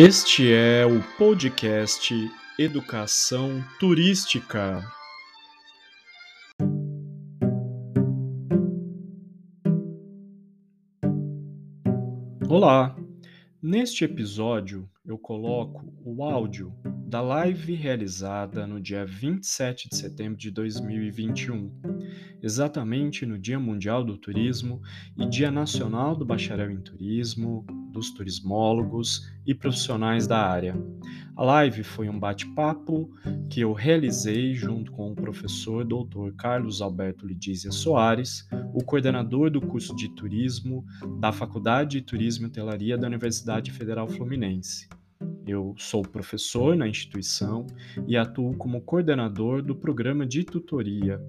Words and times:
Este 0.00 0.52
é 0.52 0.86
o 0.86 1.02
podcast 1.16 2.14
Educação 2.56 3.60
Turística. 3.80 4.80
Olá! 12.48 12.96
Neste 13.60 14.04
episódio 14.04 14.88
eu 15.04 15.18
coloco 15.18 15.92
o 16.04 16.22
áudio 16.22 16.72
da 17.08 17.20
live 17.20 17.74
realizada 17.74 18.68
no 18.68 18.80
dia 18.80 19.04
27 19.04 19.88
de 19.88 19.96
setembro 19.96 20.38
de 20.38 20.52
2021, 20.52 21.72
exatamente 22.40 23.26
no 23.26 23.36
Dia 23.36 23.58
Mundial 23.58 24.04
do 24.04 24.16
Turismo 24.16 24.80
e 25.16 25.26
Dia 25.26 25.50
Nacional 25.50 26.14
do 26.14 26.24
Bacharel 26.24 26.70
em 26.70 26.80
Turismo, 26.80 27.66
dos 27.98 28.10
turismólogos 28.12 29.28
e 29.44 29.52
profissionais 29.52 30.26
da 30.26 30.38
área. 30.38 30.74
A 31.36 31.44
live 31.44 31.82
foi 31.82 32.08
um 32.08 32.18
bate-papo 32.18 33.10
que 33.50 33.60
eu 33.60 33.72
realizei 33.72 34.54
junto 34.54 34.92
com 34.92 35.10
o 35.10 35.16
professor 35.16 35.84
Dr. 35.84 36.32
Carlos 36.36 36.80
Alberto 36.80 37.26
Lidízia 37.26 37.72
Soares, 37.72 38.48
o 38.72 38.84
coordenador 38.84 39.50
do 39.50 39.60
curso 39.60 39.94
de 39.96 40.08
turismo 40.14 40.84
da 41.20 41.32
Faculdade 41.32 42.00
de 42.00 42.06
Turismo 42.06 42.46
e 42.46 42.48
Hotelaria 42.48 42.96
da 42.96 43.06
Universidade 43.06 43.72
Federal 43.72 44.08
Fluminense. 44.08 44.88
Eu 45.46 45.74
sou 45.76 46.02
professor 46.02 46.76
na 46.76 46.86
instituição 46.86 47.66
e 48.06 48.16
atuo 48.16 48.56
como 48.56 48.80
coordenador 48.80 49.62
do 49.62 49.74
programa 49.74 50.26
de 50.26 50.44
tutoria, 50.44 51.20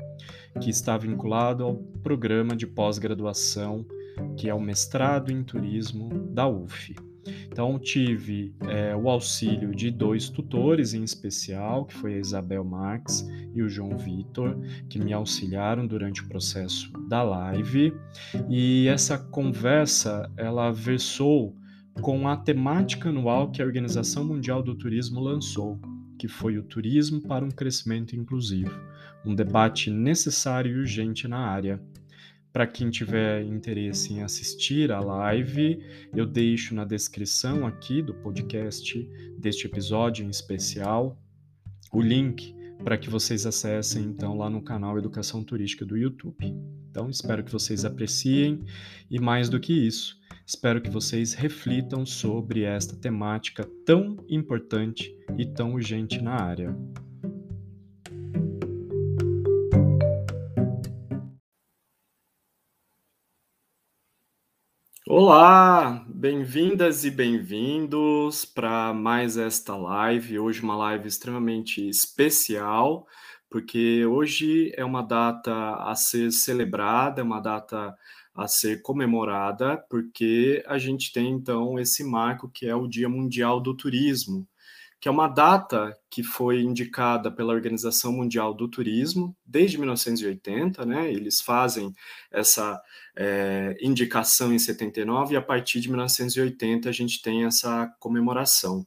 que 0.61 0.69
está 0.69 0.97
vinculado 0.97 1.63
ao 1.63 1.75
programa 2.03 2.55
de 2.55 2.67
pós-graduação, 2.67 3.85
que 4.37 4.49
é 4.49 4.53
o 4.53 4.59
mestrado 4.59 5.31
em 5.31 5.43
turismo 5.43 6.09
da 6.31 6.47
UF. 6.47 6.95
Então, 7.51 7.77
tive 7.77 8.53
é, 8.67 8.95
o 8.95 9.09
auxílio 9.09 9.75
de 9.75 9.91
dois 9.91 10.29
tutores 10.29 10.93
em 10.93 11.03
especial, 11.03 11.85
que 11.85 11.93
foi 11.93 12.15
a 12.15 12.19
Isabel 12.19 12.63
Marques 12.63 13.27
e 13.53 13.61
o 13.61 13.69
João 13.69 13.97
Vitor, 13.97 14.57
que 14.89 14.99
me 14.99 15.13
auxiliaram 15.13 15.85
durante 15.85 16.21
o 16.21 16.27
processo 16.27 16.91
da 17.07 17.21
live. 17.21 17.93
E 18.49 18.87
essa 18.87 19.17
conversa, 19.17 20.31
ela 20.37 20.71
versou 20.71 21.55
com 22.01 22.27
a 22.27 22.37
temática 22.37 23.09
anual 23.09 23.51
que 23.51 23.61
a 23.61 23.65
Organização 23.65 24.23
Mundial 24.23 24.63
do 24.63 24.75
Turismo 24.75 25.19
lançou, 25.19 25.77
que 26.17 26.27
foi 26.27 26.57
o 26.57 26.63
Turismo 26.63 27.21
para 27.21 27.43
um 27.43 27.51
Crescimento 27.51 28.15
Inclusivo, 28.15 28.71
um 29.25 29.35
debate 29.35 29.89
necessário 29.89 30.71
e 30.71 30.79
urgente 30.79 31.27
na 31.27 31.39
área. 31.39 31.81
Para 32.51 32.65
quem 32.65 32.89
tiver 32.89 33.43
interesse 33.43 34.13
em 34.13 34.21
assistir 34.21 34.91
a 34.91 34.99
live, 34.99 35.79
eu 36.15 36.25
deixo 36.25 36.73
na 36.73 36.83
descrição 36.83 37.65
aqui 37.65 38.01
do 38.01 38.13
podcast, 38.13 39.09
deste 39.37 39.67
episódio 39.67 40.25
em 40.25 40.29
especial, 40.29 41.17
o 41.91 42.01
link 42.01 42.55
para 42.83 42.97
que 42.97 43.09
vocês 43.09 43.45
acessem 43.45 44.03
então 44.03 44.37
lá 44.37 44.49
no 44.49 44.61
canal 44.61 44.97
Educação 44.97 45.43
Turística 45.43 45.85
do 45.85 45.97
YouTube. 45.97 46.55
Então, 46.89 47.09
espero 47.09 47.43
que 47.43 47.51
vocês 47.51 47.85
apreciem 47.85 48.63
e 49.09 49.19
mais 49.19 49.49
do 49.49 49.59
que 49.59 49.73
isso, 49.73 50.19
Espero 50.49 50.81
que 50.81 50.89
vocês 50.89 51.35
reflitam 51.35 52.07
sobre 52.07 52.63
esta 52.63 52.95
temática 52.95 53.69
tão 53.85 54.17
importante 54.27 55.15
e 55.37 55.45
tão 55.45 55.75
urgente 55.75 56.23
na 56.23 56.41
área. 56.41 56.75
Olá, 65.11 66.05
bem-vindas 66.07 67.03
e 67.03 67.09
bem-vindos 67.09 68.45
para 68.45 68.93
mais 68.93 69.37
esta 69.37 69.75
live. 69.75 70.37
Hoje, 70.37 70.61
uma 70.61 70.75
live 70.75 71.07
extremamente 71.07 71.89
especial, 71.89 73.07
porque 73.49 74.05
hoje 74.05 74.71
é 74.77 74.85
uma 74.85 75.01
data 75.01 75.77
a 75.77 75.95
ser 75.95 76.31
celebrada, 76.31 77.21
é 77.21 77.23
uma 77.23 77.39
data 77.39 77.97
a 78.35 78.47
ser 78.47 78.83
comemorada, 78.83 79.83
porque 79.89 80.63
a 80.67 80.77
gente 80.77 81.11
tem 81.11 81.31
então 81.31 81.79
esse 81.79 82.03
marco 82.03 82.47
que 82.47 82.67
é 82.67 82.75
o 82.75 82.87
Dia 82.87 83.09
Mundial 83.09 83.59
do 83.59 83.75
Turismo, 83.75 84.47
que 84.99 85.07
é 85.07 85.11
uma 85.11 85.27
data 85.27 85.97
que 86.09 86.21
foi 86.23 86.61
indicada 86.61 87.31
pela 87.31 87.53
Organização 87.53 88.11
Mundial 88.11 88.53
do 88.53 88.67
Turismo 88.67 89.35
desde 89.45 89.77
1980, 89.77 90.85
né? 90.85 91.11
Eles 91.11 91.41
fazem 91.41 91.93
essa 92.31 92.81
é, 93.15 93.77
indicação 93.81 94.53
em 94.53 94.59
79 94.59 95.33
e 95.33 95.37
a 95.37 95.41
partir 95.41 95.79
de 95.79 95.87
1980 95.87 96.89
a 96.89 96.91
gente 96.91 97.21
tem 97.21 97.45
essa 97.45 97.87
comemoração. 97.99 98.85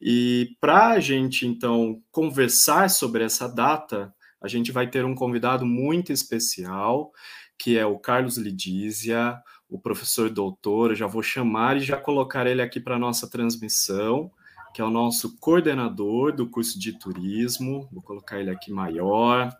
E 0.00 0.56
para 0.60 0.88
a 0.88 1.00
gente 1.00 1.46
então 1.46 2.02
conversar 2.10 2.90
sobre 2.90 3.22
essa 3.22 3.48
data, 3.48 4.12
a 4.40 4.48
gente 4.48 4.72
vai 4.72 4.90
ter 4.90 5.04
um 5.04 5.14
convidado 5.14 5.64
muito 5.64 6.12
especial 6.12 7.12
que 7.58 7.78
é 7.78 7.86
o 7.86 7.98
Carlos 7.98 8.36
Lidízia, 8.36 9.40
o 9.68 9.78
professor 9.78 10.28
doutor, 10.28 10.90
eu 10.90 10.96
já 10.96 11.06
vou 11.06 11.22
chamar 11.22 11.76
e 11.76 11.80
já 11.80 11.96
colocar 11.96 12.46
ele 12.46 12.62
aqui 12.62 12.80
para 12.80 12.98
nossa 12.98 13.28
transmissão, 13.28 14.30
que 14.74 14.82
é 14.82 14.84
o 14.84 14.90
nosso 14.90 15.38
coordenador 15.38 16.34
do 16.34 16.48
curso 16.48 16.80
de 16.80 16.98
turismo, 16.98 17.88
vou 17.92 18.02
colocar 18.02 18.40
ele 18.40 18.50
aqui 18.50 18.72
maior. 18.72 19.56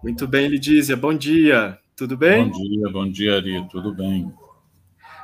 Muito 0.00 0.28
bem, 0.28 0.46
Lidízia, 0.46 0.96
bom 0.96 1.12
dia, 1.12 1.76
tudo 1.96 2.16
bem? 2.16 2.48
Bom 2.48 2.62
dia, 2.62 2.88
bom 2.92 3.10
dia, 3.10 3.34
Ari, 3.34 3.68
tudo 3.68 3.92
bem. 3.92 4.32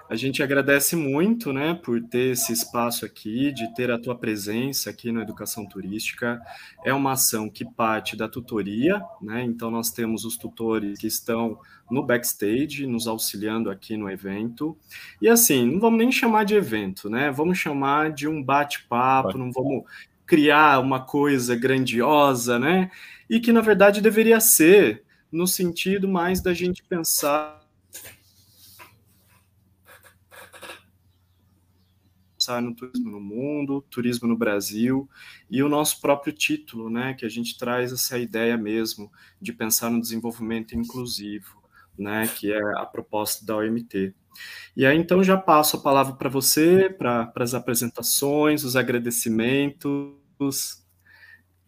A 0.09 0.17
gente 0.17 0.43
agradece 0.43 0.95
muito, 0.95 1.51
né, 1.51 1.73
por 1.73 2.01
ter 2.03 2.33
esse 2.33 2.53
espaço 2.53 3.07
aqui, 3.07 3.51
de 3.51 3.75
ter 3.75 3.91
a 3.91 3.99
tua 3.99 4.15
presença 4.15 4.91
aqui 4.91 5.11
na 5.11 5.23
Educação 5.23 5.67
Turística. 5.67 6.41
É 6.85 6.93
uma 6.93 7.13
ação 7.13 7.49
que 7.49 7.65
parte 7.65 8.15
da 8.15 8.29
tutoria, 8.29 9.03
né? 9.21 9.43
Então 9.43 9.71
nós 9.71 9.91
temos 9.91 10.27
os 10.27 10.37
tutores 10.37 10.99
que 10.99 11.07
estão 11.07 11.59
no 11.91 12.03
backstage, 12.05 12.87
nos 12.87 13.07
auxiliando 13.07 13.71
aqui 13.71 13.97
no 13.97 14.11
evento. 14.11 14.77
E 15.23 15.29
assim, 15.29 15.65
não 15.73 15.81
vamos 15.81 15.99
nem 15.99 16.13
chamar 16.13 16.45
de 16.45 16.55
evento, 16.55 17.09
né? 17.09 17.31
Vamos 17.31 17.57
chamar 17.57 18.13
de 18.13 18.29
um 18.29 18.43
bate-papo, 18.43 19.39
não 19.39 19.51
vamos 19.51 19.85
criar 20.27 20.81
uma 20.81 21.01
coisa 21.01 21.57
grandiosa, 21.57 22.59
né? 22.59 22.91
E 23.29 23.41
que 23.41 23.53
na 23.53 23.63
verdade 23.63 24.03
deveria 24.03 24.39
ser 24.39 25.03
no 25.33 25.47
sentido 25.47 26.07
mais 26.07 26.43
da 26.43 26.53
gente 26.53 26.83
pensar 26.85 27.64
pensar 32.45 32.61
no 32.61 32.75
turismo 32.75 33.11
no 33.11 33.21
mundo, 33.21 33.83
turismo 33.89 34.29
no 34.29 34.37
Brasil 34.37 35.09
e 35.51 35.63
o 35.63 35.69
nosso 35.69 36.01
próprio 36.01 36.33
título, 36.33 36.91
né, 36.91 37.15
que 37.15 37.25
a 37.25 37.29
gente 37.29 37.57
traz 37.57 37.91
essa 37.91 38.19
ideia 38.19 38.57
mesmo 38.59 39.11
de 39.41 39.53
pensar 39.53 39.91
no 39.91 40.01
desenvolvimento 40.01 40.77
inclusivo, 40.77 41.63
né, 41.99 42.29
que 42.29 42.53
é 42.53 42.61
a 42.77 42.85
proposta 42.85 43.47
da 43.47 43.57
OMT. 43.57 44.15
E 44.77 44.85
aí 44.85 44.99
então 44.99 45.25
já 45.25 45.39
passo 45.39 45.79
a 45.79 45.81
palavra 45.81 46.17
para 46.17 46.29
você, 46.29 46.91
para 46.91 47.33
as 47.37 47.55
apresentações, 47.55 48.63
os 48.63 48.77
agradecimentos. 48.77 50.13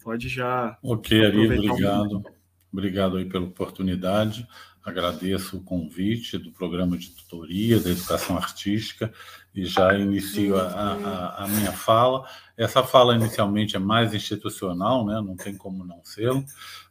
Pode 0.02 0.28
já. 0.28 0.76
Ok, 0.82 1.24
Ari, 1.24 1.46
obrigado. 1.46 2.22
Obrigado 2.70 3.16
aí 3.16 3.24
pela 3.24 3.46
oportunidade. 3.46 4.46
Agradeço 4.86 5.56
o 5.56 5.62
convite 5.64 6.38
do 6.38 6.52
programa 6.52 6.96
de 6.96 7.10
tutoria 7.10 7.80
da 7.80 7.90
educação 7.90 8.36
artística 8.36 9.12
e 9.52 9.66
já 9.66 9.98
inicio 9.98 10.56
a, 10.56 10.62
a, 10.62 11.44
a, 11.44 11.48
minha 11.48 11.72
fala. 11.72 12.24
Essa 12.56 12.84
fala 12.84 13.16
inicialmente 13.16 13.74
é 13.74 13.80
mais 13.80 14.14
institucional, 14.14 15.04
né? 15.04 15.20
não 15.20 15.34
tem 15.34 15.56
como 15.56 15.84
não 15.84 16.04
ser, 16.04 16.30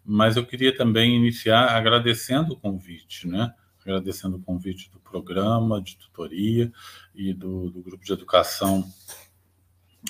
mas 0.04 0.36
eu 0.36 0.46
queria 0.46 0.76
também 0.76 1.16
iniciar 1.16 1.70
agradecendo 1.70 2.56
o 2.56 2.60
convite, 2.60 3.30
né? 3.30 3.54
agradecendo 3.86 4.36
o 4.36 4.42
convite 4.42 4.92
do 4.92 5.00
programa 5.00 5.82
de 5.82 5.96
tutoria 5.96 6.70
e 7.16 7.34
do, 7.34 7.70
do 7.70 7.82
grupo 7.82 8.04
de 8.04 8.12
educação 8.12 8.86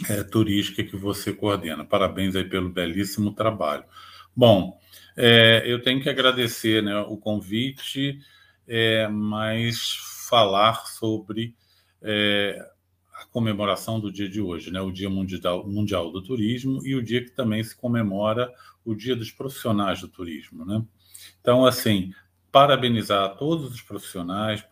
é, 0.10 0.24
turística 0.24 0.84
que 0.84 0.98
você 0.98 1.32
coordena. 1.32 1.86
Parabéns 1.86 2.36
aí 2.36 2.46
pelo 2.46 2.68
belíssimo 2.68 3.32
trabalho. 3.32 3.84
Bom, 4.36 4.80
é, 5.16 5.64
eu 5.66 5.82
tenho 5.82 6.02
que 6.02 6.10
agradecer 6.10 6.84
né, 6.84 6.98
o 7.00 7.18
convite, 7.18 8.20
é, 8.68 9.08
mas 9.08 9.96
falar 10.30 10.86
sobre 10.88 11.56
é, 12.02 12.60
a 13.22 13.26
comemoração 13.28 14.00
do 14.00 14.12
dia 14.12 14.28
de 14.28 14.42
hoje, 14.42 14.72
né, 14.72 14.82
o 14.82 14.92
Dia 14.92 15.10
Mundial, 15.10 15.66
Mundial 15.68 16.12
do 16.12 16.22
Turismo 16.22 16.86
e 16.86 16.96
o 16.96 17.04
dia 17.04 17.24
que 17.24 17.32
também 17.32 17.64
se 17.64 17.76
comemora 17.76 18.52
o 18.84 18.94
Dia 18.94 19.16
dos 19.16 19.32
Profissionais 19.32 20.02
do 20.02 20.08
Turismo. 20.08 20.66
Né? 20.66 20.84
Então, 21.40 21.66
assim, 21.66 22.14
parabenizar 22.52 23.24
a 23.24 23.30
todos 23.30 23.74
os 23.74 23.82
profissionais, 23.82 24.66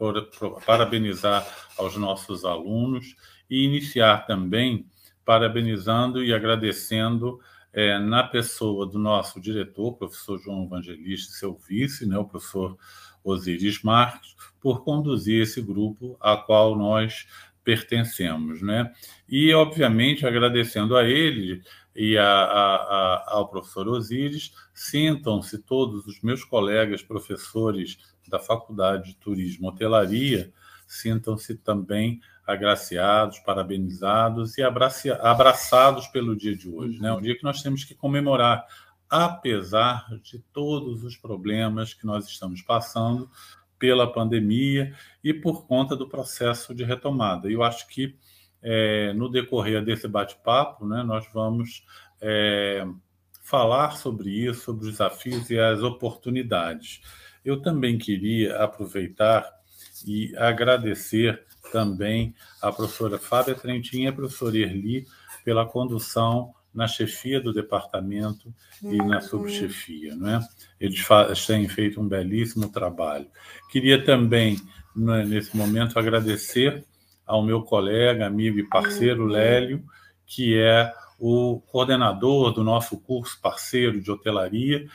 parabenizar 0.66 1.46
aos 1.78 1.96
nossos 1.98 2.46
alunos 2.46 3.16
e 3.50 3.64
iniciar 3.64 4.26
também 4.26 4.86
parabenizando 5.26 6.24
e 6.24 6.34
agradecendo 6.34 7.40
é, 7.74 7.98
na 7.98 8.24
pessoa 8.24 8.86
do 8.86 9.00
nosso 9.00 9.42
diretor, 9.42 9.94
professor 9.94 10.40
João 10.40 10.66
Evangelista, 10.66 11.34
seu 11.34 11.56
vice, 11.56 12.06
né, 12.06 12.18
o 12.18 12.26
professor 12.26 12.78
Osiris 13.24 13.82
Marques, 13.82 14.36
por 14.62 14.84
conduzir 14.84 15.42
esse 15.42 15.62
grupo, 15.62 16.16
a 16.20 16.38
qual 16.38 16.78
nós 16.78 17.28
pertencemos, 17.64 18.62
né? 18.62 18.94
E, 19.28 19.54
obviamente, 19.54 20.28
agradecendo 20.28 20.98
a 20.98 21.06
ele 21.06 21.62
e 21.96 22.18
a, 22.18 22.26
a, 22.26 22.76
a, 22.76 23.24
ao 23.28 23.48
professor 23.48 23.88
Osíris, 23.88 24.52
sintam-se 24.74 25.60
todos 25.60 26.06
os 26.06 26.22
meus 26.22 26.44
colegas 26.44 27.02
professores 27.02 27.98
da 28.28 28.40
Faculdade 28.40 29.12
de 29.12 29.16
Turismo 29.16 29.68
e 29.68 29.70
Hotelaria, 29.70 30.52
sintam-se 30.86 31.56
também 31.56 32.20
agraciados, 32.46 33.40
parabenizados 33.40 34.58
e 34.58 34.64
abraçados 34.64 36.08
pelo 36.08 36.36
dia 36.36 36.56
de 36.56 36.70
hoje, 36.70 37.00
né? 37.00 37.12
Um 37.14 37.22
dia 37.22 37.38
que 37.38 37.44
nós 37.44 37.62
temos 37.62 37.84
que 37.84 37.96
comemorar, 37.96 38.66
apesar 39.10 40.08
de 40.22 40.40
todos 40.52 41.04
os 41.04 41.16
problemas 41.16 41.94
que 41.94 42.06
nós 42.06 42.28
estamos 42.28 42.62
passando 42.62 43.30
pela 43.80 44.12
pandemia 44.12 44.94
e 45.24 45.34
por 45.34 45.68
conta 45.68 45.96
do 45.96 46.08
processo 46.08 46.74
de 46.74 46.84
retomada. 46.84 47.50
E 47.50 47.54
eu 47.54 47.64
acho 47.64 47.88
que 47.88 48.16
é, 48.62 49.14
no 49.14 49.30
decorrer 49.30 49.84
desse 49.84 50.08
bate-papo, 50.08 50.86
né, 50.86 51.04
nós 51.04 51.26
vamos 51.34 51.86
é, 52.22 52.86
falar 53.42 53.98
sobre 53.98 54.30
isso, 54.30 54.62
sobre 54.62 54.86
os 54.86 54.92
desafios 54.92 55.50
e 55.50 55.60
as 55.60 55.82
oportunidades. 55.82 57.02
Eu 57.44 57.62
também 57.62 57.98
queria 57.98 58.58
aproveitar 58.64 59.46
e 60.08 60.34
agradecer 60.38 61.46
também 61.74 62.36
à 62.62 62.72
professora 62.72 63.18
Fábia 63.18 63.56
Trentin 63.56 64.04
e 64.04 64.08
à 64.08 64.14
professora 64.14 64.56
Erli 64.60 65.08
pela 65.44 65.66
condução 65.66 66.54
na 66.72 66.88
chefia 66.88 67.42
do 67.42 67.52
departamento 67.52 68.54
e 68.84 68.98
na 68.98 69.20
subchefia. 69.22 70.16
Não 70.16 70.30
é? 70.30 70.48
Eles 70.80 71.04
têm 71.48 71.68
feito 71.68 72.00
um 72.00 72.08
belíssimo 72.08 72.70
trabalho. 72.70 73.26
Queria 73.72 74.04
também, 74.04 74.58
né, 74.96 75.26
nesse 75.26 75.58
momento, 75.58 75.98
agradecer 75.98 76.86
ao 77.26 77.44
meu 77.44 77.64
colega, 77.64 78.28
amigo 78.28 78.60
e 78.60 78.70
parceiro 78.70 79.24
uhum. 79.24 79.30
Lélio, 79.30 79.84
que 80.28 80.58
é 80.58 80.94
o 81.20 81.60
coordenador 81.68 82.54
do 82.54 82.64
nosso 82.64 83.00
curso 83.00 83.40
parceiro 83.42 84.00
de 84.00 84.12
hotelaria, 84.12 84.88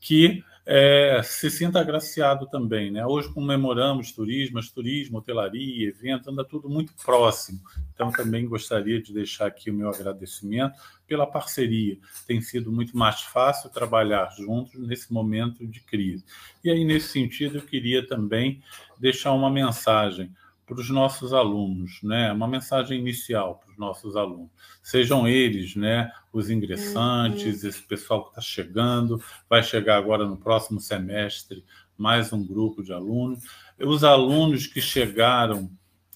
que 0.00 0.44
é, 0.68 1.20
se 1.22 1.48
sinta 1.48 1.80
agraciado 1.80 2.46
também. 2.46 2.90
Né? 2.90 3.06
Hoje 3.06 3.32
comemoramos 3.32 4.10
turismo, 4.10 4.56
mas 4.56 4.68
turismo, 4.68 5.18
hotelaria, 5.18 5.88
evento, 5.88 6.28
anda 6.28 6.44
tudo 6.44 6.68
muito 6.68 6.92
próximo. 7.04 7.60
Então, 7.94 8.10
também 8.10 8.48
gostaria 8.48 9.00
de 9.00 9.12
deixar 9.12 9.46
aqui 9.46 9.70
o 9.70 9.74
meu 9.74 9.88
agradecimento 9.88 10.76
pela 11.06 11.24
parceria. 11.24 11.96
Tem 12.26 12.40
sido 12.42 12.72
muito 12.72 12.96
mais 12.96 13.20
fácil 13.22 13.70
trabalhar 13.70 14.28
juntos 14.36 14.74
nesse 14.74 15.12
momento 15.12 15.64
de 15.64 15.80
crise. 15.80 16.24
E 16.64 16.70
aí, 16.70 16.84
nesse 16.84 17.08
sentido, 17.08 17.58
eu 17.58 17.62
queria 17.62 18.04
também 18.04 18.60
deixar 18.98 19.32
uma 19.32 19.48
mensagem 19.48 20.34
para 20.66 20.80
os 20.80 20.90
nossos 20.90 21.32
alunos, 21.32 22.00
né? 22.02 22.32
Uma 22.32 22.48
mensagem 22.48 22.98
inicial 22.98 23.60
para 23.60 23.70
os 23.70 23.78
nossos 23.78 24.16
alunos. 24.16 24.50
Sejam 24.82 25.26
eles, 25.26 25.76
né, 25.76 26.10
os 26.32 26.50
ingressantes, 26.50 27.62
uhum. 27.62 27.68
esse 27.68 27.82
pessoal 27.82 28.24
que 28.24 28.30
está 28.30 28.40
chegando, 28.40 29.22
vai 29.48 29.62
chegar 29.62 29.96
agora 29.96 30.26
no 30.26 30.36
próximo 30.36 30.80
semestre 30.80 31.64
mais 31.96 32.32
um 32.32 32.44
grupo 32.44 32.82
de 32.82 32.92
alunos. 32.92 33.44
Os 33.78 34.02
alunos 34.04 34.66
que 34.66 34.80
chegaram 34.80 35.70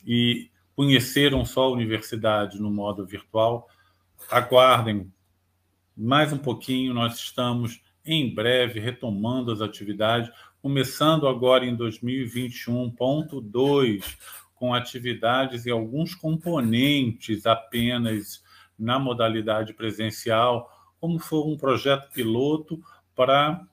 e 0.04 0.50
conheceram 0.74 1.44
só 1.44 1.64
a 1.64 1.70
universidade 1.70 2.60
no 2.60 2.70
modo 2.70 3.06
virtual, 3.06 3.68
aguardem 4.30 5.12
mais 5.96 6.32
um 6.32 6.38
pouquinho, 6.38 6.94
nós 6.94 7.16
estamos 7.16 7.80
em 8.04 8.34
breve 8.34 8.80
retomando 8.80 9.52
as 9.52 9.60
atividades, 9.60 10.30
começando 10.62 11.26
agora 11.26 11.64
em 11.64 11.74
2021.2 11.76 14.04
com 14.54 14.74
atividades 14.74 15.64
e 15.64 15.70
alguns 15.70 16.14
componentes 16.14 17.46
apenas 17.46 18.42
na 18.78 18.98
modalidade 18.98 19.72
presencial, 19.72 20.70
como 21.00 21.18
for 21.18 21.46
um 21.46 21.56
projeto 21.56 22.12
piloto 22.12 22.78
para 23.14 23.66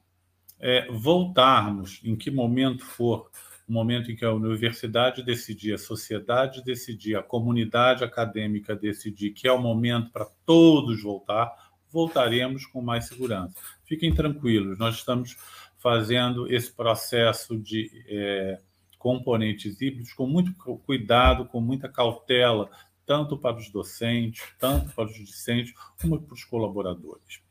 é, 0.60 0.88
voltarmos, 0.90 2.00
em 2.04 2.16
que 2.16 2.32
momento 2.32 2.86
for, 2.86 3.30
o 3.68 3.74
momento 3.74 4.10
em 4.10 4.16
que 4.16 4.24
a 4.24 4.32
universidade 4.32 5.24
decidir, 5.24 5.74
a 5.74 5.78
sociedade 5.78 6.64
decidir, 6.64 7.18
a 7.18 7.24
comunidade 7.24 8.04
acadêmica 8.04 8.74
decidir 8.74 9.32
que 9.32 9.46
é 9.46 9.52
o 9.52 9.62
momento 9.62 10.10
para 10.10 10.26
todos 10.46 11.04
voltar, 11.04 11.54
voltaremos 11.92 12.66
com 12.66 12.82
mais 12.82 13.06
segurança. 13.06 13.54
Fiquem 13.84 14.14
tranquilos, 14.14 14.78
nós 14.78 14.96
estamos 14.96 15.36
fazendo 15.78 16.52
esse 16.52 16.72
processo 16.72 17.58
de 17.58 17.92
é, 18.08 18.60
componentes 18.98 19.80
híbridos 19.80 20.14
com 20.14 20.28
muito 20.28 20.54
cuidado, 20.86 21.46
com 21.46 21.62
muita 21.62 21.88
cautela, 21.88 22.70
tanto 23.06 23.38
para 23.38 23.58
os 23.58 23.70
docentes, 23.70 24.44
tanto 24.60 24.94
para 24.94 25.06
os 25.06 25.14
discentes, 25.14 25.74
como 26.02 26.20
para 26.22 26.34
os 26.34 26.44
colaboradores. 26.44 27.42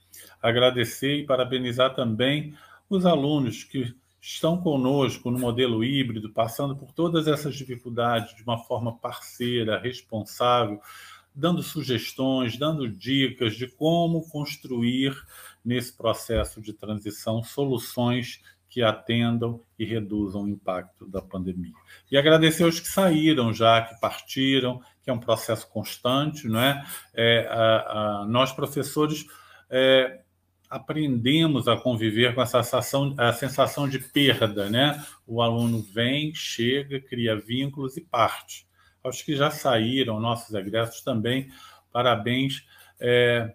Agradecer 0.43 1.17
e 1.17 1.27
parabenizar 1.27 1.95
também 1.95 2.55
os 2.89 3.07
alunos 3.07 3.65
que 3.65 3.95
estão 4.21 4.61
conosco 4.61 5.31
no 5.31 5.39
modelo 5.39 5.85
híbrido, 5.85 6.31
passando 6.31 6.77
por 6.77 6.93
todas 6.93 7.29
essas 7.29 7.55
dificuldades 7.55 8.35
de 8.35 8.43
uma 8.43 8.59
forma 8.59 8.99
parceira, 8.99 9.79
responsável, 9.79 10.81
dando 11.35 11.63
sugestões, 11.63 12.59
dando 12.59 12.89
dicas 12.89 13.55
de 13.55 13.69
como 13.69 14.29
construir 14.29 15.15
nesse 15.67 15.95
processo 15.97 16.63
de 16.63 16.73
transição 16.73 17.43
soluções 17.43 18.41
que 18.69 18.83
atendam 18.83 19.61
e 19.79 19.85
reduzam 19.85 20.45
o 20.45 20.49
impacto 20.49 21.09
da 21.09 21.21
pandemia. 21.21 21.73
E 22.11 22.17
agradecer 22.17 22.63
aos 22.63 22.79
que 22.79 22.87
saíram 22.87 23.53
já, 23.53 23.83
que 23.83 23.99
partiram, 24.01 24.81
que 25.03 25.11
é 25.11 25.13
um 25.13 25.19
processo 25.19 25.69
constante, 25.69 26.47
não 26.47 26.61
é? 26.61 26.85
é 27.15 27.47
a, 27.49 28.21
a, 28.21 28.27
nós, 28.27 28.53
professores, 28.53 29.27
é, 29.69 30.21
aprendemos 30.71 31.69
a 31.69 31.77
conviver 31.77 32.35
com 32.35 32.43
essa 32.43 32.63
sensação, 32.63 33.15
a 33.19 33.33
sensação 33.33 33.89
de 33.89 33.99
perda, 33.99 34.69
né? 34.69 35.05
O 35.27 35.43
aluno 35.43 35.81
vem, 35.83 36.35
chega, 36.35 37.01
cria 37.01 37.37
vínculos 37.37 37.97
e 37.97 38.01
parte. 38.01 38.67
Aos 39.03 39.23
que 39.23 39.37
já 39.37 39.51
saíram, 39.51 40.21
nossos 40.21 40.55
egressos 40.55 41.03
também, 41.03 41.49
parabéns. 41.93 42.65
É, 43.01 43.55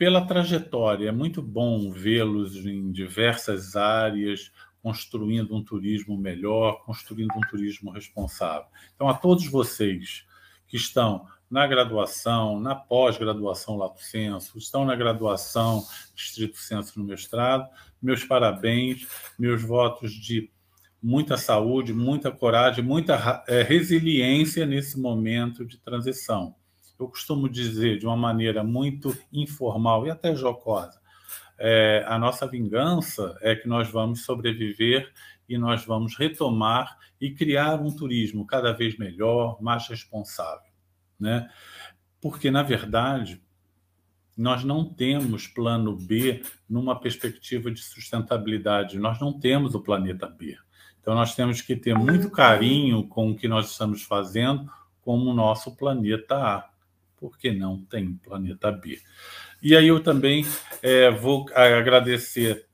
pela 0.00 0.26
trajetória. 0.26 1.10
É 1.10 1.12
muito 1.12 1.42
bom 1.42 1.92
vê-los 1.92 2.56
em 2.64 2.90
diversas 2.90 3.76
áreas, 3.76 4.50
construindo 4.82 5.54
um 5.54 5.62
turismo 5.62 6.16
melhor, 6.16 6.82
construindo 6.86 7.36
um 7.36 7.40
turismo 7.50 7.90
responsável. 7.90 8.66
Então, 8.94 9.10
a 9.10 9.12
todos 9.12 9.46
vocês 9.46 10.24
que 10.66 10.78
estão 10.78 11.26
na 11.50 11.66
graduação, 11.66 12.58
na 12.58 12.74
pós-graduação 12.74 13.76
Lato 13.76 14.02
Senso, 14.02 14.56
estão 14.56 14.86
na 14.86 14.96
graduação 14.96 15.84
Distrito 16.14 16.56
Senso 16.56 16.98
no 16.98 17.04
mestrado, 17.04 17.68
meus 18.00 18.24
parabéns, 18.24 19.06
meus 19.38 19.62
votos 19.62 20.14
de 20.14 20.50
muita 21.02 21.36
saúde, 21.36 21.92
muita 21.92 22.30
coragem, 22.30 22.82
muita 22.82 23.44
é, 23.46 23.60
resiliência 23.60 24.64
nesse 24.64 24.98
momento 24.98 25.62
de 25.62 25.76
transição 25.76 26.54
eu 27.02 27.08
costumo 27.08 27.48
dizer 27.48 27.98
de 27.98 28.06
uma 28.06 28.16
maneira 28.16 28.62
muito 28.62 29.16
informal 29.32 30.06
e 30.06 30.10
até 30.10 30.34
jocosa, 30.34 31.00
é, 31.58 32.04
a 32.08 32.18
nossa 32.18 32.46
vingança 32.46 33.36
é 33.42 33.54
que 33.54 33.68
nós 33.68 33.90
vamos 33.90 34.24
sobreviver 34.24 35.12
e 35.48 35.58
nós 35.58 35.84
vamos 35.84 36.16
retomar 36.16 36.96
e 37.20 37.30
criar 37.30 37.80
um 37.80 37.90
turismo 37.90 38.46
cada 38.46 38.72
vez 38.72 38.96
melhor, 38.96 39.60
mais 39.60 39.86
responsável, 39.86 40.70
né? 41.18 41.50
Porque 42.20 42.50
na 42.50 42.62
verdade 42.62 43.42
nós 44.36 44.64
não 44.64 44.86
temos 44.86 45.46
plano 45.46 45.94
B 45.94 46.42
numa 46.66 46.98
perspectiva 46.98 47.70
de 47.70 47.82
sustentabilidade, 47.82 48.98
nós 48.98 49.20
não 49.20 49.38
temos 49.38 49.74
o 49.74 49.80
planeta 49.80 50.26
B. 50.26 50.56
Então 50.98 51.14
nós 51.14 51.34
temos 51.34 51.60
que 51.60 51.76
ter 51.76 51.94
muito 51.94 52.30
carinho 52.30 53.06
com 53.06 53.30
o 53.30 53.36
que 53.36 53.48
nós 53.48 53.70
estamos 53.70 54.02
fazendo 54.02 54.70
como 55.02 55.30
o 55.30 55.34
nosso 55.34 55.76
planeta 55.76 56.36
A 56.36 56.69
porque 57.20 57.52
não 57.52 57.84
tem 57.84 58.14
planeta 58.14 58.72
B. 58.72 58.98
E 59.62 59.76
aí 59.76 59.86
eu 59.88 60.02
também 60.02 60.44
é, 60.82 61.10
vou 61.10 61.46
agradecer 61.54 62.66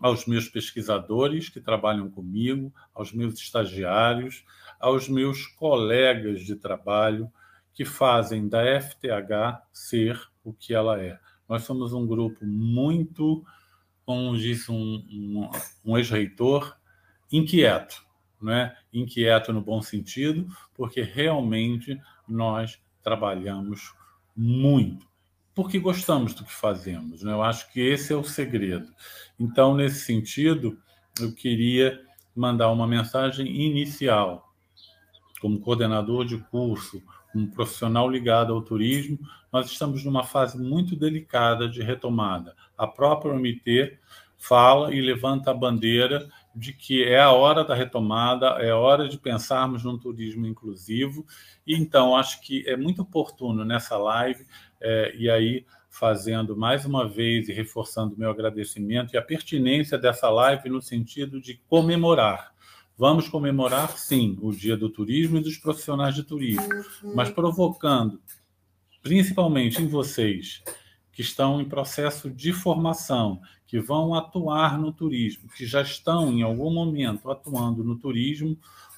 aos 0.00 0.26
meus 0.26 0.48
pesquisadores 0.48 1.48
que 1.48 1.60
trabalham 1.60 2.10
comigo, 2.10 2.74
aos 2.92 3.12
meus 3.12 3.34
estagiários, 3.34 4.44
aos 4.78 5.08
meus 5.08 5.46
colegas 5.46 6.42
de 6.42 6.56
trabalho 6.56 7.30
que 7.72 7.84
fazem 7.84 8.48
da 8.48 8.80
FTH 8.80 9.62
ser 9.72 10.20
o 10.42 10.52
que 10.52 10.74
ela 10.74 11.00
é. 11.00 11.18
Nós 11.48 11.62
somos 11.62 11.92
um 11.92 12.06
grupo 12.06 12.44
muito, 12.44 13.44
como 14.04 14.36
disse 14.36 14.70
um, 14.70 14.74
um, 14.74 15.50
um 15.84 15.96
ex-reitor, 15.96 16.76
inquieto, 17.30 18.04
né? 18.40 18.76
inquieto 18.92 19.52
no 19.52 19.60
bom 19.60 19.80
sentido, 19.80 20.46
porque 20.74 21.02
realmente 21.02 22.00
nós 22.26 22.80
trabalhamos 23.06 23.94
muito, 24.36 25.06
porque 25.54 25.78
gostamos 25.78 26.34
do 26.34 26.44
que 26.44 26.52
fazemos. 26.52 27.22
Né? 27.22 27.32
Eu 27.32 27.40
acho 27.40 27.72
que 27.72 27.80
esse 27.80 28.12
é 28.12 28.16
o 28.16 28.24
segredo. 28.24 28.88
Então, 29.38 29.76
nesse 29.76 30.00
sentido, 30.00 30.76
eu 31.20 31.32
queria 31.32 32.00
mandar 32.34 32.68
uma 32.72 32.84
mensagem 32.84 33.46
inicial 33.46 34.52
como 35.40 35.60
coordenador 35.60 36.24
de 36.24 36.38
curso, 36.38 37.00
um 37.32 37.46
profissional 37.46 38.10
ligado 38.10 38.52
ao 38.52 38.60
turismo, 38.60 39.20
nós 39.52 39.70
estamos 39.70 40.04
numa 40.04 40.24
fase 40.24 40.58
muito 40.58 40.96
delicada 40.96 41.68
de 41.68 41.82
retomada. 41.82 42.56
A 42.76 42.88
própria 42.88 43.32
OMT 43.32 43.96
fala 44.36 44.92
e 44.92 45.00
levanta 45.00 45.52
a 45.52 45.54
bandeira 45.54 46.28
de 46.56 46.72
que 46.72 47.04
é 47.04 47.20
a 47.20 47.30
hora 47.30 47.62
da 47.62 47.74
retomada, 47.74 48.46
é 48.62 48.70
a 48.70 48.78
hora 48.78 49.06
de 49.06 49.18
pensarmos 49.18 49.84
num 49.84 49.98
turismo 49.98 50.46
inclusivo. 50.46 51.26
E 51.66 51.74
então 51.74 52.16
acho 52.16 52.40
que 52.40 52.66
é 52.66 52.76
muito 52.76 53.02
oportuno 53.02 53.62
nessa 53.62 53.98
live 53.98 54.46
é, 54.80 55.14
e 55.14 55.28
aí 55.28 55.66
fazendo 55.90 56.56
mais 56.56 56.86
uma 56.86 57.06
vez 57.06 57.48
e 57.48 57.52
reforçando 57.52 58.16
meu 58.16 58.30
agradecimento 58.30 59.14
e 59.14 59.18
a 59.18 59.22
pertinência 59.22 59.98
dessa 59.98 60.30
live 60.30 60.70
no 60.70 60.80
sentido 60.80 61.40
de 61.40 61.60
comemorar. 61.68 62.54
Vamos 62.96 63.28
comemorar, 63.28 63.96
sim, 63.98 64.38
o 64.40 64.50
Dia 64.50 64.76
do 64.76 64.88
Turismo 64.88 65.36
e 65.36 65.42
dos 65.42 65.58
profissionais 65.58 66.14
de 66.14 66.22
turismo, 66.22 66.66
mas 67.14 67.28
provocando, 67.28 68.20
principalmente 69.02 69.82
em 69.82 69.86
vocês, 69.86 70.62
que 71.12 71.20
estão 71.20 71.60
em 71.60 71.68
processo 71.68 72.30
de 72.30 72.52
formação, 72.52 73.40
que 73.66 73.80
vão 73.80 74.14
atuar 74.14 74.78
no 74.78 74.92
turismo, 74.92 75.48
que 75.48 75.66
já 75.66 75.82
estão 75.82 76.32
em 76.32 76.42
algum 76.42 76.72
momento 76.72 77.30
atuando 77.30 77.82
no 77.82 77.96
turismo, 77.98 78.56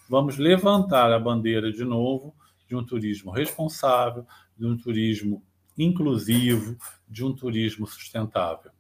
vamos 0.09 0.37
levantar 0.37 1.11
a 1.13 1.19
bandeira 1.19 1.73
de 1.73 1.85
novo 1.85 2.35
de 2.69 2.77
um 2.77 2.85
turismo 2.85 3.31
responsável, 3.31 4.27
de 4.57 4.67
um 4.67 4.77
turismo 4.77 5.43
inclusivo, 5.77 6.77
de 7.09 7.25
um 7.25 7.33
turismo 7.33 7.87
sustentável. 7.87 8.71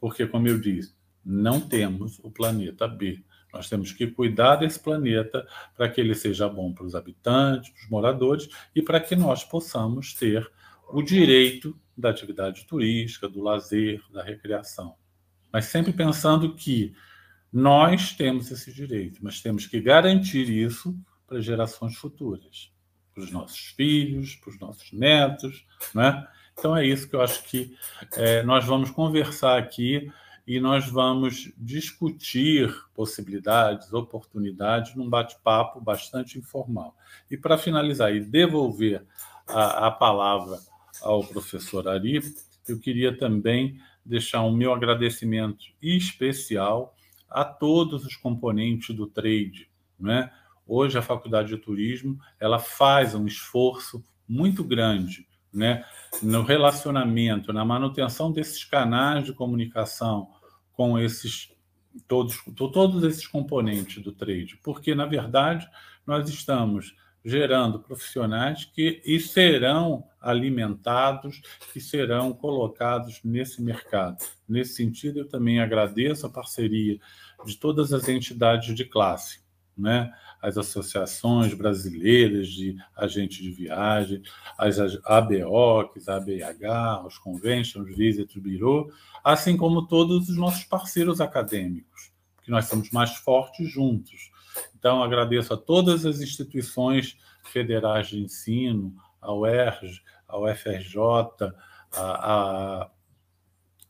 Porque, 0.00 0.26
como 0.26 0.48
eu 0.48 0.58
disse, 0.58 0.94
não 1.24 1.60
temos 1.60 2.18
o 2.22 2.30
planeta 2.30 2.86
B. 2.86 3.22
Nós 3.52 3.68
temos 3.68 3.92
que 3.92 4.06
cuidar 4.06 4.56
desse 4.56 4.80
planeta 4.80 5.46
para 5.76 5.88
que 5.88 6.00
ele 6.00 6.14
seja 6.14 6.48
bom 6.48 6.72
para 6.72 6.84
os 6.84 6.94
habitantes, 6.94 7.70
para 7.70 7.82
os 7.84 7.90
moradores 7.90 8.48
e 8.74 8.82
para 8.82 9.00
que 9.00 9.14
nós 9.14 9.44
possamos 9.44 10.12
ter 10.14 10.50
o 10.88 11.02
direito 11.02 11.78
da 11.96 12.10
atividade 12.10 12.66
turística, 12.66 13.28
do 13.28 13.42
lazer, 13.42 14.02
da 14.10 14.22
recreação. 14.22 14.96
Mas 15.54 15.66
sempre 15.66 15.92
pensando 15.92 16.52
que 16.56 16.92
nós 17.52 18.12
temos 18.12 18.50
esse 18.50 18.72
direito, 18.72 19.20
mas 19.22 19.40
temos 19.40 19.68
que 19.68 19.80
garantir 19.80 20.50
isso 20.50 20.98
para 21.28 21.40
gerações 21.40 21.94
futuras, 21.94 22.72
para 23.14 23.22
os 23.22 23.30
nossos 23.30 23.66
filhos, 23.76 24.34
para 24.34 24.50
os 24.50 24.58
nossos 24.58 24.90
netos, 24.90 25.64
né? 25.94 26.26
Então 26.58 26.76
é 26.76 26.84
isso 26.84 27.08
que 27.08 27.14
eu 27.14 27.22
acho 27.22 27.44
que 27.44 27.72
é, 28.16 28.42
nós 28.42 28.64
vamos 28.64 28.90
conversar 28.90 29.56
aqui 29.56 30.10
e 30.44 30.58
nós 30.58 30.90
vamos 30.90 31.52
discutir 31.56 32.74
possibilidades, 32.92 33.92
oportunidades 33.92 34.96
num 34.96 35.08
bate-papo 35.08 35.80
bastante 35.80 36.36
informal. 36.36 36.96
E 37.30 37.36
para 37.36 37.56
finalizar 37.56 38.12
e 38.12 38.18
devolver 38.18 39.06
a, 39.46 39.86
a 39.86 39.90
palavra 39.92 40.58
ao 41.00 41.22
professor 41.22 41.86
Ari, 41.86 42.20
eu 42.66 42.80
queria 42.80 43.16
também 43.16 43.78
deixar 44.04 44.42
o 44.42 44.52
meu 44.52 44.72
agradecimento 44.72 45.64
especial 45.80 46.94
a 47.28 47.44
todos 47.44 48.04
os 48.04 48.16
componentes 48.16 48.94
do 48.94 49.06
trade, 49.06 49.70
né? 49.98 50.30
Hoje 50.66 50.96
a 50.96 51.02
Faculdade 51.02 51.48
de 51.48 51.58
Turismo 51.58 52.18
ela 52.40 52.58
faz 52.58 53.14
um 53.14 53.26
esforço 53.26 54.04
muito 54.26 54.64
grande 54.64 55.26
né, 55.52 55.84
no 56.22 56.42
relacionamento, 56.42 57.52
na 57.52 57.64
manutenção 57.64 58.32
desses 58.32 58.64
canais 58.64 59.24
de 59.24 59.32
comunicação 59.32 60.28
com 60.72 60.98
esses 60.98 61.52
todos, 62.08 62.36
todos 62.56 63.04
esses 63.04 63.26
componentes 63.26 64.02
do 64.02 64.10
trade, 64.10 64.58
porque 64.64 64.94
na 64.94 65.06
verdade 65.06 65.68
nós 66.04 66.28
estamos 66.28 66.94
gerando 67.24 67.78
profissionais 67.78 68.66
que 68.66 69.00
e 69.04 69.18
serão 69.18 70.04
alimentados, 70.20 71.40
que 71.72 71.80
serão 71.80 72.32
colocados 72.32 73.20
nesse 73.24 73.62
mercado. 73.62 74.18
Nesse 74.48 74.74
sentido, 74.74 75.20
eu 75.20 75.28
também 75.28 75.60
agradeço 75.60 76.26
a 76.26 76.30
parceria 76.30 76.98
de 77.44 77.56
todas 77.56 77.92
as 77.92 78.08
entidades 78.08 78.74
de 78.74 78.84
classe, 78.84 79.40
né? 79.76 80.12
as 80.44 80.58
associações 80.58 81.54
brasileiras 81.54 82.48
de 82.48 82.76
agentes 82.94 83.38
de 83.38 83.50
viagem, 83.50 84.22
as 84.58 84.78
ABOCs, 85.04 86.06
ABH, 86.06 87.06
os 87.06 87.16
Conventions 87.16 87.96
Visitors 87.96 88.42
Bureau, 88.42 88.90
assim 89.22 89.56
como 89.56 89.86
todos 89.86 90.28
os 90.28 90.36
nossos 90.36 90.64
parceiros 90.64 91.18
acadêmicos, 91.18 92.12
porque 92.36 92.50
nós 92.50 92.66
somos 92.66 92.90
mais 92.90 93.16
fortes 93.16 93.70
juntos. 93.70 94.33
Então, 94.76 95.02
agradeço 95.02 95.54
a 95.54 95.56
todas 95.56 96.04
as 96.06 96.20
instituições 96.20 97.16
federais 97.44 98.08
de 98.08 98.20
ensino, 98.20 98.94
a 99.20 99.32
UERJ, 99.32 100.02
a 100.28 100.38
UFRJ, 100.38 100.98
a, 101.92 102.00
a, 102.02 102.90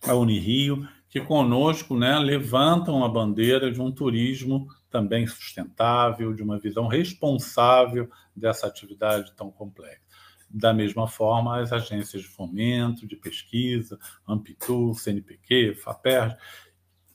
a 0.07 0.15
Unirio, 0.15 0.87
que 1.09 1.21
conosco 1.21 1.97
né, 1.97 2.19
levantam 2.19 3.05
a 3.05 3.09
bandeira 3.09 3.71
de 3.71 3.81
um 3.81 3.93
turismo 3.93 4.67
também 4.91 5.27
sustentável, 5.27 6.33
de 6.33 6.43
uma 6.43 6.59
visão 6.59 6.87
responsável 6.87 8.11
dessa 8.35 8.67
atividade 8.67 9.33
tão 9.37 9.51
complexa. 9.51 10.03
Da 10.51 10.73
mesma 10.73 11.09
forma, 11.09 11.61
as 11.61 11.73
agências 11.73 12.23
de 12.23 12.29
fomento, 12.29 13.07
de 13.07 13.17
pesquisa, 13.17 13.99
Ampitur, 14.27 14.95
CNPq, 14.95 15.75
FAPERJ, 15.75 16.37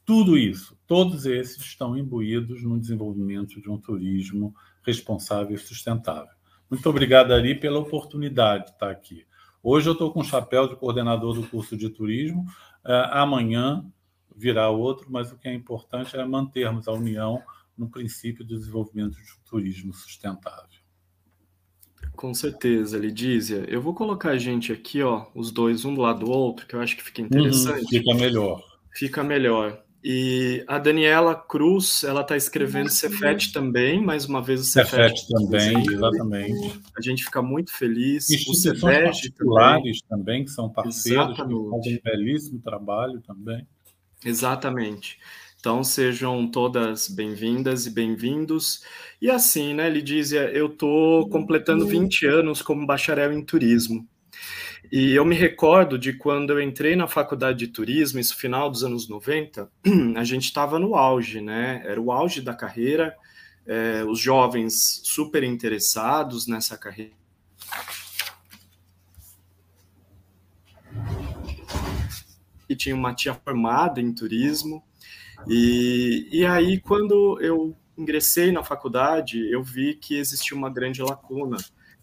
tudo 0.09 0.35
isso, 0.35 0.75
todos 0.87 1.27
esses 1.27 1.63
estão 1.63 1.95
imbuídos 1.95 2.63
no 2.63 2.79
desenvolvimento 2.79 3.61
de 3.61 3.69
um 3.69 3.77
turismo 3.77 4.55
responsável 4.81 5.53
e 5.53 5.59
sustentável. 5.59 6.33
Muito 6.67 6.89
obrigado, 6.89 7.31
Ari, 7.31 7.53
pela 7.53 7.77
oportunidade 7.77 8.65
de 8.65 8.71
estar 8.71 8.89
aqui. 8.89 9.27
Hoje 9.61 9.87
eu 9.87 9.93
estou 9.93 10.11
com 10.11 10.21
o 10.21 10.23
chapéu 10.23 10.67
de 10.67 10.75
coordenador 10.75 11.35
do 11.35 11.45
curso 11.45 11.77
de 11.77 11.91
turismo, 11.91 12.41
uh, 12.83 13.11
amanhã 13.11 13.85
virá 14.35 14.67
outro, 14.71 15.05
mas 15.11 15.31
o 15.31 15.37
que 15.37 15.47
é 15.47 15.53
importante 15.53 16.17
é 16.17 16.25
mantermos 16.25 16.87
a 16.87 16.91
união 16.91 17.39
no 17.77 17.87
princípio 17.87 18.43
do 18.43 18.57
desenvolvimento 18.57 19.13
de 19.13 19.21
um 19.21 19.43
turismo 19.47 19.93
sustentável. 19.93 20.79
Com 22.15 22.33
certeza, 22.33 22.97
Lidízia. 22.97 23.63
Eu 23.67 23.79
vou 23.79 23.93
colocar 23.93 24.31
a 24.31 24.39
gente 24.39 24.73
aqui, 24.73 25.03
ó, 25.03 25.27
os 25.35 25.51
dois 25.51 25.85
um 25.85 25.93
do 25.93 26.01
lado 26.01 26.25
do 26.25 26.31
outro, 26.31 26.65
que 26.65 26.75
eu 26.75 26.81
acho 26.81 26.97
que 26.97 27.03
fica 27.03 27.21
uhum, 27.21 27.27
interessante. 27.27 27.81
Uhum, 27.83 27.87
fica 27.89 28.13
melhor. 28.15 28.63
Fica 28.91 29.23
melhor. 29.23 29.83
E 30.03 30.63
a 30.65 30.79
Daniela 30.79 31.35
Cruz, 31.35 32.03
ela 32.05 32.21
está 32.21 32.37
escrevendo 32.37 32.89
Cefet 32.89 33.51
também, 33.51 34.01
mais 34.01 34.25
uma 34.25 34.41
vez 34.41 34.61
o 34.61 34.63
Cefet. 34.63 35.19
Cefet 35.19 35.27
também, 35.27 35.83
exatamente. 35.91 36.81
A 36.97 37.01
gente 37.01 37.25
fica 37.25 37.41
muito 37.41 37.73
feliz. 37.73 38.29
Instituições 38.29 39.03
particulares 39.03 40.01
também. 40.01 40.25
também, 40.25 40.45
que 40.45 40.51
são 40.51 40.69
parceiros, 40.69 41.33
exatamente. 41.33 41.63
que 41.63 41.69
fazem 41.69 41.95
um 41.97 42.01
belíssimo 42.03 42.61
trabalho 42.61 43.21
também. 43.21 43.67
Exatamente. 44.23 45.17
Então 45.59 45.83
sejam 45.83 46.47
todas 46.49 47.09
bem-vindas 47.09 47.85
e 47.85 47.89
bem-vindos. 47.89 48.81
E 49.21 49.29
assim, 49.29 49.73
né, 49.73 49.89
Lidízia, 49.89 50.49
eu 50.51 50.67
estou 50.67 51.27
completando 51.27 51.85
20 51.85 52.25
anos 52.25 52.61
como 52.61 52.87
bacharel 52.87 53.33
em 53.33 53.43
turismo. 53.43 54.07
E 54.91 55.13
eu 55.13 55.25
me 55.25 55.35
recordo 55.35 55.97
de 55.97 56.13
quando 56.13 56.51
eu 56.51 56.61
entrei 56.61 56.95
na 56.95 57.07
faculdade 57.07 57.59
de 57.59 57.67
turismo, 57.67 58.19
isso 58.19 58.35
final 58.35 58.69
dos 58.69 58.83
anos 58.83 59.07
90, 59.07 59.69
a 60.15 60.23
gente 60.23 60.45
estava 60.45 60.79
no 60.79 60.95
auge, 60.95 61.41
né? 61.41 61.83
Era 61.85 61.99
o 61.99 62.11
auge 62.11 62.41
da 62.41 62.53
carreira, 62.53 63.15
é, 63.65 64.03
os 64.03 64.19
jovens 64.19 65.01
super 65.03 65.43
interessados 65.43 66.47
nessa 66.47 66.77
carreira. 66.77 67.13
E 72.67 72.75
tinha 72.75 72.95
uma 72.95 73.13
tia 73.13 73.33
formada 73.33 73.99
em 73.99 74.13
turismo, 74.13 74.83
e, 75.47 76.27
e 76.31 76.45
aí, 76.45 76.79
quando 76.79 77.39
eu 77.41 77.75
ingressei 77.97 78.51
na 78.51 78.63
faculdade, 78.63 79.51
eu 79.51 79.63
vi 79.63 79.95
que 79.95 80.17
existia 80.17 80.57
uma 80.57 80.69
grande 80.69 81.01
lacuna 81.01 81.57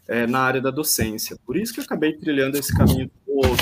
é, 0.08 0.26
na 0.26 0.40
área 0.40 0.60
da 0.60 0.70
docência. 0.70 1.36
Por 1.44 1.56
isso 1.56 1.72
que 1.72 1.80
eu 1.80 1.84
acabei 1.84 2.12
trilhando 2.14 2.56
esse 2.56 2.75
caminho 2.75 3.10
todo, 3.26 3.56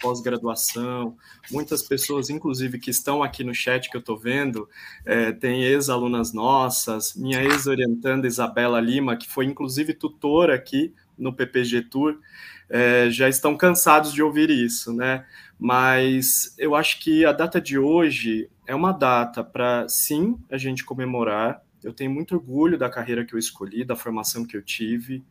pós-graduação. 0.00 1.16
Muitas 1.50 1.82
pessoas, 1.82 2.30
inclusive, 2.30 2.78
que 2.78 2.90
estão 2.90 3.22
aqui 3.22 3.42
no 3.42 3.54
chat 3.54 3.90
que 3.90 3.96
eu 3.96 4.00
estou 4.00 4.18
vendo, 4.18 4.68
é, 5.04 5.32
tem 5.32 5.62
ex-alunas 5.62 6.32
nossas, 6.32 7.14
minha 7.14 7.42
ex-orientanda 7.42 8.26
Isabela 8.26 8.80
Lima, 8.80 9.16
que 9.16 9.28
foi 9.28 9.46
inclusive 9.46 9.94
tutora 9.94 10.54
aqui 10.54 10.94
no 11.18 11.32
PPG 11.32 11.82
Tour, 11.82 12.18
é, 12.68 13.08
já 13.10 13.28
estão 13.28 13.56
cansados 13.56 14.12
de 14.12 14.22
ouvir 14.22 14.50
isso, 14.50 14.92
né? 14.92 15.24
Mas 15.58 16.54
eu 16.58 16.74
acho 16.74 17.00
que 17.00 17.24
a 17.24 17.32
data 17.32 17.60
de 17.60 17.78
hoje 17.78 18.50
é 18.66 18.74
uma 18.74 18.92
data 18.92 19.42
para, 19.42 19.88
sim, 19.88 20.36
a 20.50 20.58
gente 20.58 20.84
comemorar. 20.84 21.62
Eu 21.82 21.92
tenho 21.92 22.10
muito 22.10 22.34
orgulho 22.34 22.76
da 22.76 22.90
carreira 22.90 23.24
que 23.24 23.34
eu 23.34 23.38
escolhi, 23.38 23.84
da 23.84 23.96
formação 23.96 24.44
que 24.44 24.56
eu 24.56 24.62
tive. 24.62 25.24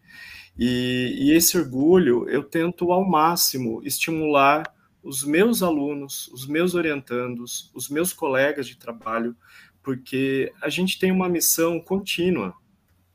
E, 0.57 1.15
e 1.17 1.31
esse 1.33 1.57
orgulho 1.57 2.27
eu 2.29 2.43
tento 2.43 2.91
ao 2.91 3.05
máximo 3.05 3.81
estimular 3.83 4.74
os 5.03 5.24
meus 5.24 5.62
alunos, 5.62 6.27
os 6.29 6.47
meus 6.47 6.74
orientandos, 6.74 7.69
os 7.75 7.89
meus 7.89 8.12
colegas 8.12 8.67
de 8.67 8.75
trabalho, 8.75 9.35
porque 9.83 10.51
a 10.62 10.69
gente 10.69 10.97
tem 10.97 11.12
uma 11.12 11.29
missão 11.29 11.79
contínua. 11.79 12.55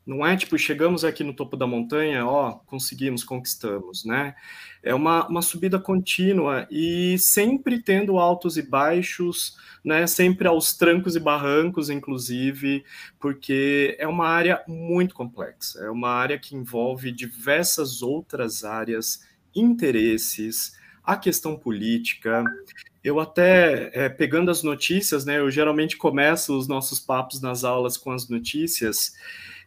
Não 0.05 0.25
é 0.25 0.35
tipo, 0.35 0.57
chegamos 0.57 1.05
aqui 1.05 1.23
no 1.23 1.33
topo 1.33 1.55
da 1.55 1.67
montanha, 1.67 2.25
ó, 2.25 2.53
conseguimos, 2.65 3.23
conquistamos, 3.23 4.03
né? 4.03 4.35
É 4.81 4.95
uma, 4.95 5.27
uma 5.27 5.41
subida 5.43 5.79
contínua 5.79 6.67
e 6.71 7.17
sempre 7.19 7.79
tendo 7.79 8.17
altos 8.17 8.57
e 8.57 8.63
baixos, 8.63 9.55
né? 9.83 10.07
Sempre 10.07 10.47
aos 10.47 10.75
trancos 10.75 11.15
e 11.15 11.19
barrancos, 11.19 11.89
inclusive, 11.89 12.83
porque 13.19 13.95
é 13.99 14.07
uma 14.07 14.27
área 14.27 14.63
muito 14.67 15.13
complexa, 15.13 15.79
é 15.81 15.89
uma 15.89 16.09
área 16.09 16.39
que 16.39 16.55
envolve 16.55 17.11
diversas 17.11 18.01
outras 18.01 18.63
áreas, 18.63 19.21
interesses, 19.55 20.75
a 21.03 21.15
questão 21.15 21.55
política. 21.55 22.43
Eu 23.03 23.19
até, 23.19 23.91
é, 23.93 24.09
pegando 24.09 24.49
as 24.49 24.63
notícias, 24.63 25.25
né? 25.25 25.39
Eu 25.39 25.51
geralmente 25.51 25.97
começo 25.97 26.57
os 26.57 26.67
nossos 26.67 26.99
papos 26.99 27.39
nas 27.39 27.63
aulas 27.63 27.97
com 27.97 28.11
as 28.11 28.27
notícias. 28.27 29.13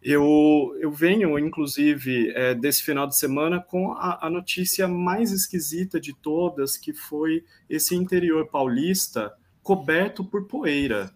Eu, 0.05 0.77
eu 0.81 0.93
venho, 0.93 1.39
inclusive, 1.39 2.31
é, 2.37 2.55
desse 2.55 2.83
final 2.83 3.07
de 3.07 3.17
semana 3.17 3.59
com 3.59 3.93
a, 3.93 4.27
a, 4.27 4.29
notícia 4.29 4.87
mais 4.87 5.33
esquisita 5.33 5.99
de 5.99 6.13
todas, 6.13 6.77
que 6.77 6.93
foi 6.93 7.43
esse 7.71 7.95
interior 7.95 8.47
paulista 8.49 9.33
coberto 9.63 10.23
por 10.23 10.47
poeira. 10.47 11.11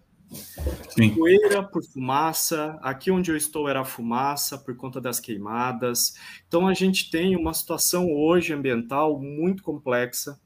Sim. 0.89 1.13
Poeira 1.13 1.61
por 1.61 1.83
fumaça, 1.83 2.79
aqui 2.81 3.11
onde 3.11 3.29
eu 3.29 3.37
estou 3.37 3.69
era 3.69 3.85
fumaça 3.85 4.57
por 4.57 4.75
conta 4.75 4.99
das 4.99 5.19
queimadas. 5.19 6.15
Então 6.47 6.67
a 6.67 6.73
gente 6.73 7.11
tem 7.11 7.35
uma 7.35 7.53
situação 7.53 8.11
hoje 8.11 8.53
ambiental 8.53 9.19
muito 9.19 9.61
complexa 9.61 10.39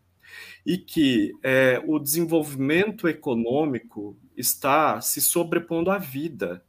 e 0.66 0.78
que 0.78 1.32
é, 1.42 1.82
o 1.86 1.98
desenvolvimento 1.98 3.08
econômico 3.08 4.18
está 4.36 5.00
se 5.00 5.22
sobrepondo 5.22 5.90
à 5.90 5.98
vida. 5.98 6.62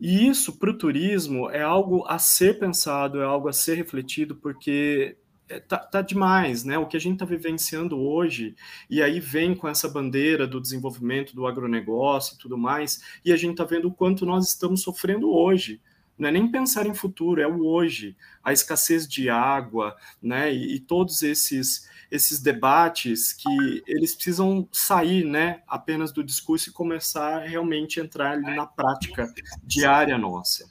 E 0.00 0.28
isso, 0.28 0.58
para 0.58 0.70
o 0.70 0.76
turismo, 0.76 1.50
é 1.50 1.62
algo 1.62 2.04
a 2.06 2.18
ser 2.18 2.58
pensado, 2.58 3.20
é 3.20 3.24
algo 3.24 3.48
a 3.48 3.52
ser 3.52 3.74
refletido, 3.74 4.36
porque 4.36 5.16
é, 5.48 5.60
tá, 5.60 5.78
tá 5.78 6.02
demais, 6.02 6.64
né? 6.64 6.76
O 6.76 6.86
que 6.86 6.96
a 6.96 7.00
gente 7.00 7.14
está 7.14 7.24
vivenciando 7.24 7.98
hoje, 7.98 8.54
e 8.90 9.02
aí 9.02 9.20
vem 9.20 9.54
com 9.54 9.68
essa 9.68 9.88
bandeira 9.88 10.46
do 10.46 10.60
desenvolvimento 10.60 11.34
do 11.34 11.46
agronegócio 11.46 12.34
e 12.34 12.38
tudo 12.38 12.58
mais, 12.58 13.00
e 13.24 13.32
a 13.32 13.36
gente 13.36 13.52
está 13.52 13.64
vendo 13.64 13.88
o 13.88 13.94
quanto 13.94 14.26
nós 14.26 14.48
estamos 14.48 14.82
sofrendo 14.82 15.30
hoje. 15.30 15.80
Não 16.18 16.28
é 16.28 16.32
nem 16.32 16.50
pensar 16.50 16.86
em 16.86 16.94
futuro, 16.94 17.40
é 17.40 17.46
o 17.46 17.64
hoje, 17.64 18.16
a 18.42 18.52
escassez 18.52 19.06
de 19.06 19.28
água, 19.28 19.96
né? 20.20 20.52
E, 20.52 20.76
e 20.76 20.80
todos 20.80 21.22
esses 21.22 21.88
esses 22.10 22.40
debates 22.40 23.32
que 23.32 23.82
eles 23.86 24.14
precisam 24.14 24.68
sair, 24.72 25.24
né, 25.24 25.62
apenas 25.66 26.12
do 26.12 26.22
discurso 26.22 26.70
e 26.70 26.72
começar 26.72 27.42
a 27.42 27.46
realmente 27.46 28.00
entrar 28.00 28.32
ali 28.32 28.54
na 28.54 28.66
prática 28.66 29.32
diária 29.62 30.16
nossa. 30.16 30.68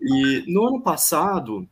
E 0.00 0.44
no 0.52 0.66
ano 0.66 0.82
passado, 0.82 1.68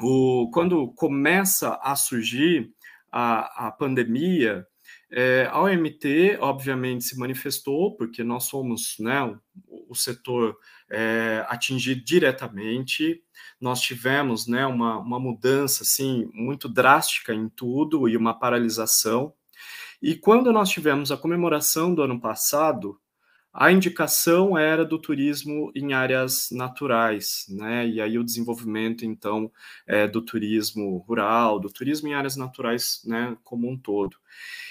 o, 0.00 0.50
quando 0.52 0.88
começa 0.92 1.78
a 1.82 1.96
surgir 1.96 2.72
a, 3.10 3.68
a 3.68 3.72
pandemia, 3.72 4.66
é, 5.10 5.48
a 5.50 5.60
OMT, 5.62 6.38
obviamente, 6.40 7.04
se 7.04 7.18
manifestou, 7.18 7.96
porque 7.96 8.22
nós 8.22 8.44
somos 8.44 8.96
né, 9.00 9.22
o, 9.66 9.92
o 9.92 9.94
setor 9.94 10.56
é, 10.90 11.44
atingido 11.48 12.02
diretamente, 12.02 13.22
nós 13.60 13.80
tivemos 13.80 14.46
né, 14.46 14.66
uma, 14.66 14.98
uma 14.98 15.18
mudança 15.18 15.82
assim, 15.82 16.30
muito 16.32 16.68
drástica 16.68 17.34
em 17.34 17.48
tudo 17.48 18.08
e 18.08 18.16
uma 18.16 18.38
paralisação. 18.38 19.32
E 20.00 20.14
quando 20.14 20.52
nós 20.52 20.70
tivemos 20.70 21.10
a 21.10 21.16
comemoração 21.16 21.94
do 21.94 22.02
ano 22.02 22.20
passado, 22.20 22.98
a 23.52 23.72
indicação 23.72 24.56
era 24.56 24.84
do 24.84 24.98
turismo 24.98 25.72
em 25.74 25.92
áreas 25.92 26.48
naturais, 26.52 27.46
né? 27.48 27.88
E 27.88 28.00
aí 28.00 28.16
o 28.16 28.22
desenvolvimento, 28.22 29.04
então, 29.04 29.50
é, 29.86 30.06
do 30.06 30.22
turismo 30.22 30.98
rural, 30.98 31.58
do 31.58 31.68
turismo 31.68 32.06
em 32.06 32.14
áreas 32.14 32.36
naturais, 32.36 33.02
né, 33.04 33.36
como 33.42 33.68
um 33.68 33.76
todo. 33.76 34.16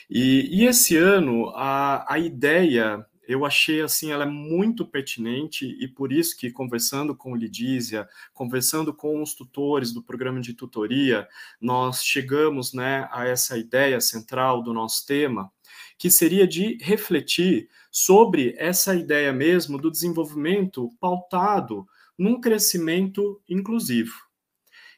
E, 0.10 0.48
e 0.52 0.66
esse 0.66 0.96
ano, 0.96 1.50
a, 1.50 2.14
a 2.14 2.18
ideia 2.18 3.06
eu 3.28 3.46
achei 3.46 3.82
assim 3.82 4.12
ela 4.12 4.24
é 4.24 4.28
muito 4.28 4.86
pertinente 4.86 5.66
e 5.66 5.88
por 5.88 6.14
isso 6.14 6.38
que 6.38 6.50
conversando 6.50 7.14
com 7.14 7.34
o 7.34 7.36
Lidísia, 7.36 8.08
conversando 8.34 8.94
com 8.94 9.22
os 9.22 9.34
tutores 9.34 9.92
do 9.92 10.02
programa 10.02 10.40
de 10.40 10.54
tutoria, 10.54 11.28
nós 11.60 12.04
chegamos, 12.04 12.74
né, 12.74 13.10
a 13.12 13.28
essa 13.28 13.58
ideia 13.58 14.00
central 14.00 14.64
do 14.64 14.74
nosso 14.74 15.06
tema, 15.06 15.52
que 15.98 16.10
seria 16.10 16.48
de 16.48 16.78
refletir 16.82 17.70
sobre 17.92 18.56
essa 18.58 18.96
ideia 18.96 19.34
mesmo 19.34 19.78
do 19.78 19.92
desenvolvimento 19.92 20.90
pautado 21.00 21.86
num 22.18 22.40
crescimento 22.40 23.42
inclusivo. 23.50 24.16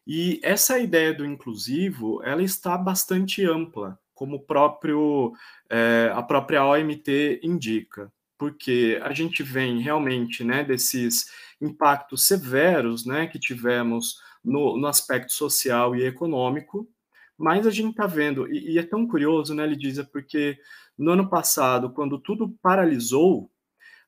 E 0.06 0.40
essa 0.44 0.80
ideia 0.80 1.14
do 1.14 1.26
inclusivo, 1.26 2.22
ela 2.24 2.44
está 2.44 2.78
bastante 2.78 3.44
ampla, 3.44 4.00
como 4.14 4.40
próprio, 4.40 5.34
é, 5.70 6.12
a 6.14 6.22
própria 6.22 6.66
OMT 6.66 7.40
indica 7.42 8.12
porque 8.40 8.98
a 9.04 9.14
gente 9.14 9.44
vem 9.44 9.82
realmente 9.82 10.46
né, 10.46 10.64
desses 10.64 11.30
impactos 11.62 12.26
severos 12.26 13.06
né, 13.06 13.28
que 13.28 13.38
tivemos 13.38 14.16
no, 14.44 14.78
no 14.78 14.88
aspecto 14.88 15.34
social 15.34 15.94
e 15.94 16.06
econômico, 16.06 16.90
mas 17.38 17.68
a 17.68 17.70
gente 17.70 17.92
está 17.92 18.08
vendo, 18.08 18.52
e, 18.52 18.72
e, 18.74 18.80
é 18.80 18.84
tão 18.84 19.06
curioso, 19.06 19.54
né, 19.54 19.68
Lidísia, 19.68 20.06
porque 20.06 20.58
no 20.98 21.12
ano 21.12 21.30
passado, 21.30 21.92
quando 21.92 22.18
tudo 22.18 22.58
paralisou, 22.62 23.52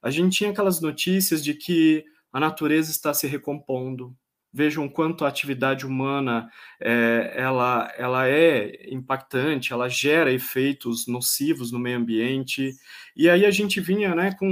a 0.01 0.09
gente 0.09 0.37
tinha 0.37 0.49
aquelas 0.49 0.79
notícias 0.79 1.43
de 1.43 1.53
que 1.53 2.05
a 2.31 2.39
natureza 2.39 2.89
está 2.89 3.13
se 3.13 3.27
recompondo, 3.27 4.15
vejam 4.53 4.87
quanto 4.89 5.23
a 5.23 5.27
atividade 5.27 5.85
humana 5.85 6.49
é, 6.79 7.33
ela, 7.35 7.91
ela 7.97 8.27
é 8.27 8.91
impactante, 8.91 9.71
ela 9.71 9.87
gera 9.87 10.31
efeitos 10.31 11.07
nocivos 11.07 11.71
no 11.71 11.79
meio 11.79 11.97
ambiente. 11.97 12.73
E 13.15 13.29
aí 13.29 13.45
a 13.45 13.51
gente 13.51 13.79
vinha 13.79 14.13
né, 14.13 14.33
com 14.37 14.47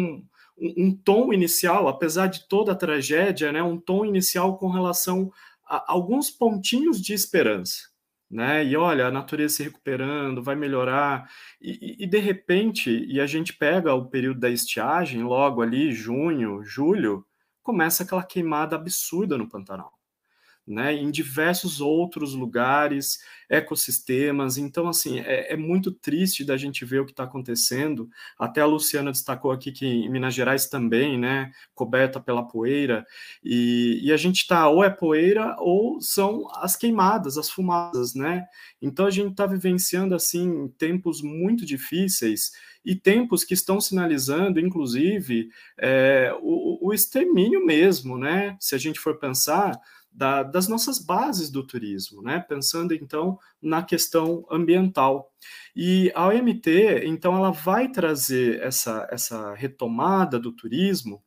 um, 0.57 0.73
um 0.77 0.95
tom 0.95 1.33
inicial, 1.33 1.87
apesar 1.87 2.27
de 2.27 2.47
toda 2.47 2.71
a 2.71 2.75
tragédia, 2.75 3.51
né, 3.51 3.61
um 3.61 3.77
tom 3.77 4.05
inicial 4.05 4.57
com 4.57 4.69
relação 4.69 5.31
a 5.65 5.91
alguns 5.91 6.29
pontinhos 6.31 7.01
de 7.01 7.13
esperança. 7.13 7.89
Né? 8.29 8.63
E 8.63 8.77
olha, 8.77 9.07
a 9.07 9.11
natureza 9.11 9.55
se 9.55 9.63
recuperando, 9.63 10.43
vai 10.43 10.55
melhorar, 10.55 11.27
e, 11.59 12.03
e, 12.03 12.07
de 12.07 12.19
repente, 12.19 13.03
e 13.07 13.19
a 13.19 13.25
gente 13.25 13.53
pega 13.53 13.93
o 13.93 14.05
período 14.05 14.39
da 14.39 14.49
estiagem, 14.51 15.23
logo 15.23 15.63
ali, 15.63 15.91
junho, 15.91 16.63
julho, 16.63 17.25
começa 17.61 18.03
aquela 18.03 18.23
queimada 18.23 18.75
absurda 18.75 19.37
no 19.37 19.49
Pantanal. 19.49 19.98
Né, 20.69 20.93
em 20.93 21.09
diversos 21.09 21.81
outros 21.81 22.35
lugares, 22.35 23.17
ecossistemas. 23.49 24.57
Então, 24.57 24.87
assim, 24.87 25.19
é, 25.19 25.53
é 25.53 25.57
muito 25.57 25.91
triste 25.91 26.45
da 26.45 26.55
gente 26.55 26.85
ver 26.85 27.01
o 27.01 27.05
que 27.05 27.11
está 27.11 27.23
acontecendo. 27.23 28.07
Até 28.37 28.61
a 28.61 28.67
Luciana 28.67 29.11
destacou 29.11 29.51
aqui 29.51 29.71
que 29.71 29.85
em 29.85 30.09
Minas 30.09 30.35
Gerais 30.35 30.67
também, 30.67 31.17
né, 31.17 31.51
coberta 31.73 32.19
pela 32.19 32.47
poeira, 32.47 33.03
e, 33.43 33.99
e 34.03 34.13
a 34.13 34.17
gente 34.17 34.41
está 34.41 34.69
ou 34.69 34.83
é 34.83 34.89
poeira 34.91 35.55
ou 35.57 35.99
são 35.99 36.47
as 36.53 36.75
queimadas, 36.75 37.37
as 37.37 37.49
fumaças, 37.49 38.13
né? 38.13 38.45
Então 38.79 39.07
a 39.07 39.11
gente 39.11 39.31
está 39.31 39.47
vivenciando 39.47 40.13
assim 40.13 40.67
tempos 40.77 41.21
muito 41.21 41.65
difíceis 41.65 42.51
e 42.85 42.95
tempos 42.95 43.43
que 43.43 43.53
estão 43.53 43.81
sinalizando, 43.81 44.59
inclusive, 44.59 45.49
é, 45.77 46.33
o, 46.41 46.87
o 46.87 46.93
extermínio 46.93 47.65
mesmo, 47.65 48.17
né? 48.17 48.55
Se 48.59 48.75
a 48.75 48.77
gente 48.77 48.99
for 48.99 49.17
pensar 49.19 49.79
da, 50.11 50.43
das 50.43 50.67
nossas 50.67 50.99
bases 50.99 51.49
do 51.49 51.65
turismo, 51.65 52.21
né? 52.21 52.39
Pensando 52.39 52.93
então 52.93 53.39
na 53.61 53.83
questão 53.83 54.45
ambiental. 54.49 55.31
E 55.75 56.11
a 56.15 56.27
OMT, 56.27 57.03
então, 57.05 57.35
ela 57.35 57.51
vai 57.51 57.89
trazer 57.89 58.61
essa, 58.61 59.07
essa 59.11 59.53
retomada 59.53 60.39
do 60.39 60.51
turismo 60.51 61.23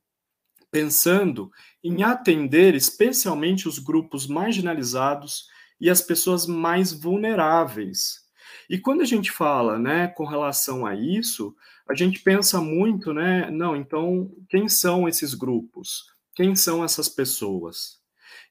pensando 0.70 1.50
em 1.84 2.02
atender 2.02 2.74
especialmente 2.74 3.68
os 3.68 3.78
grupos 3.78 4.26
marginalizados 4.26 5.46
e 5.78 5.90
as 5.90 6.00
pessoas 6.00 6.46
mais 6.46 6.92
vulneráveis, 6.92 8.22
e 8.68 8.78
quando 8.78 9.02
a 9.02 9.04
gente 9.04 9.30
fala, 9.30 9.78
né, 9.78 10.08
com 10.08 10.24
relação 10.24 10.86
a 10.86 10.94
isso, 10.94 11.54
a 11.88 11.94
gente 11.94 12.20
pensa 12.20 12.60
muito, 12.60 13.12
né, 13.12 13.50
não, 13.50 13.76
então, 13.76 14.30
quem 14.48 14.68
são 14.68 15.08
esses 15.08 15.34
grupos? 15.34 16.06
Quem 16.34 16.54
são 16.54 16.82
essas 16.82 17.08
pessoas? 17.08 18.00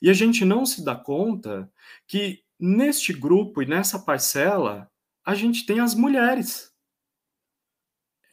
E 0.02 0.10
a 0.10 0.14
gente 0.14 0.44
não 0.44 0.66
se 0.66 0.84
dá 0.84 0.96
conta 0.96 1.72
que 2.08 2.44
neste 2.60 3.14
grupo 3.14 3.62
e 3.62 3.66
nessa 3.66 4.00
parcela, 4.00 4.90
a 5.26 5.36
gente 5.36 5.66
tem 5.66 5.80
as 5.80 5.96
mulheres. 5.96 6.72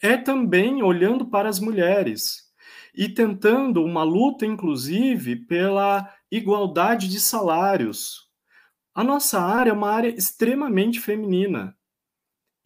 É 0.01 0.17
também 0.17 0.83
olhando 0.83 1.27
para 1.29 1.49
as 1.49 1.59
mulheres 1.59 2.49
e 2.95 3.09
tentando 3.09 3.85
uma 3.85 4.03
luta, 4.03 4.47
inclusive, 4.47 5.37
pela 5.37 6.13
igualdade 6.31 7.09
de 7.09 7.21
salários, 7.21 8.29
a 8.95 9.05
nossa 9.05 9.41
área 9.41 9.71
é 9.71 9.73
uma 9.73 9.91
área 9.91 10.09
extremamente 10.09 10.99
feminina. 10.99 11.77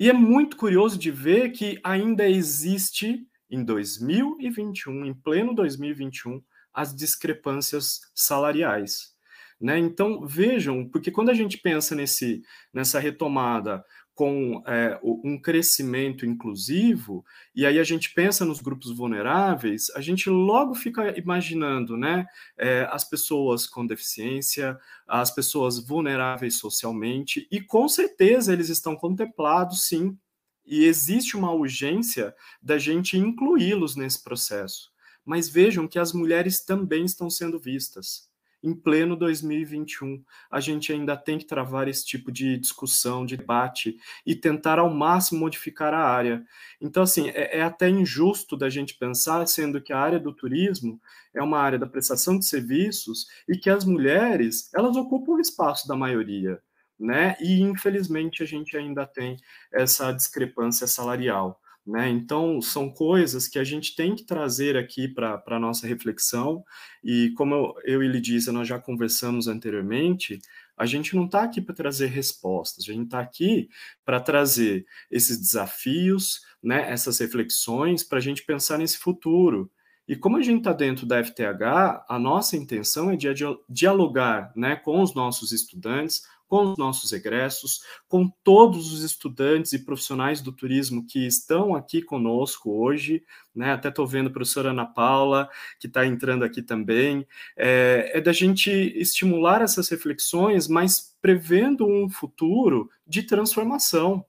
E 0.00 0.08
é 0.08 0.12
muito 0.12 0.56
curioso 0.56 0.98
de 0.98 1.10
ver 1.10 1.50
que 1.50 1.78
ainda 1.84 2.26
existe, 2.28 3.26
em 3.50 3.62
2021, 3.62 5.04
em 5.04 5.14
pleno 5.14 5.54
2021, 5.54 6.42
as 6.72 6.94
discrepâncias 6.94 8.00
salariais. 8.14 9.12
Né? 9.60 9.78
Então, 9.78 10.26
vejam, 10.26 10.88
porque 10.88 11.10
quando 11.10 11.30
a 11.30 11.34
gente 11.34 11.56
pensa 11.56 11.94
nesse, 11.94 12.42
nessa 12.74 12.98
retomada 12.98 13.84
com 14.14 14.62
é, 14.66 14.98
um 15.02 15.40
crescimento 15.40 16.26
inclusivo, 16.26 17.24
e 17.54 17.64
aí 17.64 17.78
a 17.78 17.84
gente 17.84 18.12
pensa 18.12 18.44
nos 18.44 18.60
grupos 18.60 18.94
vulneráveis, 18.94 19.88
a 19.94 20.00
gente 20.00 20.28
logo 20.28 20.74
fica 20.74 21.18
imaginando 21.18 21.96
né, 21.96 22.26
é, 22.58 22.86
as 22.90 23.08
pessoas 23.08 23.66
com 23.66 23.86
deficiência, 23.86 24.78
as 25.08 25.30
pessoas 25.30 25.78
vulneráveis 25.78 26.58
socialmente, 26.58 27.48
e 27.50 27.60
com 27.60 27.88
certeza 27.88 28.52
eles 28.52 28.68
estão 28.68 28.94
contemplados, 28.94 29.86
sim, 29.86 30.16
e 30.64 30.84
existe 30.84 31.36
uma 31.36 31.52
urgência 31.52 32.34
da 32.60 32.78
gente 32.78 33.16
incluí-los 33.16 33.96
nesse 33.96 34.22
processo. 34.22 34.91
Mas 35.24 35.48
vejam 35.48 35.86
que 35.86 35.98
as 35.98 36.12
mulheres 36.12 36.64
também 36.64 37.04
estão 37.04 37.30
sendo 37.30 37.58
vistas 37.58 38.30
em 38.62 38.74
pleno 38.74 39.16
2021. 39.16 40.22
A 40.50 40.60
gente 40.60 40.92
ainda 40.92 41.16
tem 41.16 41.38
que 41.38 41.44
travar 41.44 41.88
esse 41.88 42.06
tipo 42.06 42.30
de 42.30 42.56
discussão, 42.56 43.26
de 43.26 43.36
debate 43.36 43.98
e 44.24 44.34
tentar 44.34 44.78
ao 44.78 44.88
máximo 44.88 45.40
modificar 45.40 45.92
a 45.92 46.06
área. 46.06 46.44
Então, 46.80 47.02
assim, 47.02 47.28
é, 47.30 47.58
é, 47.58 47.62
até 47.62 47.88
injusto 47.88 48.56
da 48.56 48.70
gente 48.70 48.94
pensar, 48.94 49.44
sendo 49.46 49.80
que 49.80 49.92
a 49.92 49.98
área 49.98 50.20
do 50.20 50.32
turismo 50.32 51.00
é 51.34 51.42
uma 51.42 51.58
área 51.58 51.78
da 51.78 51.86
prestação 51.86 52.38
de 52.38 52.46
serviços 52.46 53.26
e 53.48 53.56
que 53.56 53.68
as 53.68 53.84
mulheres, 53.84 54.70
elas 54.74 54.96
ocupam 54.96 55.32
o 55.32 55.40
espaço 55.40 55.88
da 55.88 55.96
maioria. 55.96 56.60
Né? 56.98 57.36
E 57.40 57.60
infelizmente 57.60 58.44
a 58.44 58.46
gente 58.46 58.76
ainda 58.76 59.04
tem 59.04 59.36
essa 59.72 60.12
discrepância 60.12 60.86
salarial. 60.86 61.60
Né? 61.84 62.08
Então, 62.10 62.62
são 62.62 62.88
coisas 62.88 63.48
que 63.48 63.58
a 63.58 63.64
gente 63.64 63.96
tem 63.96 64.14
que 64.14 64.24
trazer 64.24 64.76
aqui 64.76 65.08
para 65.08 65.42
a 65.44 65.58
nossa 65.58 65.86
reflexão, 65.86 66.64
e 67.02 67.30
como 67.36 67.54
eu, 67.54 67.74
eu 67.84 68.02
e 68.02 68.08
Lidícia 68.08 68.52
nós 68.52 68.68
já 68.68 68.78
conversamos 68.78 69.48
anteriormente, 69.48 70.40
a 70.76 70.86
gente 70.86 71.14
não 71.16 71.26
está 71.26 71.42
aqui 71.42 71.60
para 71.60 71.74
trazer 71.74 72.06
respostas, 72.06 72.88
a 72.88 72.92
gente 72.92 73.06
está 73.06 73.20
aqui 73.20 73.68
para 74.04 74.20
trazer 74.20 74.86
esses 75.10 75.38
desafios, 75.38 76.42
né, 76.62 76.90
essas 76.90 77.18
reflexões, 77.18 78.04
para 78.04 78.18
a 78.18 78.22
gente 78.22 78.44
pensar 78.44 78.78
nesse 78.78 78.98
futuro. 78.98 79.70
E 80.06 80.16
como 80.16 80.36
a 80.36 80.42
gente 80.42 80.58
está 80.58 80.72
dentro 80.72 81.06
da 81.06 81.22
FTH, 81.22 82.04
a 82.08 82.18
nossa 82.18 82.56
intenção 82.56 83.10
é 83.10 83.16
de 83.16 83.28
dialogar 83.68 84.52
né, 84.56 84.76
com 84.76 85.00
os 85.00 85.14
nossos 85.14 85.52
estudantes, 85.52 86.22
com 86.52 86.72
os 86.72 86.76
nossos 86.76 87.10
egressos, 87.14 87.80
com 88.06 88.28
todos 88.44 88.92
os 88.92 89.02
estudantes 89.02 89.72
e 89.72 89.78
profissionais 89.78 90.42
do 90.42 90.52
turismo 90.52 91.06
que 91.06 91.26
estão 91.26 91.74
aqui 91.74 92.02
conosco 92.02 92.70
hoje, 92.70 93.24
né? 93.54 93.72
Até 93.72 93.88
estou 93.88 94.06
vendo 94.06 94.26
a 94.26 94.30
professora 94.30 94.68
Ana 94.68 94.84
Paula, 94.84 95.48
que 95.80 95.86
está 95.86 96.04
entrando 96.04 96.44
aqui 96.44 96.60
também, 96.60 97.26
é, 97.56 98.10
é 98.12 98.20
da 98.20 98.34
gente 98.34 98.70
estimular 98.70 99.62
essas 99.62 99.88
reflexões, 99.88 100.68
mas 100.68 101.16
prevendo 101.22 101.86
um 101.86 102.10
futuro 102.10 102.90
de 103.06 103.22
transformação, 103.22 104.22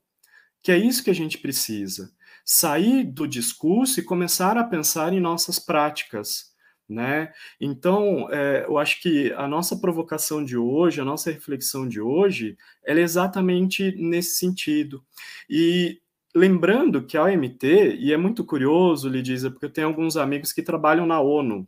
que 0.61 0.71
é 0.71 0.77
isso 0.77 1.03
que 1.03 1.09
a 1.09 1.15
gente 1.15 1.37
precisa. 1.37 2.09
Sair 2.45 3.03
do 3.03 3.27
discurso 3.27 3.99
e 3.99 4.03
começar 4.03 4.57
a 4.57 4.63
pensar 4.63 5.11
em 5.11 5.19
nossas 5.19 5.59
práticas 5.59 6.52
né? 6.93 7.33
Então, 7.59 8.27
é, 8.31 8.65
eu 8.67 8.77
acho 8.77 9.01
que 9.01 9.33
a 9.33 9.47
nossa 9.47 9.75
provocação 9.77 10.43
de 10.43 10.57
hoje, 10.57 11.01
a 11.01 11.05
nossa 11.05 11.31
reflexão 11.31 11.87
de 11.87 11.99
hoje, 11.99 12.55
ela 12.85 12.99
é 12.99 13.03
exatamente 13.03 13.93
nesse 13.97 14.37
sentido. 14.37 15.03
E 15.49 15.99
lembrando 16.35 17.05
que 17.05 17.17
a 17.17 17.23
OMT, 17.23 17.97
e 17.99 18.13
é 18.13 18.17
muito 18.17 18.45
curioso, 18.45 19.09
Lidisa, 19.09 19.51
porque 19.51 19.65
eu 19.65 19.73
tenho 19.73 19.87
alguns 19.87 20.17
amigos 20.17 20.53
que 20.53 20.63
trabalham 20.63 21.05
na 21.05 21.19
ONU, 21.19 21.67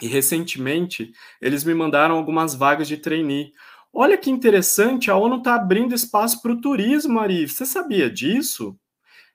e 0.00 0.06
recentemente 0.06 1.12
eles 1.40 1.64
me 1.64 1.74
mandaram 1.74 2.16
algumas 2.16 2.54
vagas 2.54 2.88
de 2.88 2.96
trainee. 2.96 3.52
Olha 3.92 4.16
que 4.16 4.30
interessante, 4.30 5.10
a 5.10 5.16
ONU 5.16 5.38
está 5.38 5.54
abrindo 5.54 5.94
espaço 5.94 6.40
para 6.40 6.52
o 6.52 6.60
turismo, 6.60 7.18
Ari. 7.18 7.48
Você 7.48 7.66
sabia 7.66 8.08
disso? 8.10 8.78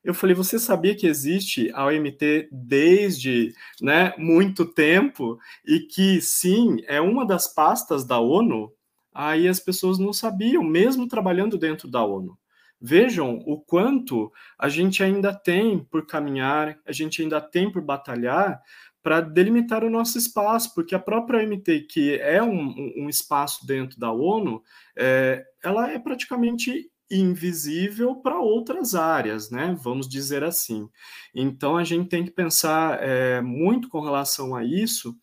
Eu 0.03 0.13
falei, 0.13 0.35
você 0.35 0.59
sabia 0.59 0.95
que 0.95 1.07
existe 1.07 1.71
a 1.73 1.85
OMT 1.85 2.49
desde 2.51 3.53
né, 3.81 4.13
muito 4.17 4.65
tempo 4.65 5.39
e 5.65 5.79
que, 5.79 6.19
sim, 6.19 6.77
é 6.87 6.99
uma 6.99 7.25
das 7.25 7.53
pastas 7.53 8.05
da 8.05 8.19
ONU? 8.19 8.71
Aí 9.13 9.47
as 9.47 9.59
pessoas 9.59 9.97
não 9.97 10.11
sabiam, 10.11 10.61
mesmo 10.61 11.07
trabalhando 11.07 11.57
dentro 11.57 11.87
da 11.87 12.03
ONU. 12.03 12.37
Vejam 12.81 13.39
o 13.45 13.57
quanto 13.61 14.29
a 14.59 14.67
gente 14.67 15.01
ainda 15.01 15.33
tem 15.33 15.79
por 15.79 16.05
caminhar, 16.05 16.77
a 16.85 16.91
gente 16.91 17.21
ainda 17.21 17.39
tem 17.39 17.71
por 17.71 17.81
batalhar 17.81 18.61
para 19.01 19.21
delimitar 19.21 19.85
o 19.85 19.89
nosso 19.89 20.17
espaço, 20.17 20.73
porque 20.73 20.95
a 20.95 20.99
própria 20.99 21.39
OMT, 21.39 21.87
que 21.89 22.15
é 22.15 22.43
um, 22.43 22.93
um 22.97 23.09
espaço 23.09 23.65
dentro 23.65 23.97
da 23.97 24.11
ONU, 24.11 24.61
é, 24.97 25.45
ela 25.63 25.89
é 25.91 25.99
praticamente 25.99 26.89
invisível 27.19 28.15
para 28.15 28.39
outras 28.39 28.95
áreas, 28.95 29.49
né? 29.49 29.75
Vamos 29.81 30.07
dizer 30.07 30.43
assim. 30.43 30.89
Então 31.33 31.77
a 31.77 31.83
gente 31.83 32.09
tem 32.09 32.23
que 32.23 32.31
pensar 32.31 33.01
é, 33.01 33.41
muito 33.41 33.89
com 33.89 34.01
relação 34.01 34.55
a 34.55 34.63
isso, 34.63 35.15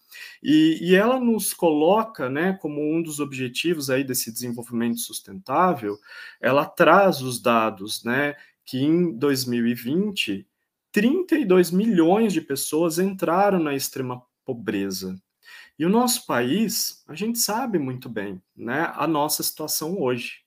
e, 0.42 0.78
e, 0.80 0.94
ela 0.94 1.20
nos 1.20 1.54
coloca, 1.54 2.28
né, 2.28 2.54
como 2.54 2.80
um 2.82 3.02
dos 3.02 3.20
objetivos 3.20 3.90
aí 3.90 4.02
desse 4.02 4.32
desenvolvimento 4.32 4.98
sustentável, 4.98 5.96
ela 6.40 6.64
traz 6.66 7.22
os 7.22 7.40
dados, 7.40 8.02
né, 8.04 8.34
que 8.64 8.78
em 8.78 9.16
2020 9.16 10.46
32 10.92 11.70
milhões 11.70 12.32
de 12.32 12.40
pessoas 12.40 12.98
entraram 12.98 13.60
na 13.60 13.74
extrema 13.74 14.22
pobreza. 14.44 15.16
E 15.78 15.86
o 15.86 15.88
nosso 15.88 16.26
país, 16.26 17.04
a 17.06 17.14
gente 17.14 17.38
sabe 17.38 17.78
muito 17.78 18.08
bem, 18.08 18.42
né, 18.56 18.92
a 18.96 19.06
nossa 19.06 19.42
situação 19.42 20.00
hoje 20.00 20.40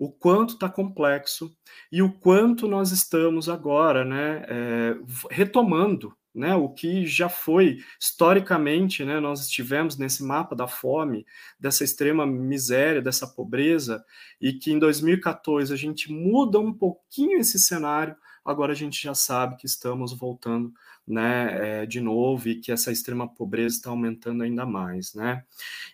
o 0.00 0.10
quanto 0.10 0.54
está 0.54 0.66
complexo 0.66 1.54
e 1.92 2.00
o 2.00 2.10
quanto 2.10 2.66
nós 2.66 2.90
estamos 2.90 3.50
agora, 3.50 4.02
né, 4.02 4.42
é, 4.48 4.96
retomando, 5.30 6.16
né, 6.34 6.54
o 6.54 6.70
que 6.70 7.04
já 7.04 7.28
foi 7.28 7.80
historicamente, 8.00 9.04
né, 9.04 9.20
nós 9.20 9.40
estivemos 9.42 9.98
nesse 9.98 10.24
mapa 10.24 10.56
da 10.56 10.66
fome, 10.66 11.26
dessa 11.58 11.84
extrema 11.84 12.24
miséria, 12.24 13.02
dessa 13.02 13.26
pobreza, 13.26 14.02
e 14.40 14.54
que 14.54 14.72
em 14.72 14.78
2014 14.78 15.70
a 15.70 15.76
gente 15.76 16.10
muda 16.10 16.58
um 16.58 16.72
pouquinho 16.72 17.38
esse 17.38 17.58
cenário, 17.58 18.16
agora 18.42 18.72
a 18.72 18.76
gente 18.76 19.02
já 19.02 19.12
sabe 19.12 19.58
que 19.58 19.66
estamos 19.66 20.16
voltando 20.16 20.72
né, 21.06 21.82
é, 21.82 21.86
de 21.86 22.00
novo 22.00 22.48
e 22.48 22.58
que 22.58 22.72
essa 22.72 22.90
extrema 22.90 23.28
pobreza 23.28 23.76
está 23.76 23.90
aumentando 23.90 24.44
ainda 24.44 24.64
mais, 24.64 25.12
né? 25.12 25.44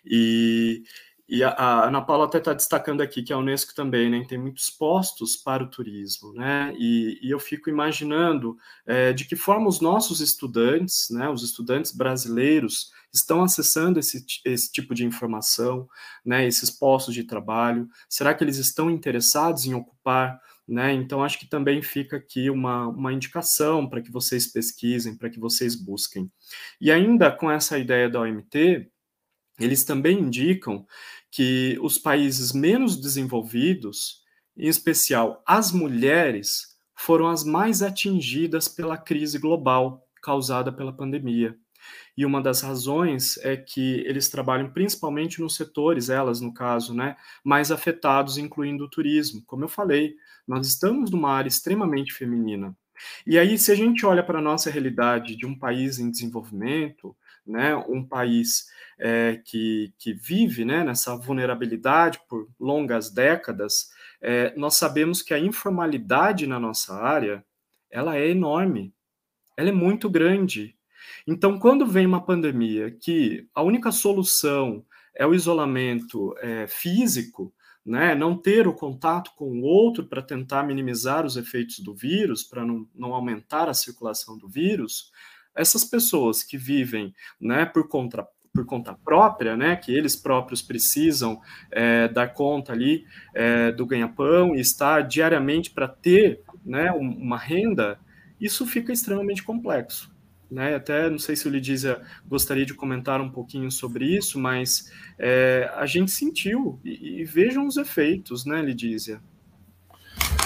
E, 0.05 0.83
e 1.29 1.43
a, 1.43 1.49
a 1.49 1.87
Ana 1.87 2.01
Paula 2.01 2.25
até 2.25 2.37
está 2.37 2.53
destacando 2.53 3.01
aqui 3.01 3.21
que 3.21 3.33
a 3.33 3.37
Unesco 3.37 3.75
também 3.75 4.09
né, 4.09 4.25
tem 4.27 4.37
muitos 4.37 4.69
postos 4.69 5.35
para 5.35 5.61
o 5.61 5.69
turismo, 5.69 6.31
né? 6.33 6.73
E, 6.77 7.19
e 7.21 7.29
eu 7.29 7.39
fico 7.39 7.69
imaginando 7.69 8.57
é, 8.85 9.11
de 9.11 9.25
que 9.25 9.35
forma 9.35 9.67
os 9.67 9.81
nossos 9.81 10.21
estudantes, 10.21 11.09
né, 11.09 11.29
os 11.29 11.43
estudantes 11.43 11.91
brasileiros, 11.91 12.91
estão 13.11 13.43
acessando 13.43 13.99
esse, 13.99 14.25
esse 14.45 14.71
tipo 14.71 14.95
de 14.95 15.05
informação, 15.05 15.89
né, 16.25 16.47
esses 16.47 16.69
postos 16.69 17.13
de 17.13 17.23
trabalho. 17.23 17.89
Será 18.07 18.33
que 18.33 18.43
eles 18.43 18.57
estão 18.57 18.89
interessados 18.89 19.65
em 19.65 19.73
ocupar? 19.73 20.39
Né? 20.67 20.93
Então, 20.93 21.23
acho 21.23 21.39
que 21.39 21.47
também 21.47 21.81
fica 21.81 22.17
aqui 22.17 22.49
uma, 22.49 22.87
uma 22.87 23.13
indicação 23.13 23.87
para 23.87 24.01
que 24.01 24.11
vocês 24.11 24.47
pesquisem, 24.47 25.15
para 25.17 25.29
que 25.29 25.39
vocês 25.39 25.75
busquem. 25.75 26.29
E 26.79 26.91
ainda 26.91 27.31
com 27.31 27.49
essa 27.49 27.77
ideia 27.77 28.09
da 28.09 28.21
OMT, 28.21 28.89
eles 29.59 29.83
também 29.83 30.19
indicam 30.19 30.85
que 31.31 31.77
os 31.81 31.97
países 31.97 32.53
menos 32.53 32.95
desenvolvidos, 32.99 34.21
em 34.55 34.67
especial 34.67 35.43
as 35.45 35.71
mulheres, 35.71 36.77
foram 36.95 37.27
as 37.27 37.43
mais 37.43 37.81
atingidas 37.81 38.67
pela 38.67 38.97
crise 38.97 39.37
global 39.37 40.03
causada 40.21 40.71
pela 40.71 40.91
pandemia. 40.91 41.55
E 42.17 42.25
uma 42.25 42.41
das 42.41 42.61
razões 42.61 43.37
é 43.37 43.55
que 43.55 44.01
eles 44.05 44.27
trabalham 44.29 44.71
principalmente 44.71 45.39
nos 45.39 45.55
setores, 45.55 46.09
elas 46.09 46.41
no 46.41 46.53
caso, 46.53 46.93
né, 46.93 47.15
mais 47.43 47.71
afetados, 47.71 48.37
incluindo 48.37 48.85
o 48.85 48.89
turismo. 48.89 49.43
Como 49.45 49.63
eu 49.63 49.69
falei, 49.69 50.15
nós 50.47 50.67
estamos 50.67 51.11
numa 51.11 51.31
área 51.31 51.47
extremamente 51.47 52.13
feminina. 52.13 52.75
E 53.25 53.37
aí, 53.37 53.57
se 53.59 53.71
a 53.71 53.75
gente 53.75 54.05
olha 54.05 54.23
para 54.23 54.39
a 54.39 54.41
nossa 54.41 54.71
realidade 54.71 55.35
de 55.35 55.45
um 55.45 55.57
país 55.57 55.99
em 55.99 56.09
desenvolvimento, 56.09 57.15
né, 57.47 57.75
um 57.75 58.03
país 58.03 58.65
é, 58.99 59.41
que, 59.45 59.93
que 59.97 60.13
vive 60.13 60.65
né, 60.65 60.83
nessa 60.83 61.15
vulnerabilidade 61.15 62.19
por 62.27 62.47
longas 62.59 63.09
décadas, 63.09 63.89
é, 64.21 64.53
nós 64.55 64.75
sabemos 64.75 65.21
que 65.21 65.33
a 65.33 65.39
informalidade 65.39 66.47
na 66.47 66.59
nossa 66.59 66.95
área 66.95 67.45
ela 67.89 68.17
é 68.17 68.29
enorme, 68.29 68.93
ela 69.55 69.69
é 69.69 69.73
muito 69.73 70.09
grande. 70.09 70.75
Então, 71.25 71.57
quando 71.59 71.85
vem 71.85 72.05
uma 72.05 72.23
pandemia 72.23 72.91
que 72.91 73.47
a 73.53 73.61
única 73.61 73.91
solução 73.91 74.85
é 75.15 75.25
o 75.25 75.33
isolamento 75.33 76.35
é, 76.39 76.67
físico, 76.67 77.53
né, 77.85 78.13
não 78.13 78.35
ter 78.35 78.67
o 78.67 78.73
contato 78.73 79.31
com 79.37 79.45
o 79.45 79.63
outro 79.63 80.05
para 80.05 80.21
tentar 80.21 80.63
minimizar 80.63 81.25
os 81.25 81.37
efeitos 81.37 81.79
do 81.79 81.95
vírus, 81.95 82.43
para 82.43 82.65
não, 82.65 82.85
não 82.93 83.13
aumentar 83.13 83.69
a 83.69 83.73
circulação 83.73 84.37
do 84.37 84.47
vírus, 84.47 85.09
essas 85.57 85.83
pessoas 85.83 86.43
que 86.43 86.57
vivem 86.57 87.13
né, 87.41 87.65
por 87.65 87.87
conta, 87.87 88.25
por 88.53 88.65
conta 88.65 88.93
própria, 88.93 89.57
né, 89.57 89.75
que 89.75 89.91
eles 89.91 90.15
próprios 90.15 90.61
precisam 90.61 91.41
é, 91.71 92.07
dar 92.07 92.27
conta 92.33 92.71
ali 92.71 93.05
é, 93.33 93.71
do 93.71 93.85
ganha-pão 93.85 94.55
e 94.55 94.59
estar 94.59 95.01
diariamente 95.01 95.71
para 95.71 95.87
ter 95.87 96.41
né, 96.63 96.91
uma 96.91 97.37
renda, 97.37 97.99
isso 98.39 98.65
fica 98.65 98.93
extremamente 98.93 99.43
complexo. 99.43 100.15
Né? 100.49 100.75
Até 100.75 101.09
não 101.09 101.19
sei 101.19 101.35
se 101.35 101.47
o 101.47 101.51
Lidísia 101.51 102.01
gostaria 102.25 102.65
de 102.65 102.73
comentar 102.73 103.19
um 103.19 103.29
pouquinho 103.29 103.69
sobre 103.69 104.05
isso, 104.05 104.39
mas 104.39 104.91
é, 105.19 105.69
a 105.75 105.85
gente 105.85 106.11
sentiu 106.11 106.79
e, 106.85 107.21
e, 107.21 107.25
vejam 107.25 107.67
os 107.67 107.75
efeitos, 107.75 108.45
né, 108.45 108.61
Lidísia? 108.61 109.21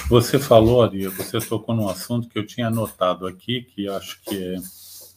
Você 0.10 0.40
falou, 0.40 0.84
ali, 0.84 1.08
você 1.08 1.40
tocou 1.40 1.76
num 1.76 1.88
assunto 1.88 2.28
que 2.28 2.38
eu 2.38 2.46
tinha 2.46 2.68
anotado 2.68 3.28
aqui, 3.28 3.62
que 3.62 3.88
acho 3.88 4.22
que 4.24 4.36
é 4.36 4.56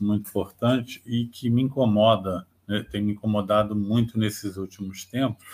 muito 0.02 0.28
importante 0.28 1.02
e 1.04 1.26
que 1.26 1.50
me 1.50 1.62
incomoda, 1.62 2.46
né, 2.66 2.85
tem 2.90 3.02
me 3.02 3.12
incomodado 3.12 3.76
muito 3.76 4.18
nesses 4.18 4.57
últimos 4.57 5.04
tempos, 5.04 5.44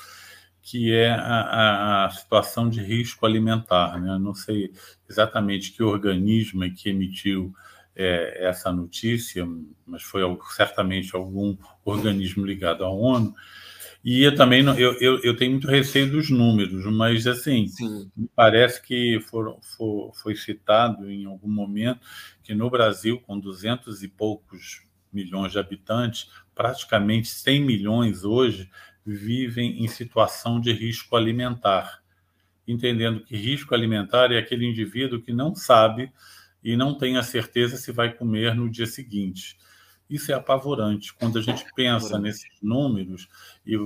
que 0.62 0.92
é 0.92 1.10
a, 1.10 2.04
a 2.04 2.10
situação 2.10 2.68
de 2.68 2.80
risco 2.80 3.26
alimentar. 3.26 4.00
Né? 4.00 4.18
Não 4.18 4.34
sei 4.34 4.72
exatamente 5.08 5.72
que 5.72 5.82
organismo 5.82 6.64
é 6.64 6.70
que 6.70 6.90
emitiu 6.90 7.52
é, 7.96 8.48
essa 8.48 8.72
notícia, 8.72 9.46
mas 9.86 10.02
foi 10.02 10.22
certamente 10.56 11.14
algum 11.16 11.56
organismo 11.84 12.46
ligado 12.46 12.84
à 12.84 12.90
ONU. 12.90 13.34
E 14.02 14.22
eu 14.22 14.34
também 14.34 14.62
não, 14.62 14.78
eu, 14.78 14.98
eu, 14.98 15.20
eu 15.22 15.36
tenho 15.36 15.52
muito 15.52 15.68
receio 15.68 16.10
dos 16.10 16.30
números, 16.30 16.86
mas 16.86 17.26
assim, 17.26 17.68
Sim. 17.68 18.10
me 18.16 18.28
parece 18.34 18.82
que 18.82 19.20
for, 19.28 19.58
for, 19.76 20.10
foi 20.14 20.34
citado 20.34 21.10
em 21.10 21.26
algum 21.26 21.50
momento 21.50 22.00
que 22.42 22.54
no 22.54 22.70
Brasil, 22.70 23.20
com 23.20 23.38
duzentos 23.38 24.02
e 24.02 24.08
poucos 24.08 24.82
milhões 25.12 25.52
de 25.52 25.58
habitantes, 25.58 26.30
praticamente 26.54 27.28
100 27.28 27.60
milhões 27.60 28.24
hoje 28.24 28.70
vivem 29.04 29.84
em 29.84 29.88
situação 29.88 30.60
de 30.60 30.72
risco 30.72 31.14
alimentar, 31.14 32.00
entendendo 32.66 33.20
que 33.20 33.36
risco 33.36 33.74
alimentar 33.74 34.32
é 34.32 34.38
aquele 34.38 34.66
indivíduo 34.66 35.20
que 35.20 35.32
não 35.32 35.54
sabe 35.54 36.10
e 36.62 36.76
não 36.76 36.96
tem 36.96 37.16
a 37.18 37.22
certeza 37.22 37.76
se 37.76 37.92
vai 37.92 38.12
comer 38.12 38.54
no 38.54 38.70
dia 38.70 38.86
seguinte. 38.86 39.58
Isso 40.10 40.32
é 40.32 40.34
apavorante. 40.34 41.14
Quando 41.14 41.38
a 41.38 41.42
gente 41.42 41.64
pensa 41.74 42.18
nesses 42.18 42.60
números, 42.60 43.28
e 43.64 43.76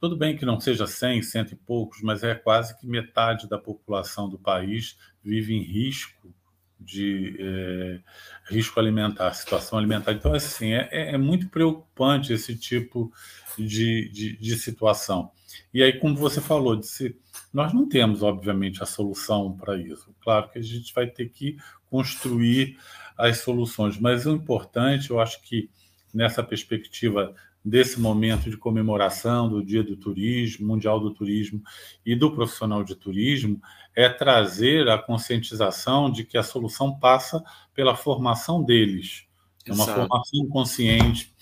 tudo 0.00 0.16
bem 0.16 0.36
que 0.36 0.46
não 0.46 0.58
seja 0.58 0.86
100, 0.86 1.22
cento 1.22 1.52
e 1.52 1.56
poucos, 1.56 2.00
mas 2.02 2.22
é 2.22 2.34
quase 2.34 2.78
que 2.78 2.86
metade 2.86 3.48
da 3.48 3.58
população 3.58 4.28
do 4.28 4.38
país 4.38 4.96
vive 5.22 5.54
em 5.54 5.62
risco 5.62 6.32
de 6.80 7.36
é, 7.40 8.00
risco 8.48 8.78
alimentar, 8.78 9.32
situação 9.34 9.78
alimentar. 9.78 10.12
Então, 10.12 10.32
assim, 10.32 10.72
é, 10.72 10.88
é 10.90 11.18
muito 11.18 11.48
preocupante 11.48 12.32
esse 12.32 12.56
tipo 12.56 13.12
de, 13.58 14.08
de, 14.10 14.36
de, 14.36 14.56
situação. 14.56 15.30
E 15.74 15.82
aí, 15.82 15.98
como 15.98 16.14
você 16.14 16.40
falou, 16.40 16.76
disse, 16.76 17.16
nós 17.52 17.74
não 17.74 17.88
temos, 17.88 18.22
obviamente, 18.22 18.82
a 18.82 18.86
solução 18.86 19.56
para 19.56 19.76
isso. 19.76 20.14
Claro 20.20 20.48
que 20.50 20.58
a 20.58 20.62
gente 20.62 20.94
vai 20.94 21.08
ter 21.08 21.28
que 21.28 21.56
construir 21.90 22.78
as 23.18 23.38
soluções, 23.38 23.98
mas 23.98 24.24
o 24.24 24.30
importante, 24.30 25.10
eu 25.10 25.20
acho 25.20 25.42
que 25.42 25.68
nessa 26.14 26.42
perspectiva 26.42 27.34
desse 27.64 28.00
momento 28.00 28.48
de 28.48 28.56
comemoração 28.56 29.48
do 29.48 29.62
Dia 29.62 29.82
do 29.82 29.96
Turismo, 29.96 30.68
Mundial 30.68 31.00
do 31.00 31.12
Turismo 31.12 31.60
e 32.06 32.14
do 32.14 32.30
profissional 32.32 32.84
de 32.84 32.94
turismo, 32.94 33.60
é 33.94 34.08
trazer 34.08 34.88
a 34.88 34.96
conscientização 34.96 36.10
de 36.10 36.24
que 36.24 36.38
a 36.38 36.42
solução 36.42 36.98
passa 36.98 37.42
pela 37.74 37.96
formação 37.96 38.62
deles, 38.62 39.26
é 39.66 39.72
uma 39.72 39.84
formação 39.84 40.46
consciente. 40.48 41.34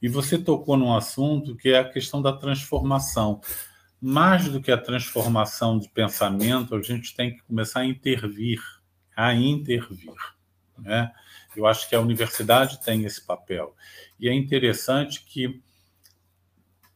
E 0.00 0.08
você 0.08 0.38
tocou 0.38 0.76
num 0.76 0.94
assunto 0.94 1.56
que 1.56 1.68
é 1.70 1.78
a 1.78 1.88
questão 1.88 2.22
da 2.22 2.32
transformação. 2.32 3.40
Mais 4.00 4.48
do 4.48 4.60
que 4.60 4.70
a 4.70 4.78
transformação 4.78 5.78
de 5.78 5.88
pensamento, 5.88 6.74
a 6.74 6.80
gente 6.80 7.14
tem 7.14 7.34
que 7.34 7.42
começar 7.42 7.80
a 7.80 7.86
intervir, 7.86 8.60
a 9.16 9.34
intervir. 9.34 10.14
Né? 10.80 11.10
Eu 11.56 11.66
acho 11.66 11.88
que 11.88 11.94
a 11.94 12.00
universidade 12.00 12.80
tem 12.80 13.04
esse 13.04 13.20
papel. 13.20 13.74
E 14.18 14.28
é 14.28 14.34
interessante 14.34 15.24
que 15.24 15.60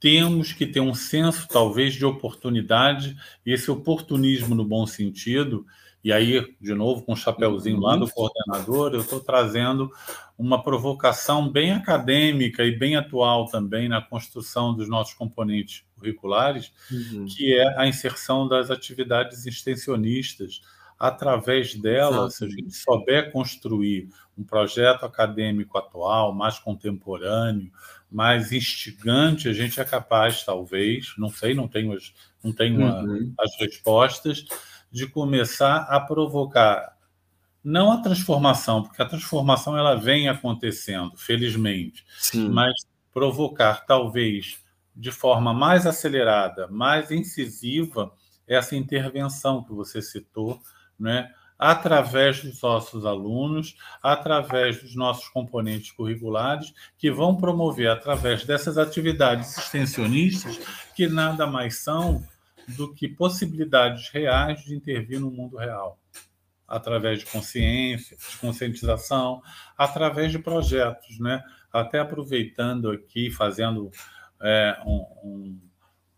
temos 0.01 0.53
que 0.53 0.66
ter 0.66 0.81
um 0.81 0.95
senso, 0.95 1.47
talvez, 1.47 1.95
de 1.95 2.05
oportunidade, 2.05 3.16
e 3.47 3.53
esse 3.53 3.71
oportunismo 3.71 4.55
no 4.55 4.64
bom 4.64 4.85
sentido, 4.85 5.64
e 6.05 6.12
aí, 6.12 6.55
de 6.61 6.75
novo, 6.75 7.03
com 7.03 7.12
o 7.12 7.16
chapéuzinho 7.16 7.79
lá 7.79 7.97
do 7.97 8.11
coordenador, 8.11 8.92
eu 8.92 9.03
estou 9.03 9.21
trazendo 9.21 9.88
uma 10.37 10.61
provocação 10.61 11.49
bem 11.49 11.73
acadêmica 11.73 12.64
e 12.64 12.77
bem 12.77 12.97
atual 12.97 13.47
também 13.47 13.88
na 13.88 14.03
construção 14.03 14.75
dos 14.75 14.88
nossos 14.88 15.14
componentes 15.14 15.85
curriculares, 15.97 16.73
uhum. 16.90 17.27
que 17.27 17.55
é 17.55 17.79
a 17.79 17.87
inserção 17.87 18.49
das 18.49 18.68
atividades 18.68 19.47
extensionistas. 19.47 20.61
Através 21.03 21.75
delas, 21.75 22.37
se 22.37 22.45
a 22.45 22.49
gente 22.49 22.71
souber 22.71 23.33
construir 23.33 24.09
um 24.38 24.45
projeto 24.45 25.05
acadêmico 25.05 25.77
atual, 25.77 26.33
mais 26.33 26.61
contemporâneo, 26.61 27.73
mais 28.09 28.53
instigante, 28.53 29.49
a 29.49 29.53
gente 29.53 29.81
é 29.81 29.85
capaz, 29.85 30.45
talvez, 30.45 31.12
não 31.19 31.29
sei, 31.29 31.55
não 31.55 31.67
tenho 31.67 31.93
as, 31.93 32.15
não 32.41 32.53
tenho 32.53 32.83
uhum. 32.83 33.35
a, 33.37 33.43
as 33.43 33.59
respostas, 33.59 34.45
de 34.93 35.09
começar 35.09 35.79
a 35.88 35.99
provocar 35.99 36.97
não 37.65 37.91
a 37.91 38.01
transformação, 38.01 38.85
porque 38.85 39.03
a 39.03 39.07
transformação 39.07 39.77
ela 39.77 39.97
vem 39.97 40.29
acontecendo, 40.29 41.17
felizmente, 41.17 42.07
Sim. 42.17 42.49
mas 42.49 42.75
provocar 43.12 43.85
talvez 43.87 44.62
de 44.95 45.11
forma 45.11 45.53
mais 45.53 45.85
acelerada, 45.85 46.69
mais 46.69 47.11
incisiva 47.11 48.12
essa 48.47 48.77
intervenção 48.77 49.65
que 49.65 49.73
você 49.73 50.01
citou, 50.01 50.61
né? 51.03 51.31
através 51.62 52.43
dos 52.43 52.61
nossos 52.61 53.07
alunos, 53.07 53.77
através 54.03 54.83
dos 54.83 54.97
nossos 54.97 55.29
componentes 55.29 55.93
curriculares, 55.93 56.75
que 56.99 57.09
vão 57.09 57.37
promover, 57.37 57.88
através 57.88 58.45
dessas 58.45 58.77
atividades 58.77 59.57
extensionistas, 59.57 60.59
que 60.97 61.07
nada 61.07 61.47
mais 61.47 61.77
são 61.77 62.21
do 62.67 62.93
que 62.93 63.07
possibilidades 63.07 64.09
reais 64.09 64.65
de 64.65 64.75
intervir 64.75 65.21
no 65.21 65.31
mundo 65.31 65.57
real, 65.57 66.01
através 66.67 67.21
de 67.21 67.27
consciência, 67.27 68.17
de 68.17 68.37
conscientização, 68.38 69.41
através 69.79 70.33
de 70.33 70.41
projetos, 70.41 71.21
né? 71.21 71.45
Até 71.73 72.01
aproveitando 72.01 72.91
aqui, 72.91 73.31
fazendo 73.31 73.88
é, 74.43 74.77
um, 74.85 75.07
um 75.23 75.61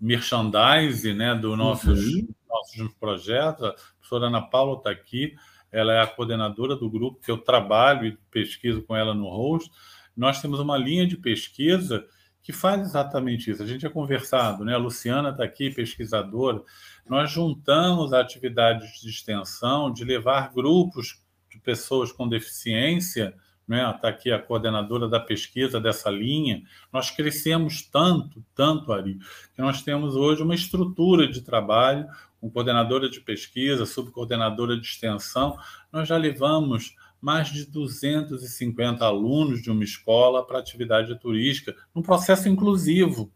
merchandising 0.00 1.14
né, 1.14 1.34
do 1.34 1.54
nossos, 1.56 2.06
uhum. 2.06 2.28
Nossos 2.54 2.94
projetos, 2.94 3.72
professora 3.98 4.26
Ana 4.26 4.42
Paula 4.42 4.78
está 4.78 4.90
aqui, 4.90 5.34
ela 5.70 5.92
é 5.92 6.00
a 6.00 6.06
coordenadora 6.06 6.76
do 6.76 6.88
grupo 6.88 7.20
que 7.20 7.30
eu 7.30 7.38
trabalho 7.38 8.06
e 8.06 8.16
pesquiso 8.30 8.82
com 8.82 8.94
ela 8.94 9.12
no 9.12 9.28
host. 9.28 9.70
Nós 10.16 10.40
temos 10.40 10.60
uma 10.60 10.78
linha 10.78 11.06
de 11.06 11.16
pesquisa 11.16 12.06
que 12.42 12.52
faz 12.52 12.80
exatamente 12.82 13.50
isso. 13.50 13.62
A 13.62 13.66
gente 13.66 13.84
é 13.84 13.88
conversado, 13.88 14.64
né? 14.64 14.74
A 14.74 14.78
Luciana 14.78 15.30
está 15.30 15.42
aqui, 15.42 15.70
pesquisadora. 15.70 16.62
Nós 17.08 17.30
juntamos 17.30 18.12
atividades 18.12 19.00
de 19.00 19.08
extensão, 19.08 19.92
de 19.92 20.04
levar 20.04 20.52
grupos 20.52 21.20
de 21.50 21.58
pessoas 21.58 22.12
com 22.12 22.28
deficiência, 22.28 23.34
né? 23.66 23.90
Está 23.90 24.08
aqui 24.08 24.30
a 24.30 24.38
coordenadora 24.38 25.08
da 25.08 25.18
pesquisa 25.18 25.80
dessa 25.80 26.10
linha. 26.10 26.62
Nós 26.92 27.10
crescemos 27.10 27.82
tanto, 27.82 28.44
tanto, 28.54 28.92
Ari, 28.92 29.18
que 29.54 29.62
nós 29.62 29.82
temos 29.82 30.14
hoje 30.14 30.42
uma 30.42 30.54
estrutura 30.54 31.26
de 31.26 31.40
trabalho, 31.40 32.06
com 32.44 32.50
coordenadora 32.50 33.08
de 33.08 33.22
pesquisa, 33.22 33.86
subcoordenadora 33.86 34.78
de 34.78 34.86
extensão, 34.86 35.56
nós 35.90 36.06
já 36.06 36.18
levamos 36.18 36.94
mais 37.18 37.48
de 37.48 37.64
250 37.64 39.02
alunos 39.02 39.62
de 39.62 39.70
uma 39.70 39.82
escola 39.82 40.46
para 40.46 40.58
atividade 40.58 41.18
turística, 41.18 41.74
num 41.94 42.02
processo 42.02 42.46
inclusivo 42.46 43.32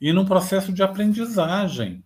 e 0.00 0.12
num 0.12 0.24
processo 0.24 0.72
de 0.72 0.80
aprendizagem, 0.80 2.04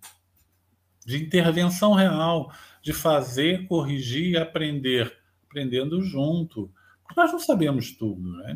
de 1.04 1.22
intervenção 1.22 1.92
real, 1.92 2.50
de 2.80 2.94
fazer, 2.94 3.66
corrigir 3.66 4.30
e 4.30 4.38
aprender, 4.38 5.14
aprendendo 5.46 6.00
junto. 6.00 6.72
Nós 7.14 7.32
não 7.32 7.38
sabemos 7.38 7.92
tudo, 7.92 8.38
né? 8.38 8.54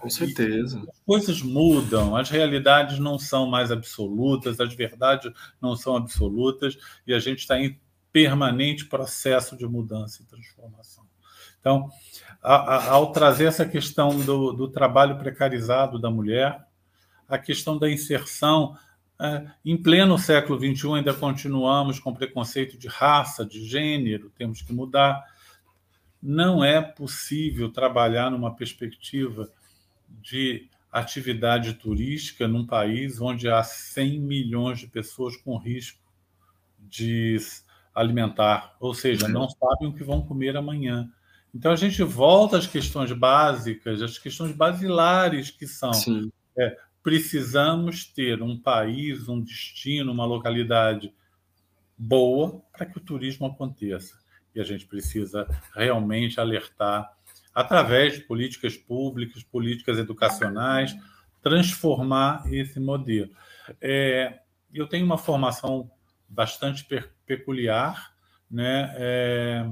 Com 0.00 0.10
certeza. 0.10 0.78
as 0.88 1.00
coisas 1.00 1.42
mudam, 1.42 2.14
as 2.14 2.30
realidades 2.30 2.98
não 2.98 3.18
são 3.18 3.46
mais 3.46 3.72
absolutas, 3.72 4.60
as 4.60 4.74
verdades 4.74 5.32
não 5.60 5.74
são 5.74 5.96
absolutas, 5.96 6.76
e 7.06 7.14
a 7.14 7.18
gente 7.18 7.40
está 7.40 7.58
em 7.58 7.78
permanente 8.12 8.86
processo 8.86 9.56
de 9.56 9.66
mudança 9.66 10.22
e 10.22 10.26
transformação. 10.26 11.04
Então, 11.60 11.88
a, 12.42 12.54
a, 12.54 12.90
ao 12.92 13.12
trazer 13.12 13.46
essa 13.46 13.66
questão 13.66 14.18
do, 14.20 14.52
do, 14.52 14.68
trabalho 14.68 15.18
precarizado 15.18 15.98
da 15.98 16.10
mulher, 16.10 16.64
a 17.28 17.36
questão 17.36 17.78
da 17.78 17.90
inserção, 17.90 18.76
é, 19.20 19.46
em 19.64 19.76
pleno 19.76 20.16
século 20.18 20.58
XXI 20.58 20.94
ainda 20.94 21.12
continuamos 21.12 21.98
com 21.98 22.14
preconceito 22.14 22.78
de 22.78 22.86
raça, 22.86 23.44
de 23.44 23.64
gênero, 23.66 24.30
temos 24.36 24.62
que 24.62 24.72
mudar 24.72 25.22
não 26.22 26.64
é 26.64 26.80
possível 26.80 27.70
trabalhar 27.70 28.30
numa 28.30 28.54
perspectiva 28.54 29.50
de 30.08 30.68
atividade 30.90 31.74
turística 31.74 32.48
num 32.48 32.66
país 32.66 33.20
onde 33.20 33.48
há 33.48 33.62
100 33.62 34.20
milhões 34.20 34.78
de 34.78 34.86
pessoas 34.86 35.36
com 35.36 35.56
risco 35.56 36.00
de 36.78 37.36
alimentar, 37.94 38.76
ou 38.80 38.94
seja, 38.94 39.26
uhum. 39.26 39.32
não 39.32 39.48
sabem 39.48 39.88
o 39.88 39.92
que 39.92 40.04
vão 40.04 40.22
comer 40.22 40.56
amanhã. 40.56 41.10
Então 41.54 41.72
a 41.72 41.76
gente 41.76 42.02
volta 42.02 42.56
às 42.56 42.66
questões 42.66 43.12
básicas, 43.12 44.02
às 44.02 44.18
questões 44.18 44.52
basilares 44.52 45.50
que 45.50 45.66
são. 45.66 45.90
É, 46.56 46.76
precisamos 47.02 48.04
ter 48.04 48.42
um 48.42 48.58
país, 48.58 49.28
um 49.28 49.40
destino, 49.40 50.12
uma 50.12 50.24
localidade 50.24 51.12
boa 51.96 52.62
para 52.72 52.86
que 52.86 52.98
o 52.98 53.00
turismo 53.00 53.46
aconteça. 53.46 54.16
E 54.54 54.60
a 54.60 54.64
gente 54.64 54.86
precisa 54.86 55.46
realmente 55.74 56.40
alertar 56.40 57.12
através 57.54 58.14
de 58.14 58.20
políticas 58.20 58.76
públicas, 58.76 59.42
políticas 59.42 59.98
educacionais, 59.98 60.94
transformar 61.42 62.44
esse 62.52 62.78
modelo. 62.78 63.30
É, 63.80 64.40
eu 64.72 64.86
tenho 64.86 65.04
uma 65.04 65.18
formação 65.18 65.90
bastante 66.28 66.86
peculiar, 67.26 68.12
né, 68.50 68.94
é, 68.96 69.70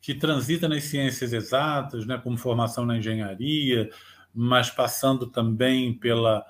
que 0.00 0.14
transita 0.14 0.68
nas 0.68 0.84
ciências 0.84 1.32
exatas, 1.32 2.06
né, 2.06 2.18
como 2.18 2.38
formação 2.38 2.86
na 2.86 2.96
engenharia, 2.96 3.90
mas 4.34 4.70
passando 4.70 5.26
também 5.26 5.92
pela 5.92 6.44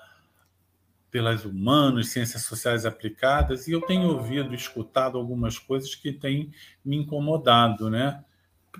pelas 1.11 1.43
humanas, 1.43 2.07
ciências 2.07 2.43
sociais 2.43 2.85
aplicadas, 2.85 3.67
e 3.67 3.73
eu 3.73 3.81
tenho 3.81 4.09
ouvido, 4.09 4.55
escutado 4.55 5.17
algumas 5.17 5.59
coisas 5.59 5.93
que 5.93 6.13
têm 6.13 6.51
me 6.83 6.95
incomodado, 6.95 7.89
né? 7.89 8.23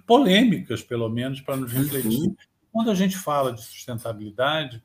polêmicas, 0.06 0.82
pelo 0.82 1.10
menos, 1.10 1.42
para 1.42 1.58
nos 1.58 1.72
refletir. 1.72 2.28
Uhum. 2.28 2.36
Quando 2.72 2.92
a 2.92 2.96
gente 2.96 3.18
fala 3.18 3.52
de 3.52 3.62
sustentabilidade, 3.62 4.82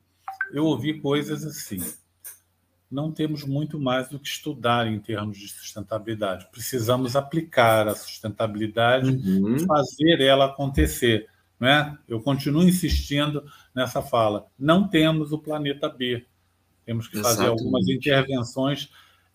eu 0.51 0.65
ouvi 0.65 0.99
coisas 0.99 1.45
assim. 1.45 1.81
Não 2.89 3.11
temos 3.11 3.43
muito 3.43 3.79
mais 3.79 4.09
do 4.09 4.19
que 4.19 4.27
estudar 4.27 4.87
em 4.87 4.99
termos 4.99 5.37
de 5.37 5.47
sustentabilidade. 5.47 6.47
Precisamos 6.51 7.15
aplicar 7.15 7.87
a 7.87 7.95
sustentabilidade, 7.95 9.09
uhum. 9.09 9.59
fazer 9.59 10.21
ela 10.21 10.45
acontecer. 10.45 11.27
Né? 11.59 11.97
Eu 12.07 12.21
continuo 12.21 12.63
insistindo 12.63 13.43
nessa 13.73 14.01
fala. 14.01 14.47
Não 14.57 14.87
temos 14.87 15.31
o 15.31 15.39
planeta 15.39 15.89
B. 15.89 16.25
Temos 16.87 17.09
que 17.09 17.17
fazer 17.17 17.41
Exatamente. 17.43 17.63
algumas 17.63 17.87
intervenções 17.89 18.89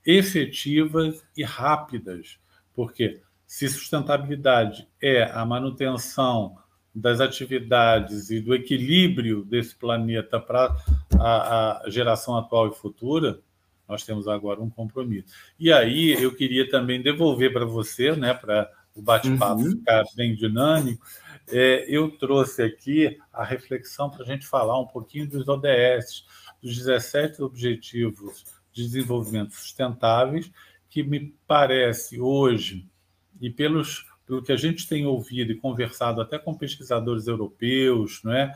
efetivas 0.06 1.22
e 1.36 1.44
rápidas. 1.44 2.38
Porque 2.74 3.20
se 3.46 3.68
sustentabilidade 3.68 4.88
é 5.00 5.24
a 5.24 5.44
manutenção 5.44 6.56
das 6.94 7.20
atividades 7.20 8.30
e 8.30 8.40
do 8.40 8.54
equilíbrio 8.54 9.44
desse 9.44 9.74
planeta 9.74 10.40
para 10.40 10.74
a, 11.20 11.82
a, 11.84 11.90
geração 11.90 12.38
atual 12.38 12.68
e 12.68 12.74
futura, 12.74 13.40
nós 13.86 14.02
temos 14.02 14.26
agora 14.26 14.62
um 14.62 14.70
compromisso. 14.70 15.34
E 15.60 15.70
aí 15.70 16.12
eu 16.12 16.34
queria 16.34 16.68
também 16.70 17.02
devolver 17.02 17.52
para 17.52 17.66
você, 17.66 18.16
né, 18.16 18.32
para 18.32 18.70
o 18.94 19.02
bate-papo 19.02 19.60
uhum. 19.60 19.72
ficar 19.72 20.04
bem 20.16 20.34
dinâmico, 20.34 21.04
é, 21.50 21.84
eu 21.88 22.10
trouxe 22.10 22.62
aqui 22.62 23.18
a 23.32 23.44
reflexão 23.44 24.08
para 24.08 24.22
a 24.22 24.26
gente 24.26 24.46
falar 24.46 24.78
um 24.80 24.86
pouquinho 24.86 25.28
dos 25.28 25.48
ODS, 25.48 26.24
dos 26.62 26.76
17 26.76 27.42
Objetivos 27.42 28.44
de 28.72 28.84
Desenvolvimento 28.84 29.54
Sustentáveis, 29.54 30.50
que 30.88 31.02
me 31.02 31.34
parece 31.46 32.20
hoje 32.20 32.88
e 33.40 33.50
pelos, 33.50 34.06
pelo 34.26 34.42
que 34.42 34.52
a 34.52 34.56
gente 34.56 34.88
tem 34.88 35.04
ouvido 35.04 35.52
e 35.52 35.56
conversado 35.56 36.20
até 36.20 36.38
com 36.38 36.54
pesquisadores 36.54 37.26
europeus, 37.26 38.20
não 38.22 38.32
é? 38.32 38.54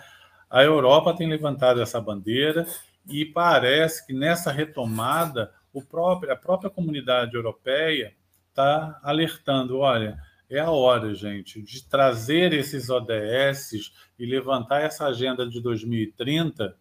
a 0.48 0.62
Europa 0.62 1.14
tem 1.14 1.28
levantado 1.28 1.80
essa 1.82 2.00
bandeira 2.00 2.66
e 3.08 3.24
parece 3.24 4.06
que 4.06 4.12
nessa 4.12 4.52
retomada 4.52 5.52
próprio, 5.82 6.32
a 6.32 6.36
própria 6.36 6.70
comunidade 6.70 7.34
europeia 7.34 8.14
está 8.48 8.98
alertando, 9.02 9.78
olha, 9.78 10.18
é 10.48 10.60
a 10.60 10.70
hora, 10.70 11.14
gente, 11.14 11.60
de 11.60 11.84
trazer 11.84 12.52
esses 12.52 12.88
ODS 12.88 13.92
e 14.18 14.24
levantar 14.24 14.80
essa 14.82 15.06
agenda 15.06 15.46
de 15.48 15.60
2030 15.60 16.76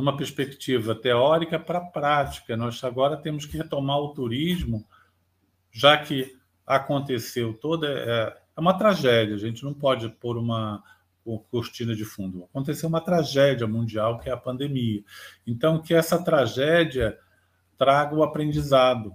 numa 0.00 0.16
perspectiva 0.16 0.94
teórica 0.94 1.58
para 1.58 1.78
a 1.78 1.84
prática. 1.84 2.56
Nós 2.56 2.82
agora 2.82 3.16
temos 3.16 3.44
que 3.44 3.56
retomar 3.56 3.98
o 3.98 4.14
turismo, 4.14 4.86
já 5.70 5.96
que 5.98 6.36
aconteceu 6.66 7.52
toda. 7.54 7.86
É, 7.88 8.36
é 8.56 8.60
uma 8.60 8.76
tragédia, 8.76 9.34
a 9.34 9.38
gente 9.38 9.62
não 9.62 9.74
pode 9.74 10.08
pôr 10.08 10.36
uma, 10.36 10.82
cortina 11.50 11.94
de 11.94 12.04
fundo. 12.04 12.44
Aconteceu 12.44 12.88
uma 12.88 13.00
tragédia 13.00 13.66
mundial, 13.66 14.18
que 14.18 14.28
é 14.28 14.32
a 14.32 14.36
pandemia. 14.36 15.04
Então, 15.46 15.80
que 15.80 15.94
essa 15.94 16.22
tragédia 16.22 17.18
traga 17.76 18.14
o 18.14 18.22
aprendizado, 18.22 19.14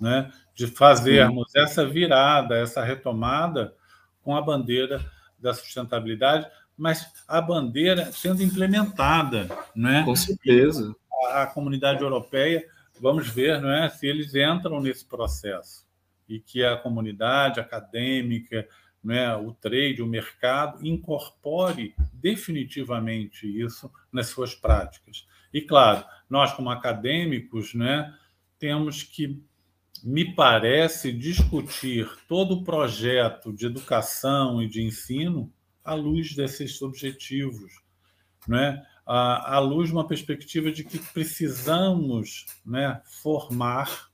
né? 0.00 0.30
de 0.54 0.66
fazermos 0.66 1.50
Sim. 1.50 1.58
essa 1.58 1.86
virada, 1.86 2.56
essa 2.56 2.82
retomada 2.84 3.74
com 4.22 4.36
a 4.36 4.42
bandeira 4.42 5.04
da 5.38 5.52
sustentabilidade, 5.52 6.46
mas 6.76 7.06
a 7.26 7.40
bandeira 7.40 8.12
sendo 8.12 8.42
implementada. 8.42 9.48
Né? 9.74 10.02
Com 10.04 10.14
certeza. 10.14 10.94
A, 11.30 11.42
a 11.42 11.46
comunidade 11.46 12.02
europeia, 12.02 12.66
vamos 13.00 13.28
ver 13.28 13.60
não 13.60 13.70
é, 13.70 13.88
se 13.88 14.06
eles 14.06 14.34
entram 14.34 14.80
nesse 14.80 15.04
processo 15.04 15.86
e 16.28 16.40
que 16.40 16.64
a 16.64 16.76
comunidade 16.76 17.60
acadêmica, 17.60 18.68
né, 19.02 19.34
o 19.36 19.52
trade, 19.52 20.02
o 20.02 20.06
mercado, 20.06 20.84
incorpore 20.84 21.94
definitivamente 22.12 23.46
isso 23.46 23.90
nas 24.12 24.26
suas 24.28 24.54
práticas. 24.54 25.26
E, 25.52 25.60
claro, 25.60 26.04
nós, 26.28 26.52
como 26.52 26.70
acadêmicos, 26.70 27.74
né, 27.74 28.12
temos 28.58 29.02
que, 29.02 29.40
me 30.02 30.34
parece, 30.34 31.12
discutir 31.12 32.10
todo 32.28 32.56
o 32.56 32.64
projeto 32.64 33.52
de 33.52 33.66
educação 33.66 34.60
e 34.60 34.68
de 34.68 34.82
ensino 34.82 35.52
à 35.86 35.94
luz 35.94 36.34
desses 36.34 36.82
objetivos, 36.82 37.72
né? 38.46 38.84
à 39.06 39.60
luz 39.60 39.88
de 39.88 39.94
uma 39.94 40.06
perspectiva 40.06 40.72
de 40.72 40.82
que 40.82 40.98
precisamos 40.98 42.44
né, 42.64 43.00
formar 43.04 44.10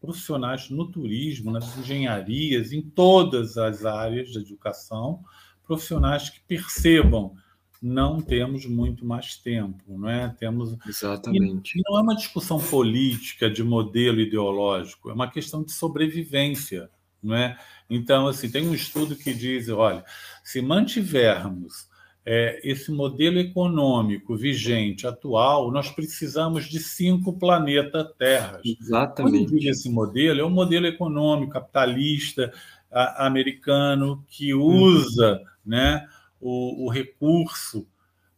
profissionais 0.00 0.70
no 0.70 0.90
turismo, 0.90 1.50
nas 1.50 1.76
engenharias, 1.76 2.72
em 2.72 2.80
todas 2.80 3.58
as 3.58 3.84
áreas 3.84 4.32
da 4.32 4.40
educação, 4.40 5.22
profissionais 5.62 6.30
que 6.30 6.40
percebam 6.40 7.36
não 7.84 8.18
temos 8.18 8.64
muito 8.64 9.04
mais 9.04 9.36
tempo, 9.36 9.84
não 9.86 10.08
é? 10.08 10.34
Temos 10.38 10.74
exatamente. 10.88 11.78
E, 11.78 11.82
não 11.86 11.98
é 11.98 12.02
uma 12.02 12.16
discussão 12.16 12.58
política 12.58 13.50
de 13.50 13.62
modelo 13.62 14.20
ideológico, 14.20 15.10
é 15.10 15.12
uma 15.12 15.30
questão 15.30 15.62
de 15.62 15.70
sobrevivência, 15.70 16.88
não 17.24 17.34
é? 17.36 17.58
Então, 17.88 18.26
assim, 18.26 18.50
tem 18.50 18.66
um 18.68 18.74
estudo 18.74 19.16
que 19.16 19.32
diz, 19.32 19.68
olha, 19.68 20.04
se 20.42 20.60
mantivermos 20.60 21.88
é, 22.26 22.60
esse 22.64 22.90
modelo 22.90 23.38
econômico 23.38 24.36
vigente, 24.36 25.06
atual, 25.06 25.70
nós 25.70 25.90
precisamos 25.90 26.66
de 26.66 26.80
cinco 26.80 27.34
planetas 27.34 28.06
Terras. 28.18 28.62
Exatamente. 28.64 29.68
Esse 29.68 29.90
modelo, 29.90 30.40
é 30.40 30.44
um 30.44 30.50
modelo 30.50 30.86
econômico 30.86 31.52
capitalista 31.52 32.52
a, 32.90 33.26
americano 33.26 34.24
que 34.28 34.54
usa 34.54 35.32
uhum. 35.32 35.44
né, 35.66 36.08
o, 36.40 36.86
o 36.86 36.90
recurso 36.90 37.86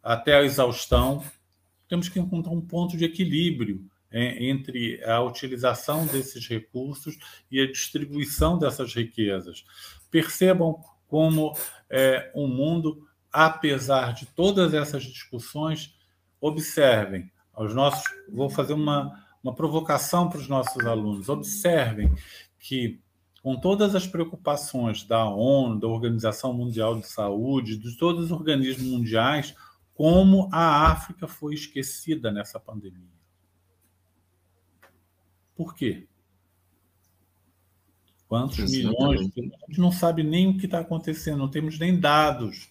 até 0.02 0.36
a 0.36 0.44
exaustão. 0.44 1.22
Temos 1.88 2.08
que 2.08 2.18
encontrar 2.18 2.52
um 2.52 2.60
ponto 2.60 2.96
de 2.96 3.04
equilíbrio 3.04 3.84
entre 4.12 5.02
a 5.04 5.20
utilização 5.22 6.06
desses 6.06 6.46
recursos 6.46 7.18
e 7.50 7.60
a 7.60 7.70
distribuição 7.70 8.58
dessas 8.58 8.94
riquezas. 8.94 9.64
Percebam 10.10 10.80
como 11.06 11.56
é, 11.90 12.30
um 12.34 12.48
mundo 12.48 13.06
apesar 13.36 14.14
de 14.14 14.24
todas 14.24 14.72
essas 14.72 15.02
discussões, 15.02 15.94
observem 16.40 17.30
aos 17.52 17.74
nossos. 17.74 18.02
Vou 18.32 18.48
fazer 18.48 18.72
uma, 18.72 19.22
uma 19.42 19.54
provocação 19.54 20.30
para 20.30 20.38
os 20.38 20.48
nossos 20.48 20.82
alunos. 20.86 21.28
Observem 21.28 22.10
que, 22.58 22.98
com 23.42 23.60
todas 23.60 23.94
as 23.94 24.06
preocupações 24.06 25.04
da 25.04 25.28
ONU, 25.28 25.78
da 25.78 25.86
Organização 25.86 26.54
Mundial 26.54 26.98
de 26.98 27.06
Saúde, 27.06 27.76
de 27.76 27.94
todos 27.98 28.24
os 28.24 28.30
organismos 28.30 28.86
mundiais, 28.86 29.54
como 29.92 30.48
a 30.50 30.90
África 30.90 31.28
foi 31.28 31.52
esquecida 31.52 32.30
nessa 32.30 32.58
pandemia. 32.58 33.15
Por 35.56 35.74
quê? 35.74 36.06
Quantos 38.28 38.58
Exatamente. 38.58 38.88
milhões? 38.88 39.20
A 39.20 39.66
gente 39.68 39.80
não 39.80 39.90
sabe 39.90 40.22
nem 40.22 40.48
o 40.48 40.58
que 40.58 40.66
está 40.66 40.80
acontecendo, 40.80 41.38
não 41.38 41.48
temos 41.48 41.78
nem 41.78 41.98
dados 41.98 42.68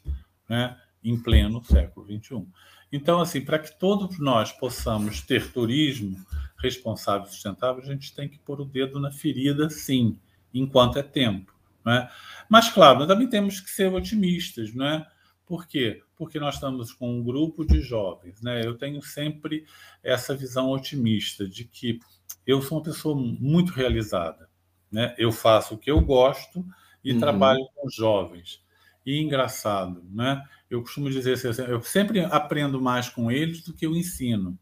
né, 0.48 0.78
em 1.04 1.18
pleno 1.18 1.64
século 1.64 2.06
XXI. 2.06 2.46
Então, 2.92 3.20
assim, 3.20 3.42
para 3.42 3.60
que 3.60 3.78
todos 3.78 4.20
nós 4.20 4.52
possamos 4.52 5.22
ter 5.22 5.52
turismo 5.52 6.18
responsável 6.58 7.28
e 7.28 7.32
sustentável, 7.32 7.82
a 7.82 7.86
gente 7.86 8.14
tem 8.14 8.30
que 8.30 8.38
pôr 8.40 8.62
o 8.62 8.66
dedo 8.66 9.00
na 9.00 9.12
ferida, 9.12 9.70
sim, 9.70 10.20
enquanto 10.54 11.00
é 11.00 11.04
tempo. 11.04 11.54
Né? 11.86 12.10
Mas, 12.50 12.70
claro, 12.70 13.00
nós 13.00 13.08
também 13.08 13.28
temos 13.28 13.60
que 13.60 13.70
ser 13.70 13.92
otimistas, 13.94 14.74
né? 14.74 15.06
Por 15.46 15.68
quê? 15.68 16.02
Porque 16.16 16.40
nós 16.40 16.56
estamos 16.56 16.92
com 16.92 17.20
um 17.20 17.24
grupo 17.24 17.64
de 17.64 17.80
jovens. 17.82 18.42
Né? 18.42 18.66
Eu 18.66 18.76
tenho 18.76 19.02
sempre 19.04 19.66
essa 20.02 20.36
visão 20.36 20.72
otimista 20.72 21.48
de 21.48 21.66
que 21.66 22.00
eu 22.46 22.62
sou 22.62 22.78
uma 22.78 22.84
pessoa 22.84 23.16
muito 23.16 23.72
realizada. 23.72 24.50
Né? 24.92 25.14
Eu 25.18 25.32
faço 25.32 25.76
o 25.76 25.78
que 25.78 25.90
eu 25.92 26.00
gosto 26.02 26.66
e 27.04 27.14
uhum. 27.14 27.20
trabalho 27.20 27.66
com 27.76 27.90
jovens. 27.90 28.64
E 29.06 29.22
engraçado, 29.22 30.04
né? 30.12 30.44
eu 30.70 30.82
costumo 30.82 31.10
dizer 31.10 31.34
assim, 31.34 31.62
eu 31.64 31.82
sempre 31.82 32.22
aprendo 32.22 32.82
mais 32.82 33.08
com 33.08 33.32
eles 33.32 33.62
do 33.64 33.74
que 33.74 33.86
eu 33.86 33.96
ensino. 33.96 34.58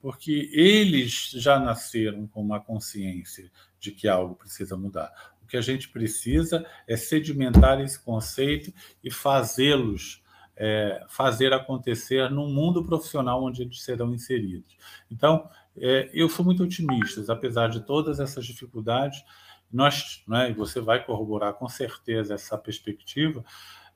Porque 0.00 0.48
eles 0.52 1.30
já 1.34 1.58
nasceram 1.58 2.26
com 2.28 2.40
uma 2.40 2.60
consciência 2.60 3.50
de 3.80 3.90
que 3.90 4.06
algo 4.06 4.36
precisa 4.36 4.76
mudar 4.76 5.12
que 5.48 5.56
a 5.56 5.60
gente 5.62 5.88
precisa 5.88 6.64
é 6.86 6.96
sedimentar 6.96 7.80
esse 7.80 7.98
conceito 7.98 8.72
e 9.02 9.10
fazê-los 9.10 10.22
é, 10.60 11.04
fazer 11.08 11.52
acontecer 11.52 12.28
no 12.30 12.48
mundo 12.48 12.84
profissional 12.84 13.44
onde 13.44 13.62
eles 13.62 13.80
serão 13.80 14.12
inseridos. 14.12 14.76
Então, 15.08 15.48
é, 15.80 16.10
eu 16.12 16.28
sou 16.28 16.44
muito 16.44 16.62
otimista, 16.62 17.32
apesar 17.32 17.68
de 17.68 17.80
todas 17.80 18.20
essas 18.20 18.44
dificuldades, 18.46 19.22
nós, 19.72 20.22
né, 20.26 20.52
você 20.52 20.80
vai 20.80 21.04
corroborar 21.04 21.54
com 21.54 21.68
certeza 21.68 22.34
essa 22.34 22.56
perspectiva, 22.56 23.44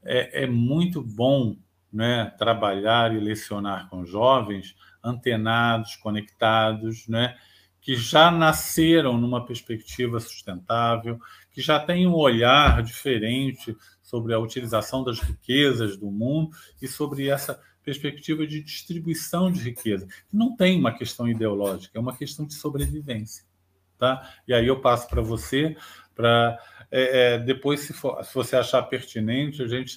é, 0.03 0.45
é 0.45 0.47
muito 0.47 1.03
bom 1.03 1.57
né, 1.93 2.33
trabalhar 2.39 3.15
e 3.15 3.21
lecionar 3.21 3.89
com 3.89 4.05
jovens 4.05 4.75
antenados, 5.03 5.97
conectados, 5.97 7.07
né, 7.09 7.37
que 7.81 7.97
já 7.97 8.31
nasceram 8.31 9.19
numa 9.19 9.45
perspectiva 9.45 10.21
sustentável, 10.21 11.19
que 11.51 11.61
já 11.61 11.81
têm 11.81 12.07
um 12.07 12.15
olhar 12.15 12.83
diferente 12.83 13.77
sobre 14.01 14.33
a 14.33 14.39
utilização 14.39 15.03
das 15.03 15.19
riquezas 15.19 15.97
do 15.97 16.11
mundo 16.11 16.51
e 16.81 16.87
sobre 16.87 17.29
essa 17.29 17.61
perspectiva 17.83 18.47
de 18.47 18.63
distribuição 18.63 19.51
de 19.51 19.61
riqueza. 19.61 20.07
Não 20.33 20.57
tem 20.57 20.79
uma 20.79 20.93
questão 20.93 21.29
ideológica, 21.29 21.99
é 21.99 22.01
uma 22.01 22.17
questão 22.17 22.47
de 22.47 22.55
sobrevivência. 22.55 23.45
Tá? 23.99 24.31
E 24.47 24.55
aí 24.55 24.67
eu 24.67 24.81
passo 24.81 25.09
para 25.09 25.23
você, 25.23 25.77
para 26.15 26.59
é, 26.91 27.35
é, 27.35 27.39
depois, 27.39 27.81
se, 27.81 27.93
for, 27.93 28.25
se 28.25 28.35
você 28.35 28.57
achar 28.57 28.83
pertinente, 28.83 29.63
a 29.63 29.67
gente 29.67 29.97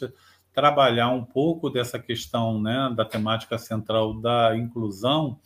trabalhar 0.54 1.10
um 1.10 1.26
pouco 1.26 1.70
dessa 1.70 2.00
questão 2.00 2.62
né, 2.62 2.94
da 2.96 3.04
temática 3.04 3.58
central 3.58 4.14
da 4.14 4.56
inclusão 4.56 5.40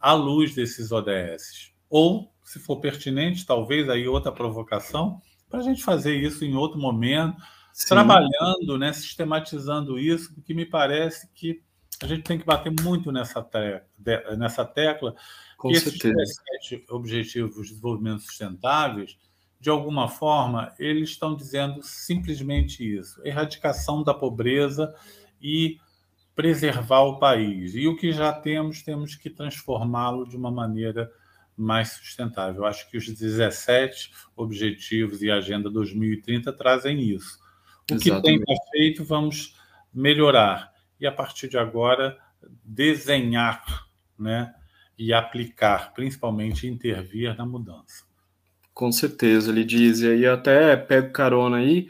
à 0.00 0.14
luz 0.14 0.54
desses 0.54 0.90
ODS 0.90 1.74
ou, 1.90 2.32
se 2.42 2.58
for 2.58 2.80
pertinente, 2.80 3.46
talvez 3.46 3.88
aí 3.88 4.08
outra 4.08 4.32
provocação, 4.32 5.20
para 5.48 5.60
a 5.60 5.62
gente 5.62 5.82
fazer 5.82 6.16
isso 6.16 6.44
em 6.44 6.54
outro 6.54 6.78
momento, 6.78 7.36
Sim. 7.72 7.88
trabalhando, 7.88 8.78
né, 8.78 8.92
sistematizando 8.92 9.98
isso, 9.98 10.34
porque 10.34 10.54
me 10.54 10.64
parece 10.64 11.28
que 11.34 11.62
a 12.02 12.06
gente 12.06 12.22
tem 12.22 12.38
que 12.38 12.44
bater 12.44 12.72
muito 12.82 13.10
nessa 13.10 13.42
tecla, 13.42 14.36
nessa 14.36 14.64
tecla 14.64 15.14
Com 15.56 15.68
que 15.68 15.80
certeza. 15.80 16.22
esses 16.60 16.90
objetivos 16.90 17.54
de 17.54 17.68
desenvolvimento 17.70 18.22
sustentáveis, 18.22 19.16
de 19.58 19.70
alguma 19.70 20.08
forma, 20.08 20.74
eles 20.78 21.10
estão 21.10 21.34
dizendo 21.34 21.82
simplesmente 21.82 22.84
isso: 22.84 23.20
erradicação 23.24 24.02
da 24.02 24.12
pobreza 24.12 24.94
e 25.40 25.78
preservar 26.34 27.00
o 27.00 27.18
país. 27.18 27.74
E 27.74 27.88
o 27.88 27.96
que 27.96 28.12
já 28.12 28.32
temos, 28.32 28.82
temos 28.82 29.14
que 29.14 29.30
transformá-lo 29.30 30.28
de 30.28 30.36
uma 30.36 30.50
maneira 30.50 31.10
mais 31.56 31.92
sustentável. 31.92 32.62
Eu 32.62 32.66
acho 32.66 32.88
que 32.90 32.98
os 32.98 33.06
17 33.06 34.10
objetivos 34.36 35.22
e 35.22 35.30
a 35.30 35.36
Agenda 35.36 35.70
2030 35.70 36.52
trazem 36.52 37.00
isso. 37.00 37.38
O 37.90 37.94
Exatamente. 37.94 38.38
que 38.40 38.44
tem 38.44 38.56
feito, 38.70 39.04
vamos 39.04 39.56
melhorar. 39.94 40.75
E 41.00 41.06
a 41.06 41.12
partir 41.12 41.48
de 41.48 41.58
agora, 41.58 42.16
desenhar 42.64 43.86
né, 44.18 44.54
e 44.98 45.12
aplicar, 45.12 45.92
principalmente 45.92 46.66
intervir 46.66 47.36
na 47.36 47.44
mudança. 47.44 48.04
Com 48.72 48.92
certeza, 48.92 49.50
ele 49.50 49.64
diz, 49.64 50.00
e 50.00 50.08
aí 50.08 50.26
até 50.26 50.76
pego 50.76 51.10
carona 51.10 51.58
aí, 51.58 51.88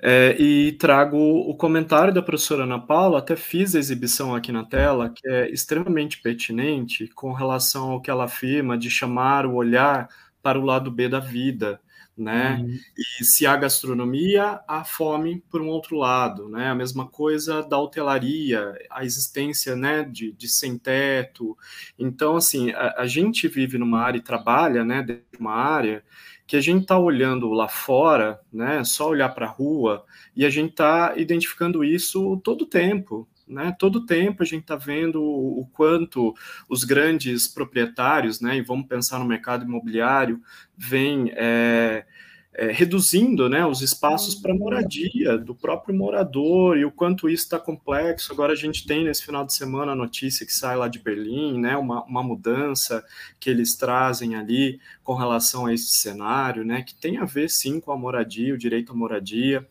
é, 0.00 0.36
e 0.38 0.72
trago 0.72 1.16
o 1.16 1.56
comentário 1.56 2.12
da 2.12 2.20
professora 2.20 2.64
Ana 2.64 2.78
Paula, 2.78 3.20
até 3.20 3.36
fiz 3.36 3.74
a 3.74 3.78
exibição 3.78 4.34
aqui 4.34 4.50
na 4.50 4.64
tela, 4.64 5.10
que 5.10 5.26
é 5.28 5.48
extremamente 5.50 6.20
pertinente 6.20 7.06
com 7.14 7.32
relação 7.32 7.92
ao 7.92 8.00
que 8.00 8.10
ela 8.10 8.24
afirma 8.24 8.76
de 8.76 8.90
chamar 8.90 9.46
o 9.46 9.54
olhar 9.54 10.08
para 10.42 10.58
o 10.58 10.64
lado 10.64 10.90
B 10.90 11.08
da 11.08 11.20
vida, 11.20 11.80
né? 12.16 12.58
Uhum. 12.60 12.78
E 13.20 13.24
se 13.24 13.46
há 13.46 13.56
gastronomia, 13.56 14.60
há 14.68 14.84
fome 14.84 15.42
por 15.50 15.60
um 15.60 15.68
outro 15.68 15.96
lado, 15.96 16.48
né? 16.48 16.68
A 16.68 16.74
mesma 16.74 17.08
coisa 17.08 17.62
da 17.62 17.78
hotelaria, 17.78 18.72
a 18.90 19.04
existência, 19.04 19.74
né, 19.74 20.04
de, 20.04 20.32
de 20.32 20.48
sem 20.48 20.78
teto. 20.78 21.56
Então, 21.98 22.36
assim, 22.36 22.70
a, 22.72 23.02
a 23.02 23.06
gente 23.06 23.48
vive 23.48 23.78
numa 23.78 24.00
área 24.00 24.18
e 24.18 24.22
trabalha, 24.22 24.84
né, 24.84 25.02
dentro 25.02 25.24
de 25.32 25.38
uma 25.38 25.54
área 25.54 26.04
que 26.46 26.56
a 26.56 26.60
gente 26.60 26.82
está 26.82 26.98
olhando 26.98 27.50
lá 27.52 27.68
fora, 27.68 28.40
né, 28.52 28.84
só 28.84 29.08
olhar 29.08 29.30
para 29.30 29.46
a 29.46 29.50
rua, 29.50 30.04
e 30.36 30.44
a 30.44 30.50
gente 30.50 30.70
está 30.70 31.14
identificando 31.16 31.82
isso 31.82 32.40
todo 32.44 32.62
o 32.62 32.66
tempo. 32.66 33.26
Né, 33.54 33.72
todo 33.78 34.04
tempo 34.04 34.42
a 34.42 34.46
gente 34.46 34.62
está 34.62 34.74
vendo 34.74 35.22
o 35.22 35.64
quanto 35.72 36.34
os 36.68 36.82
grandes 36.82 37.46
proprietários, 37.46 38.40
né, 38.40 38.56
e 38.56 38.62
vamos 38.62 38.88
pensar 38.88 39.20
no 39.20 39.24
mercado 39.24 39.64
imobiliário, 39.64 40.42
vêm 40.76 41.30
é, 41.36 42.04
é, 42.52 42.70
reduzindo 42.70 43.48
né, 43.48 43.64
os 43.64 43.80
espaços 43.80 44.34
para 44.34 44.54
moradia 44.54 45.38
do 45.38 45.54
próprio 45.54 45.94
morador 45.94 46.76
e 46.76 46.84
o 46.84 46.90
quanto 46.90 47.28
isso 47.28 47.44
está 47.44 47.58
complexo. 47.58 48.32
Agora 48.32 48.52
a 48.52 48.56
gente 48.56 48.86
tem 48.86 49.04
nesse 49.04 49.24
final 49.24 49.44
de 49.44 49.52
semana 49.52 49.92
a 49.92 49.96
notícia 49.96 50.44
que 50.44 50.52
sai 50.52 50.76
lá 50.76 50.88
de 50.88 50.98
Berlim, 50.98 51.60
né, 51.60 51.76
uma, 51.76 52.04
uma 52.04 52.22
mudança 52.22 53.04
que 53.38 53.50
eles 53.50 53.76
trazem 53.76 54.34
ali 54.34 54.80
com 55.02 55.14
relação 55.14 55.66
a 55.66 55.74
esse 55.74 55.94
cenário, 55.94 56.64
né, 56.64 56.82
que 56.82 56.94
tem 56.94 57.18
a 57.18 57.24
ver 57.24 57.48
sim 57.48 57.78
com 57.78 57.92
a 57.92 57.96
moradia, 57.96 58.54
o 58.54 58.58
direito 58.58 58.92
à 58.92 58.96
moradia. 58.96 59.64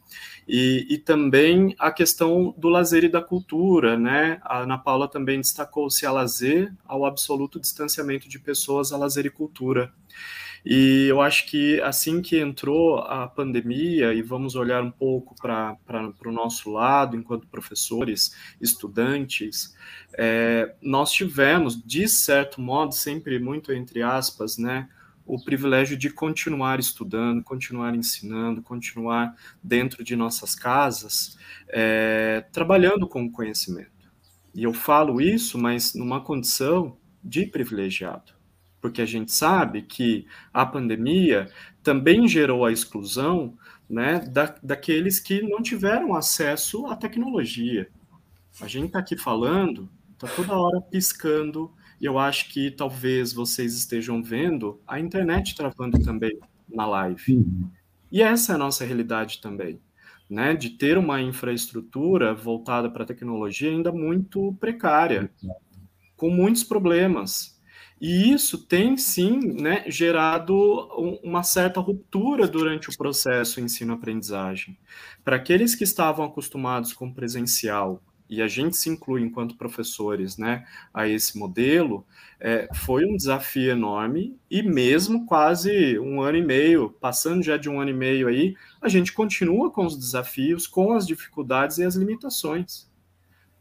E, 0.48 0.86
e, 0.90 0.98
também 0.98 1.76
a 1.80 1.92
questão 1.92 2.54
do 2.58 2.68
lazer 2.68 3.04
e 3.04 3.10
da 3.10 3.22
cultura, 3.22 3.98
né? 3.98 4.40
A 4.44 4.60
Ana 4.60 4.78
Paula 4.78 5.08
também 5.08 5.40
destacou-se 5.40 6.06
a 6.06 6.12
lazer 6.12 6.74
ao 6.86 7.06
absoluto 7.06 7.60
distanciamento 7.60 8.28
de 8.28 8.40
pessoas 8.40 8.92
a 8.92 8.98
lazer 8.98 9.26
e 9.26 9.30
cultura. 9.30 9.94
E 10.66 11.08
eu 11.10 11.22
acho 11.22 11.46
que 11.48 11.82
assim 11.82 12.22
que 12.22 12.40
entrou 12.40 13.00
a 13.00 13.28
pandemia, 13.28 14.14
e 14.14 14.22
vamos 14.22 14.56
olhar 14.56 14.82
um 14.82 14.92
pouco 14.92 15.36
para 15.36 15.78
o 16.26 16.32
nosso 16.32 16.72
lado, 16.72 17.18
enquanto 17.18 17.48
professores, 17.48 18.34
estudantes, 18.62 19.76
é, 20.18 20.74
nós 20.82 21.12
tivemos, 21.12 21.82
de 21.84 22.08
certo 22.08 22.62
modo, 22.62 22.94
sempre 22.94 23.40
muito 23.40 23.74
entre 23.74 24.02
aspas, 24.02 24.58
né, 24.58 24.88
o 25.26 25.42
privilégio 25.44 25.98
de 25.98 26.10
continuar 26.10 26.80
estudando, 26.80 27.44
continuar 27.44 27.96
ensinando, 27.96 28.62
continuar 28.62 29.36
dentro 29.62 30.04
de 30.04 30.16
nossas 30.16 30.56
casas, 30.56 31.38
é, 31.70 32.46
trabalhando 32.52 33.08
com 33.08 33.24
o 33.24 33.32
conhecimento. 33.32 33.92
E 34.54 34.64
eu 34.64 34.74
falo 34.74 35.22
isso, 35.22 35.58
mas 35.58 35.94
numa 35.94 36.22
condição 36.22 36.98
de 37.24 37.46
privilegiado 37.46 38.34
porque 38.84 39.02
a 39.02 39.06
gente 39.06 39.32
sabe 39.32 39.82
que 39.82 40.28
a 40.54 40.66
pandemia 40.66 41.50
também 41.82 42.28
gerou 42.28 42.66
a 42.66 42.72
exclusão 42.72 43.58
né, 43.90 44.20
da, 44.20 44.54
daqueles 44.62 45.22
que 45.22 45.42
não 45.42 45.62
tiveram 45.62 46.14
acesso 46.14 46.86
à 46.88 46.96
tecnologia. 46.98 47.88
A 48.60 48.68
gente 48.68 48.88
está 48.88 49.00
aqui 49.00 49.16
falando, 49.16 49.90
está 50.12 50.28
toda 50.28 50.58
hora 50.58 50.82
piscando, 50.82 51.72
e 52.04 52.06
eu 52.06 52.20
acho 52.20 52.50
que 52.50 52.70
talvez 52.70 53.32
vocês 53.32 53.74
estejam 53.74 54.22
vendo 54.22 54.78
a 54.86 55.00
internet 55.00 55.56
travando 55.56 55.98
também 56.04 56.38
na 56.68 56.86
live. 56.86 57.38
Uhum. 57.38 57.70
E 58.12 58.22
essa 58.22 58.52
é 58.52 58.56
a 58.56 58.58
nossa 58.58 58.84
realidade 58.84 59.40
também. 59.40 59.80
Né, 60.30 60.56
de 60.56 60.72
ter 60.72 60.98
uma 60.98 61.22
infraestrutura 61.22 62.34
voltada 62.34 62.90
para 62.90 63.04
a 63.04 63.06
tecnologia 63.06 63.70
ainda 63.70 63.92
muito 63.92 64.54
precária, 64.60 65.30
com 66.16 66.30
muitos 66.30 66.64
problemas, 66.64 67.62
e 68.02 68.32
isso 68.32 68.66
tem 68.66 68.98
sim 68.98 69.38
né, 69.62 69.84
gerado 69.88 70.56
uma 71.24 71.44
certa 71.44 71.80
ruptura 71.80 72.48
durante 72.48 72.90
o 72.90 72.98
processo 72.98 73.62
ensino-aprendizagem. 73.62 74.78
Para 75.24 75.36
aqueles 75.36 75.76
que 75.76 75.84
estavam 75.84 76.26
acostumados 76.26 76.94
com 76.94 77.14
presencial, 77.14 78.02
e 78.36 78.42
a 78.42 78.48
gente 78.48 78.76
se 78.76 78.90
inclui 78.90 79.22
enquanto 79.22 79.56
professores 79.56 80.38
né, 80.38 80.66
a 80.94 81.08
esse 81.08 81.38
modelo, 81.38 82.06
é, 82.40 82.68
foi 82.74 83.06
um 83.06 83.16
desafio 83.16 83.72
enorme, 83.72 84.38
e 84.50 84.62
mesmo 84.62 85.26
quase 85.26 85.98
um 86.00 86.22
ano 86.22 86.38
e 86.38 86.46
meio, 86.46 86.90
passando 86.90 87.44
já 87.44 87.58
de 87.58 87.70
um 87.70 87.80
ano 87.80 87.92
e 87.92 87.94
meio 87.94 88.28
aí, 88.28 88.56
a 88.82 88.90
gente 88.90 89.14
continua 89.14 89.72
com 89.72 89.86
os 89.86 89.98
desafios, 89.98 90.68
com 90.68 90.94
as 90.94 91.06
dificuldades 91.06 91.78
e 91.78 91.84
as 91.84 91.96
limitações 91.96 92.92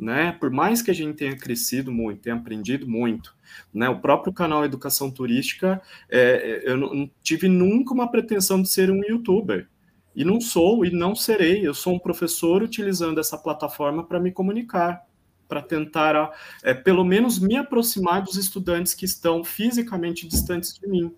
né? 0.02 0.32
Por 0.32 0.50
mais 0.50 0.82
que 0.82 0.90
a 0.90 0.94
gente 0.94 1.16
tenha 1.16 1.36
crescido 1.36 1.92
muito, 1.92 2.22
tenha 2.22 2.34
aprendido 2.34 2.88
muito, 2.88 3.34
né? 3.72 3.88
O 3.88 4.00
próprio 4.00 4.32
canal 4.32 4.64
Educação 4.64 5.08
Turística, 5.10 5.80
é, 6.10 6.62
eu 6.64 6.76
não 6.76 7.08
tive 7.22 7.46
nunca 7.46 7.94
uma 7.94 8.10
pretensão 8.10 8.60
de 8.60 8.68
ser 8.68 8.90
um 8.90 9.00
youtuber. 9.08 9.68
E 10.14 10.24
não 10.24 10.40
sou 10.40 10.84
e 10.84 10.90
não 10.90 11.14
serei. 11.14 11.66
Eu 11.66 11.74
sou 11.74 11.94
um 11.94 11.98
professor 11.98 12.62
utilizando 12.62 13.18
essa 13.18 13.38
plataforma 13.38 14.04
para 14.04 14.20
me 14.20 14.30
comunicar, 14.30 15.02
para 15.48 15.62
tentar, 15.62 16.32
é, 16.62 16.74
pelo 16.74 17.04
menos, 17.04 17.38
me 17.38 17.56
aproximar 17.56 18.22
dos 18.22 18.36
estudantes 18.36 18.94
que 18.94 19.04
estão 19.04 19.42
fisicamente 19.42 20.26
distantes 20.26 20.78
de 20.78 20.86
mim. 20.86 21.14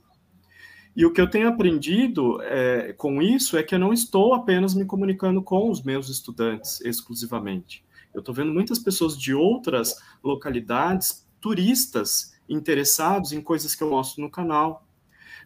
E 0.97 1.05
o 1.05 1.13
que 1.13 1.21
eu 1.21 1.29
tenho 1.29 1.49
aprendido 1.49 2.41
é, 2.43 2.93
com 2.93 3.21
isso 3.21 3.57
é 3.57 3.63
que 3.65 3.75
eu 3.75 3.79
não 3.81 3.93
estou 3.93 4.33
apenas 4.33 4.75
me 4.75 4.85
comunicando 4.85 5.43
com 5.43 5.69
os 5.69 5.83
meus 5.83 6.09
estudantes 6.09 6.81
exclusivamente. 6.83 7.85
Eu 8.15 8.21
estou 8.21 8.33
vendo 8.33 8.53
muitas 8.53 8.79
pessoas 8.79 9.19
de 9.19 9.35
outras 9.35 9.97
localidades, 10.23 11.27
turistas, 11.41 12.33
interessados 12.49 13.33
em 13.33 13.41
coisas 13.41 13.75
que 13.75 13.83
eu 13.83 13.91
mostro 13.91 14.23
no 14.23 14.31
canal. 14.31 14.84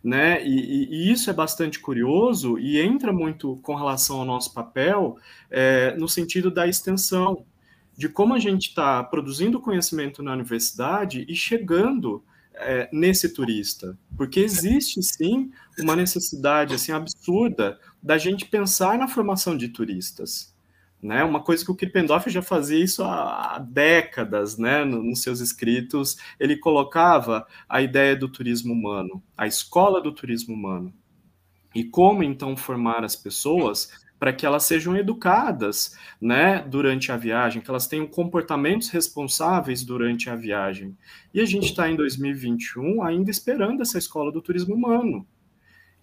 Né? 0.03 0.44
E, 0.46 0.88
e, 0.90 1.12
isso 1.12 1.28
é 1.28 1.32
bastante 1.32 1.80
curioso 1.80 2.59
e 2.59 2.80
entra 2.80 3.12
muito 3.12 3.57
com 3.62 3.74
relação 3.74 4.20
ao 4.20 4.24
nosso 4.24 4.55
papel 4.55 5.18
é, 5.51 5.94
no 5.96 6.09
sentido 6.09 6.51
da 6.51 6.68
extensão, 6.68 7.44
de 7.96 8.09
como 8.09 8.32
a 8.32 8.38
gente 8.38 8.68
está 8.68 9.03
produzindo 9.03 9.61
conhecimento 9.61 10.22
na 10.22 10.32
universidade 10.32 11.26
e 11.28 11.34
chegando 11.34 12.22
é, 12.55 12.88
nesse 12.92 13.32
turista, 13.32 13.99
porque 14.16 14.40
existe 14.40 15.03
sim 15.03 15.51
uma 15.78 15.96
necessidade 15.96 16.74
assim 16.74 16.92
absurda 16.92 17.78
da 18.03 18.18
gente 18.18 18.44
pensar 18.46 18.99
na 18.99 19.09
formação 19.09 19.57
de 19.57 19.68
turistas. 19.68 20.55
Né, 21.01 21.22
uma 21.22 21.40
coisa 21.40 21.64
que 21.64 21.70
o 21.70 21.76
Krippendorf 21.76 22.28
já 22.28 22.42
fazia 22.42 22.82
isso 22.82 23.05
há 23.05 23.64
décadas, 23.70 24.59
né, 24.59 24.84
nos 24.84 25.22
seus 25.22 25.38
escritos, 25.38 26.16
ele 26.40 26.57
colocava 26.57 27.46
a 27.68 27.80
ideia 27.80 28.16
do 28.16 28.28
turismo 28.28 28.72
humano, 28.72 29.22
a 29.36 29.46
escola 29.46 30.01
do 30.01 30.11
turismo 30.11 30.53
humano. 30.53 30.92
E 31.72 31.84
como 31.84 32.24
então 32.24 32.57
formar 32.57 33.05
as 33.05 33.14
pessoas 33.14 33.92
para 34.18 34.32
que 34.32 34.44
elas 34.44 34.64
sejam 34.64 34.96
educadas, 34.96 35.96
né, 36.20 36.61
durante 36.62 37.12
a 37.12 37.16
viagem, 37.16 37.62
que 37.62 37.70
elas 37.70 37.86
tenham 37.86 38.07
comportamentos 38.07 38.88
responsáveis 38.88 39.84
durante 39.84 40.28
a 40.28 40.34
viagem. 40.34 40.96
E 41.32 41.40
a 41.40 41.44
gente 41.44 41.66
está 41.66 41.88
em 41.88 41.94
2021 41.94 43.03
ainda 43.03 43.30
esperando 43.30 43.82
essa 43.82 43.99
escola 43.99 44.32
do 44.32 44.42
turismo 44.42 44.74
humano. 44.74 45.24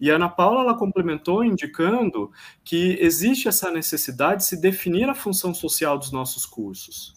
E 0.00 0.10
a 0.10 0.16
Ana 0.16 0.28
Paula 0.28 0.60
ela 0.60 0.76
complementou 0.76 1.44
indicando 1.44 2.30
que 2.64 2.98
existe 3.00 3.48
essa 3.48 3.70
necessidade 3.70 4.42
de 4.42 4.44
se 4.46 4.60
definir 4.60 5.08
a 5.08 5.14
função 5.14 5.54
social 5.54 5.98
dos 5.98 6.12
nossos 6.12 6.44
cursos. 6.44 7.14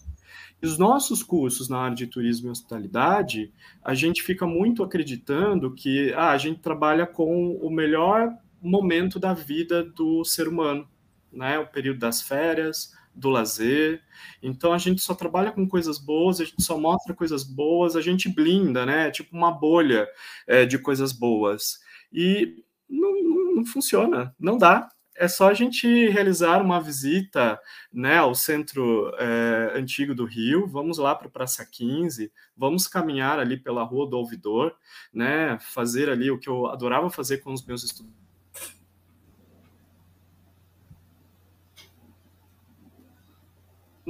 E 0.62 0.66
os 0.66 0.76
nossos 0.76 1.22
cursos 1.22 1.68
na 1.68 1.78
área 1.78 1.96
de 1.96 2.06
turismo 2.06 2.48
e 2.48 2.50
hospitalidade, 2.50 3.52
a 3.82 3.94
gente 3.94 4.22
fica 4.22 4.46
muito 4.46 4.82
acreditando 4.82 5.72
que 5.74 6.12
ah, 6.14 6.30
a 6.30 6.38
gente 6.38 6.60
trabalha 6.60 7.06
com 7.06 7.56
o 7.56 7.70
melhor 7.70 8.30
momento 8.60 9.18
da 9.18 9.32
vida 9.32 9.82
do 9.82 10.22
ser 10.22 10.48
humano, 10.48 10.86
né? 11.32 11.58
O 11.58 11.66
período 11.66 12.00
das 12.00 12.20
férias, 12.20 12.92
do 13.14 13.30
lazer. 13.30 14.02
Então 14.42 14.72
a 14.72 14.78
gente 14.78 15.00
só 15.00 15.14
trabalha 15.14 15.50
com 15.50 15.66
coisas 15.66 15.98
boas, 15.98 16.40
a 16.40 16.44
gente 16.44 16.62
só 16.62 16.78
mostra 16.78 17.14
coisas 17.14 17.42
boas, 17.42 17.96
a 17.96 18.00
gente 18.00 18.28
blinda, 18.28 18.84
né? 18.84 19.10
Tipo 19.10 19.36
uma 19.36 19.50
bolha 19.50 20.06
é, 20.46 20.64
de 20.66 20.78
coisas 20.78 21.12
boas. 21.12 21.80
E 22.12 22.62
não, 22.90 23.22
não, 23.22 23.54
não 23.56 23.66
funciona, 23.66 24.34
não 24.38 24.58
dá. 24.58 24.88
É 25.16 25.28
só 25.28 25.50
a 25.50 25.54
gente 25.54 25.86
realizar 26.08 26.62
uma 26.62 26.80
visita 26.80 27.60
né, 27.92 28.16
ao 28.16 28.34
centro 28.34 29.12
é, 29.18 29.72
antigo 29.74 30.14
do 30.14 30.24
Rio, 30.24 30.66
vamos 30.66 30.96
lá 30.98 31.14
para 31.14 31.28
a 31.28 31.30
Praça 31.30 31.64
15, 31.64 32.32
vamos 32.56 32.86
caminhar 32.86 33.38
ali 33.38 33.58
pela 33.58 33.82
Rua 33.82 34.08
do 34.08 34.16
Ouvidor, 34.16 34.74
né, 35.12 35.58
fazer 35.60 36.08
ali 36.08 36.30
o 36.30 36.38
que 36.38 36.48
eu 36.48 36.66
adorava 36.66 37.10
fazer 37.10 37.38
com 37.38 37.52
os 37.52 37.64
meus 37.66 37.84
estudantes 37.84 38.20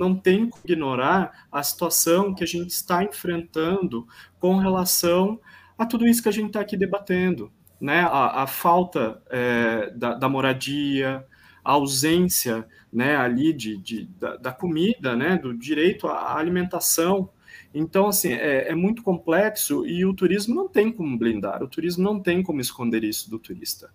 não 0.01 0.17
tem 0.17 0.49
que 0.49 0.59
ignorar 0.65 1.47
a 1.53 1.63
situação 1.63 2.35
que 2.35 2.43
a 2.43 2.47
gente 2.47 2.71
está 2.71 3.05
enfrentando 3.05 4.09
com 4.39 4.57
relação 4.57 5.39
a 5.77 5.85
tudo 5.85 6.07
isso 6.07 6.23
que 6.23 6.29
a 6.29 6.33
gente 6.33 6.47
está 6.49 6.61
aqui 6.61 6.75
debatendo, 6.75 7.53
né? 7.81 8.01
A, 8.03 8.43
a 8.43 8.47
falta 8.47 9.23
é, 9.31 9.91
da, 9.91 10.15
da, 10.15 10.29
moradia, 10.29 11.25
a 11.65 11.73
ausência, 11.73 12.67
né, 12.93 13.17
ali 13.17 13.53
de, 13.53 13.77
de 13.77 14.05
da, 14.19 14.37
da, 14.37 14.53
comida, 14.53 15.17
né, 15.17 15.37
do 15.39 15.57
direito 15.57 16.07
à 16.07 16.37
alimentação. 16.37 17.31
Então, 17.73 18.09
assim, 18.09 18.33
é, 18.33 18.69
é 18.69 18.75
muito 18.75 19.03
complexo 19.03 19.87
e 19.87 20.05
o 20.05 20.13
turismo 20.13 20.55
não 20.55 20.69
tem 20.69 20.93
como 20.93 21.17
blindar, 21.17 21.63
o 21.63 21.69
turismo 21.69 22.03
não 22.03 22.21
tem 22.21 22.43
como 22.43 22.61
esconder 22.61 23.05
isso 23.05 23.31
do 23.31 23.39
turista. 23.39 23.91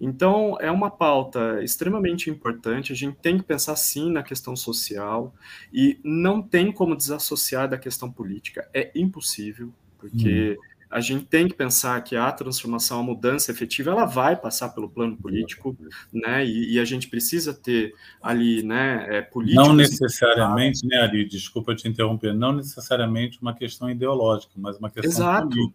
Então, 0.00 0.56
é 0.60 0.70
uma 0.70 0.90
pauta 0.90 1.62
extremamente 1.62 2.28
importante. 2.28 2.92
A 2.92 2.96
gente 2.96 3.16
tem 3.16 3.38
que 3.38 3.44
pensar 3.44 3.76
sim 3.76 4.10
na 4.10 4.22
questão 4.22 4.54
social 4.54 5.34
e 5.72 5.98
não 6.04 6.42
tem 6.42 6.70
como 6.70 6.96
desassociar 6.96 7.68
da 7.68 7.78
questão 7.78 8.10
política. 8.10 8.68
É 8.74 8.90
impossível, 8.94 9.72
porque 9.98 10.58
hum. 10.58 10.71
A 10.92 11.00
gente 11.00 11.24
tem 11.24 11.48
que 11.48 11.54
pensar 11.54 11.98
que 12.02 12.14
a 12.14 12.30
transformação, 12.30 13.00
a 13.00 13.02
mudança 13.02 13.50
efetiva, 13.50 13.90
ela 13.90 14.04
vai 14.04 14.36
passar 14.36 14.68
pelo 14.68 14.90
plano 14.90 15.16
político, 15.16 15.74
né? 16.12 16.44
E, 16.44 16.74
e 16.74 16.78
a 16.78 16.84
gente 16.84 17.08
precisa 17.08 17.54
ter 17.54 17.94
ali, 18.20 18.62
né, 18.62 19.06
é, 19.08 19.22
políticos. 19.22 19.66
Não 19.66 19.74
necessariamente, 19.74 20.86
né, 20.86 20.98
Ari? 20.98 21.24
Desculpa 21.24 21.74
te 21.74 21.88
interromper. 21.88 22.34
Não 22.34 22.52
necessariamente 22.52 23.40
uma 23.40 23.54
questão 23.54 23.90
ideológica, 23.90 24.52
mas 24.56 24.76
uma 24.78 24.90
questão 24.90 25.10
Exato. 25.10 25.48
política. 25.48 25.74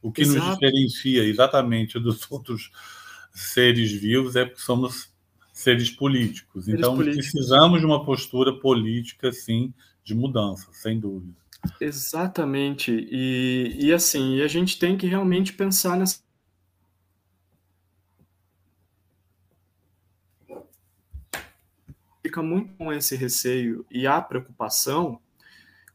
O 0.00 0.10
que 0.10 0.22
Exato. 0.22 0.46
nos 0.46 0.54
diferencia 0.54 1.24
exatamente 1.24 1.98
dos 1.98 2.26
outros 2.32 2.70
seres 3.34 3.92
vivos 3.92 4.34
é 4.34 4.46
porque 4.46 4.62
somos 4.62 5.12
seres 5.52 5.90
políticos. 5.90 6.64
Seres 6.64 6.80
então, 6.80 6.96
políticos. 6.96 7.30
precisamos 7.30 7.80
de 7.80 7.86
uma 7.86 8.02
postura 8.02 8.58
política, 8.58 9.30
sim, 9.30 9.74
de 10.02 10.14
mudança, 10.14 10.68
sem 10.72 10.98
dúvida. 10.98 11.43
Exatamente. 11.80 12.92
E, 13.10 13.76
e 13.78 13.92
assim, 13.92 14.40
a 14.40 14.48
gente 14.48 14.78
tem 14.78 14.96
que 14.96 15.06
realmente 15.06 15.52
pensar 15.52 15.96
nessa. 15.96 16.22
Fica 22.22 22.42
muito 22.42 22.74
com 22.74 22.92
esse 22.92 23.16
receio 23.16 23.84
e 23.90 24.06
a 24.06 24.20
preocupação 24.20 25.20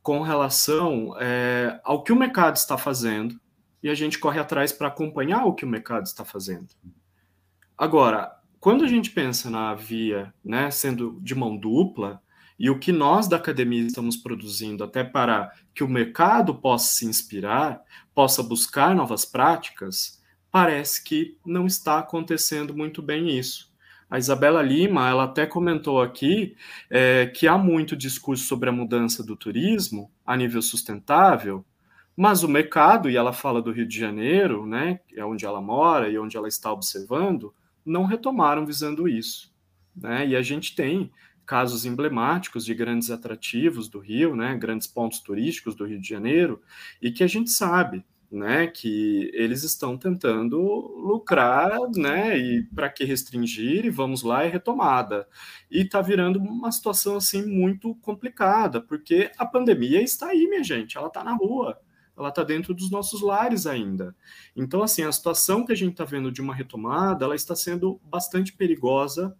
com 0.02 0.22
relação 0.22 1.16
é, 1.20 1.80
ao 1.84 2.04
que 2.04 2.14
o 2.14 2.16
mercado 2.16 2.56
está 2.56 2.78
fazendo 2.78 3.40
e 3.82 3.90
a 3.90 3.96
gente 3.96 4.20
corre 4.20 4.40
atrás 4.40 4.72
para 4.72 4.88
acompanhar 4.88 5.46
o 5.46 5.54
que 5.54 5.66
o 5.66 5.68
mercado 5.68 6.06
está 6.06 6.24
fazendo. 6.24 6.68
Agora, 7.78 8.40
quando 8.60 8.84
a 8.84 8.88
gente 8.88 9.12
pensa 9.12 9.50
na 9.50 9.74
via, 9.74 10.34
né, 10.44 10.70
sendo 10.70 11.20
de 11.22 11.34
mão 11.34 11.58
dupla, 11.58 12.22
e 12.60 12.70
o 12.70 12.78
que 12.78 12.92
nós 12.92 13.28
da 13.28 13.38
academia 13.38 13.82
estamos 13.84 14.18
produzindo 14.18 14.84
até 14.84 15.04
para 15.04 15.52
que 15.74 15.84
o 15.84 15.88
mercado 15.88 16.54
possa 16.54 16.94
se 16.94 17.06
inspirar, 17.06 17.82
possa 18.14 18.44
buscar 18.44 18.94
novas 18.94 19.24
práticas, 19.24 20.22
parece 20.52 21.04
que 21.04 21.38
não 21.46 21.66
está 21.66 22.00
acontecendo 22.00 22.76
muito 22.76 23.02
bem 23.02 23.30
isso. 23.40 23.70
A 24.10 24.18
Isabela 24.18 24.62
Lima, 24.62 25.08
ela 25.08 25.26
até 25.26 25.46
comentou 25.46 26.02
aqui 26.02 26.56
é, 26.90 27.28
que 27.28 27.48
há 27.48 27.58
muito 27.58 27.96
discurso 27.96 28.44
sobre 28.44 28.68
a 28.68 28.74
mudança 28.74 29.24
do 29.24 29.38
turismo 29.38 30.12
a 30.26 30.36
nível 30.36 30.62
sustentável, 30.62 31.64
mas 32.18 32.44
o 32.44 32.50
mercado, 32.50 33.10
e 33.10 33.16
ela 33.16 33.32
fala 33.32 33.62
do 33.62 33.72
Rio 33.72 33.88
de 33.88 33.98
Janeiro, 33.98 34.66
né, 34.66 35.00
é 35.16 35.24
onde 35.24 35.46
ela 35.46 35.62
mora 35.62 36.10
e 36.10 36.20
onde 36.20 36.36
ela 36.36 36.50
está 36.50 36.74
observando, 36.74 37.54
não 37.86 38.04
retomaram 38.04 38.66
visando 38.66 39.08
isso. 39.08 39.54
Né? 39.96 40.28
E 40.28 40.36
a 40.36 40.42
gente 40.42 40.76
tem 40.76 41.12
casos 41.50 41.84
emblemáticos 41.84 42.64
de 42.64 42.76
grandes 42.76 43.10
atrativos 43.10 43.90
do 43.90 43.98
Rio, 43.98 44.36
né, 44.36 44.56
grandes 44.56 44.86
pontos 44.86 45.20
turísticos 45.20 45.74
do 45.74 45.84
Rio 45.84 46.00
de 46.00 46.08
Janeiro, 46.08 46.62
e 47.02 47.12
que 47.12 47.24
a 47.24 47.28
gente 47.28 47.50
sabe 47.50 48.06
né, 48.32 48.68
que 48.68 49.32
eles 49.34 49.64
estão 49.64 49.98
tentando 49.98 50.60
lucrar, 50.60 51.76
né, 51.96 52.38
e 52.38 52.64
para 52.66 52.88
que 52.88 53.04
restringir, 53.04 53.84
e 53.84 53.90
vamos 53.90 54.22
lá, 54.22 54.44
é 54.44 54.48
retomada. 54.48 55.28
E 55.72 55.80
está 55.82 56.04
virando 56.04 56.38
uma 56.38 56.72
situação 56.72 57.18
assim 57.18 57.44
muito 57.44 57.96
complicada, 57.96 58.80
porque 58.80 59.32
a 59.36 59.44
pandemia 59.44 60.04
está 60.04 60.28
aí, 60.28 60.48
minha 60.48 60.64
gente, 60.64 61.00
ela 61.00 61.08
está 61.08 61.24
na 61.24 61.34
rua 61.34 61.80
ela 62.16 62.28
está 62.28 62.44
dentro 62.44 62.74
dos 62.74 62.92
nossos 62.92 63.22
lares 63.22 63.66
ainda. 63.66 64.14
Então, 64.54 64.84
assim, 64.84 65.04
a 65.04 65.12
situação 65.12 65.66
que 65.66 65.72
a 65.72 65.76
gente 65.76 65.92
está 65.92 66.04
vendo 66.04 66.30
de 66.30 66.42
uma 66.42 66.54
retomada, 66.54 67.24
ela 67.24 67.34
está 67.34 67.56
sendo 67.56 67.98
bastante 68.04 68.52
perigosa, 68.52 69.34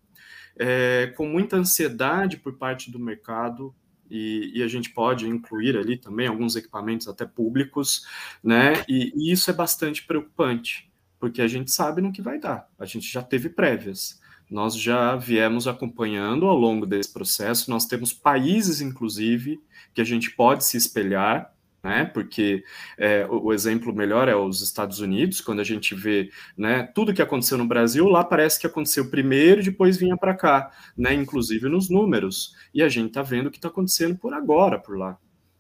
é, 0.60 1.14
com 1.16 1.26
muita 1.26 1.56
ansiedade 1.56 2.38
por 2.38 2.58
parte 2.58 2.92
do 2.92 3.00
mercado, 3.00 3.74
e, 4.12 4.52
e, 4.56 4.64
a 4.64 4.68
gente 4.68 4.90
pode 4.90 5.28
incluir 5.28 5.78
ali 5.78 5.96
também 5.96 6.28
alguns 6.28 6.56
equipamentos 6.56 7.08
até 7.08 7.26
públicos, 7.26 8.08
né? 8.44 8.84
E, 8.88 9.14
e, 9.16 9.32
isso 9.32 9.52
é 9.52 9.54
bastante 9.54 10.04
preocupante, 10.04 10.92
porque 11.20 11.42
a 11.42 11.48
gente 11.48 11.72
sabe 11.72 12.02
no 12.02 12.12
que 12.12 12.22
vai 12.22 12.40
dar. 12.40 12.68
A 12.80 12.86
gente 12.86 13.08
já 13.08 13.22
teve 13.22 13.50
prévias. 13.50 14.20
Nós 14.50 14.76
já 14.76 15.16
viemos 15.16 15.68
acompanhando 15.68 16.48
ao 16.48 16.58
longo 16.58 16.88
desse 16.88 17.14
processo. 17.14 17.70
Nós 17.70 17.86
temos 17.86 18.12
países, 18.12 18.82
inclusive, 18.82 19.62
que 19.94 20.02
a 20.02 20.04
gente 20.04 20.32
pode 20.32 20.66
se 20.66 20.76
espelhar, 20.76 21.54
né? 21.84 22.06
Porque 22.06 22.64
é, 22.98 23.26
o, 23.30 23.46
o, 23.46 23.54
exemplo 23.54 23.94
melhor 23.94 24.28
é 24.28 24.36
os 24.36 24.62
Estados 24.62 25.00
Unidos, 25.00 25.42
quando 25.42 25.60
a 25.60 25.64
gente 25.64 25.96
vê, 25.96 26.30
né, 26.58 26.84
tudo 26.94 27.14
que 27.14 27.22
aconteceu 27.22 27.58
no 27.58 27.68
Brasil, 27.68 28.08
lá 28.08 28.24
parece 28.24 28.60
que 28.60 28.68
aconteceu 28.68 29.10
primeiro, 29.10 29.64
depois 29.64 29.98
vinha 29.98 30.18
para 30.18 30.36
cá, 30.36 30.72
né? 30.98 31.14
Inclusive 31.14 31.70
nos 31.70 31.90
números. 31.90 32.56
E 32.74 32.84
a 32.84 32.90
gente 32.90 33.10
está 33.10 33.22
vendo 33.22 33.48
o 33.48 33.52
que 33.52 33.58
está 33.58 33.70
acontecendo 33.70 34.18
por 34.18 34.34
agora 34.34 34.78
por 34.80 34.98
lá. 34.98 35.18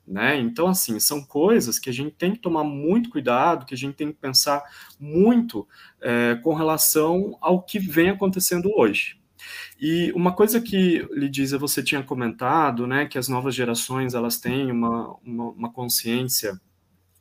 Né? 0.09 0.39
Então, 0.39 0.67
assim, 0.67 0.99
são 0.99 1.24
coisas 1.24 1.78
que 1.78 1.88
a 1.88 1.93
gente 1.93 2.15
tem 2.15 2.34
que 2.34 2.39
tomar 2.39 2.63
muito 2.63 3.11
cuidado, 3.11 3.63
que 3.63 3.76
a 3.76 3.78
gente 3.78 3.93
tem 3.93 4.11
que 4.11 4.17
pensar 4.17 4.63
muito 4.99 5.67
é, 6.01 6.34
com 6.41 6.55
relação 6.55 7.38
ao 7.39 7.61
que 7.61 7.78
vem 7.78 8.09
acontecendo 8.09 8.72
hoje. 8.76 9.18
E 9.80 10.12
uma 10.12 10.34
coisa 10.34 10.60
que, 10.60 11.08
Lidiza, 11.12 11.58
você 11.58 11.82
tinha 11.82 12.04
comentado, 12.04 12.86
né, 12.86 13.06
que 13.06 13.18
as 13.18 13.30
novas 13.30 13.56
gerações 13.56 14.14
elas 14.14 14.38
têm 14.38 14.72
uma, 14.72 15.16
uma, 15.24 15.46
uma 15.52 15.72
consciência 15.72 16.60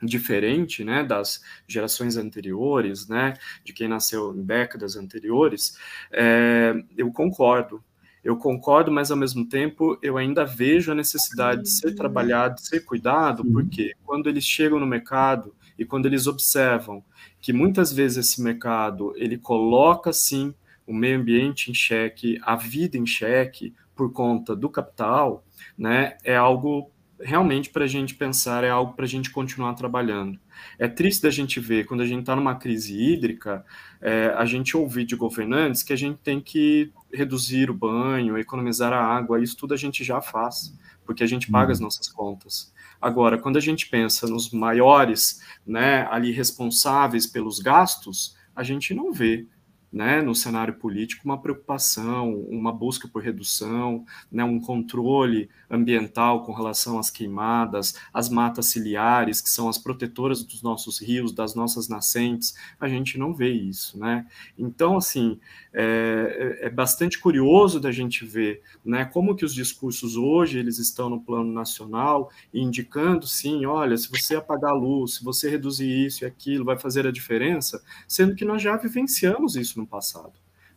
diferente, 0.02 0.82
né, 0.82 1.04
das 1.04 1.40
gerações 1.68 2.16
anteriores, 2.16 3.06
né, 3.08 3.34
de 3.64 3.72
quem 3.72 3.86
nasceu 3.86 4.34
em 4.34 4.42
décadas 4.42 4.96
anteriores, 4.96 5.76
é, 6.12 6.74
eu 6.96 7.12
concordo. 7.12 7.82
Eu 8.24 8.36
concordo, 8.36 8.90
mas 8.90 9.12
ao 9.12 9.16
mesmo 9.16 9.48
tempo 9.48 9.96
eu 10.02 10.18
ainda 10.18 10.44
vejo 10.44 10.90
a 10.90 10.94
necessidade 10.94 11.62
de 11.62 11.70
ser 11.70 11.94
trabalhado, 11.94 12.56
de 12.56 12.66
ser 12.66 12.80
cuidado, 12.80 13.44
porque 13.44 13.94
quando 14.04 14.28
eles 14.28 14.44
chegam 14.44 14.80
no 14.80 14.86
mercado 14.86 15.54
e 15.78 15.84
quando 15.84 16.06
eles 16.06 16.26
observam 16.26 17.02
que 17.40 17.52
muitas 17.52 17.92
vezes 17.92 18.26
esse 18.26 18.42
mercado 18.42 19.14
ele 19.16 19.38
coloca 19.38 20.12
sim 20.12 20.52
o 20.88 20.94
meio 20.94 21.20
ambiente 21.20 21.70
em 21.70 21.74
xeque, 21.74 22.40
a 22.42 22.56
vida 22.56 22.96
em 22.96 23.06
xeque 23.06 23.74
por 23.94 24.10
conta 24.10 24.56
do 24.56 24.70
capital, 24.70 25.44
né, 25.76 26.16
é 26.24 26.34
algo 26.34 26.90
realmente 27.20 27.68
para 27.68 27.84
a 27.84 27.88
gente 27.88 28.14
pensar, 28.14 28.64
é 28.64 28.70
algo 28.70 28.94
para 28.94 29.04
a 29.04 29.08
gente 29.08 29.30
continuar 29.30 29.74
trabalhando. 29.74 30.38
É 30.78 30.88
triste 30.88 31.22
da 31.22 31.30
gente 31.30 31.60
ver, 31.60 31.84
quando 31.84 32.00
a 32.00 32.06
gente 32.06 32.20
está 32.20 32.34
numa 32.34 32.54
crise 32.54 32.96
hídrica, 32.96 33.64
é, 34.00 34.32
a 34.36 34.46
gente 34.46 34.76
ouvir 34.76 35.04
de 35.04 35.14
governantes 35.14 35.82
que 35.82 35.92
a 35.92 35.96
gente 35.96 36.18
tem 36.18 36.40
que 36.40 36.90
reduzir 37.12 37.70
o 37.70 37.74
banho, 37.74 38.38
economizar 38.38 38.92
a 38.92 39.04
água, 39.04 39.42
isso 39.42 39.56
tudo 39.56 39.74
a 39.74 39.76
gente 39.76 40.02
já 40.02 40.22
faz, 40.22 40.74
porque 41.04 41.22
a 41.22 41.26
gente 41.26 41.50
paga 41.50 41.72
as 41.72 41.78
uhum. 41.78 41.84
nossas 41.84 42.08
contas. 42.08 42.72
Agora, 43.00 43.36
quando 43.36 43.58
a 43.58 43.60
gente 43.60 43.88
pensa 43.88 44.26
nos 44.26 44.50
maiores, 44.50 45.42
né, 45.66 46.06
ali 46.10 46.30
responsáveis 46.30 47.26
pelos 47.26 47.58
gastos, 47.58 48.36
a 48.54 48.62
gente 48.62 48.94
não 48.94 49.12
vê 49.12 49.46
né, 49.92 50.20
no 50.20 50.34
cenário 50.34 50.74
político 50.74 51.24
uma 51.24 51.40
preocupação, 51.40 52.34
uma 52.42 52.72
busca 52.72 53.08
por 53.08 53.22
redução, 53.22 54.04
né, 54.30 54.44
um 54.44 54.60
controle 54.60 55.48
ambiental 55.70 56.44
com 56.44 56.52
relação 56.52 56.98
às 56.98 57.10
queimadas, 57.10 57.94
às 58.12 58.28
matas 58.28 58.66
ciliares, 58.66 59.40
que 59.40 59.48
são 59.48 59.68
as 59.68 59.78
protetoras 59.78 60.42
dos 60.44 60.62
nossos 60.62 61.00
rios, 61.00 61.32
das 61.32 61.54
nossas 61.54 61.88
nascentes, 61.88 62.54
a 62.78 62.88
gente 62.88 63.18
não 63.18 63.32
vê 63.34 63.50
isso, 63.50 63.98
né? 63.98 64.26
Então, 64.58 64.96
assim, 64.96 65.38
é, 65.72 66.58
é, 66.62 66.66
é 66.66 66.70
bastante 66.70 67.18
curioso 67.18 67.78
da 67.78 67.92
gente 67.92 68.24
ver, 68.24 68.62
né, 68.84 69.04
como 69.04 69.34
que 69.36 69.44
os 69.44 69.54
discursos 69.54 70.16
hoje, 70.16 70.58
eles 70.58 70.78
estão 70.78 71.10
no 71.10 71.20
plano 71.20 71.52
nacional, 71.52 72.30
indicando, 72.52 73.26
sim, 73.26 73.66
olha, 73.66 73.96
se 73.96 74.10
você 74.10 74.36
apagar 74.36 74.70
a 74.70 74.74
luz, 74.74 75.16
se 75.16 75.24
você 75.24 75.50
reduzir 75.50 76.06
isso 76.06 76.24
e 76.24 76.26
aquilo, 76.26 76.64
vai 76.64 76.78
fazer 76.78 77.06
a 77.06 77.12
diferença, 77.12 77.82
sendo 78.06 78.34
que 78.34 78.44
nós 78.44 78.62
já 78.62 78.76
vivenciamos 78.76 79.56
isso 79.56 79.78
no 79.78 79.86
passado. 79.86 80.32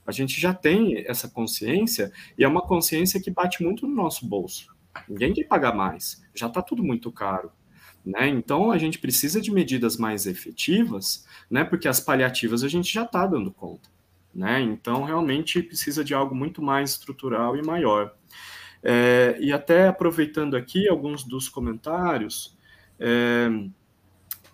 A 0.05 0.11
gente 0.11 0.41
já 0.41 0.53
tem 0.53 1.05
essa 1.07 1.29
consciência 1.29 2.11
e 2.37 2.43
é 2.43 2.47
uma 2.47 2.61
consciência 2.61 3.21
que 3.21 3.31
bate 3.31 3.63
muito 3.63 3.87
no 3.87 3.95
nosso 3.95 4.25
bolso. 4.25 4.67
Ninguém 5.07 5.33
quer 5.33 5.45
pagar 5.45 5.75
mais, 5.75 6.21
já 6.33 6.47
está 6.47 6.61
tudo 6.61 6.83
muito 6.83 7.11
caro. 7.11 7.51
Né? 8.05 8.27
Então 8.29 8.71
a 8.71 8.77
gente 8.77 8.97
precisa 8.97 9.39
de 9.39 9.51
medidas 9.51 9.95
mais 9.95 10.25
efetivas, 10.25 11.25
né? 11.49 11.63
porque 11.63 11.87
as 11.87 11.99
paliativas 11.99 12.63
a 12.63 12.67
gente 12.67 12.91
já 12.91 13.03
está 13.03 13.25
dando 13.27 13.51
conta. 13.51 13.89
Né? 14.33 14.61
Então 14.61 15.03
realmente 15.03 15.61
precisa 15.61 16.03
de 16.03 16.13
algo 16.13 16.33
muito 16.33 16.61
mais 16.61 16.91
estrutural 16.91 17.57
e 17.57 17.65
maior. 17.65 18.13
É, 18.83 19.37
e 19.39 19.51
até 19.51 19.87
aproveitando 19.87 20.55
aqui 20.55 20.87
alguns 20.87 21.23
dos 21.23 21.47
comentários, 21.49 22.57
é, 22.99 23.49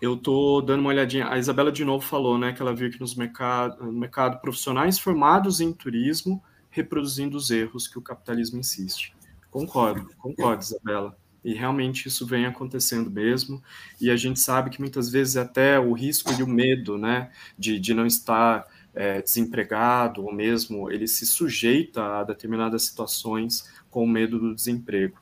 eu 0.00 0.14
estou 0.14 0.60
dando 0.62 0.80
uma 0.80 0.90
olhadinha. 0.90 1.28
A 1.28 1.38
Isabela 1.38 1.72
de 1.72 1.84
novo 1.84 2.04
falou, 2.04 2.38
né, 2.38 2.52
que 2.52 2.60
ela 2.60 2.74
viu 2.74 2.90
que 2.90 3.00
nos 3.00 3.14
mercado, 3.14 3.84
no 3.84 3.92
mercado 3.92 4.40
profissionais 4.40 4.98
formados 4.98 5.60
em 5.60 5.72
turismo 5.72 6.42
reproduzindo 6.70 7.36
os 7.36 7.50
erros 7.50 7.88
que 7.88 7.98
o 7.98 8.02
capitalismo 8.02 8.58
insiste. 8.60 9.14
Concordo, 9.50 10.08
concordo, 10.18 10.62
Isabela. 10.62 11.16
E 11.42 11.54
realmente 11.54 12.08
isso 12.08 12.26
vem 12.26 12.46
acontecendo 12.46 13.10
mesmo. 13.10 13.62
E 14.00 14.10
a 14.10 14.16
gente 14.16 14.38
sabe 14.38 14.70
que 14.70 14.80
muitas 14.80 15.10
vezes 15.10 15.36
até 15.36 15.78
o 15.78 15.92
risco 15.92 16.30
e 16.38 16.42
o 16.42 16.46
medo, 16.46 16.98
né, 16.98 17.30
de, 17.58 17.78
de 17.78 17.94
não 17.94 18.06
estar 18.06 18.66
é, 18.94 19.22
desempregado 19.22 20.24
ou 20.24 20.32
mesmo 20.32 20.90
ele 20.90 21.06
se 21.06 21.26
sujeita 21.26 22.02
a 22.02 22.24
determinadas 22.24 22.82
situações 22.82 23.64
com 23.90 24.06
medo 24.06 24.38
do 24.38 24.54
desemprego. 24.54 25.18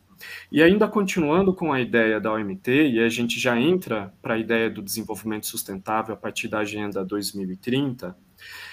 E 0.50 0.62
ainda 0.62 0.88
continuando 0.88 1.52
com 1.54 1.72
a 1.72 1.80
ideia 1.80 2.20
da 2.20 2.32
OMT, 2.32 2.88
e 2.88 3.00
a 3.00 3.08
gente 3.08 3.38
já 3.38 3.58
entra 3.60 4.12
para 4.22 4.34
a 4.34 4.38
ideia 4.38 4.70
do 4.70 4.82
desenvolvimento 4.82 5.46
sustentável 5.46 6.14
a 6.14 6.16
partir 6.16 6.48
da 6.48 6.60
Agenda 6.60 7.04
2030, 7.04 8.16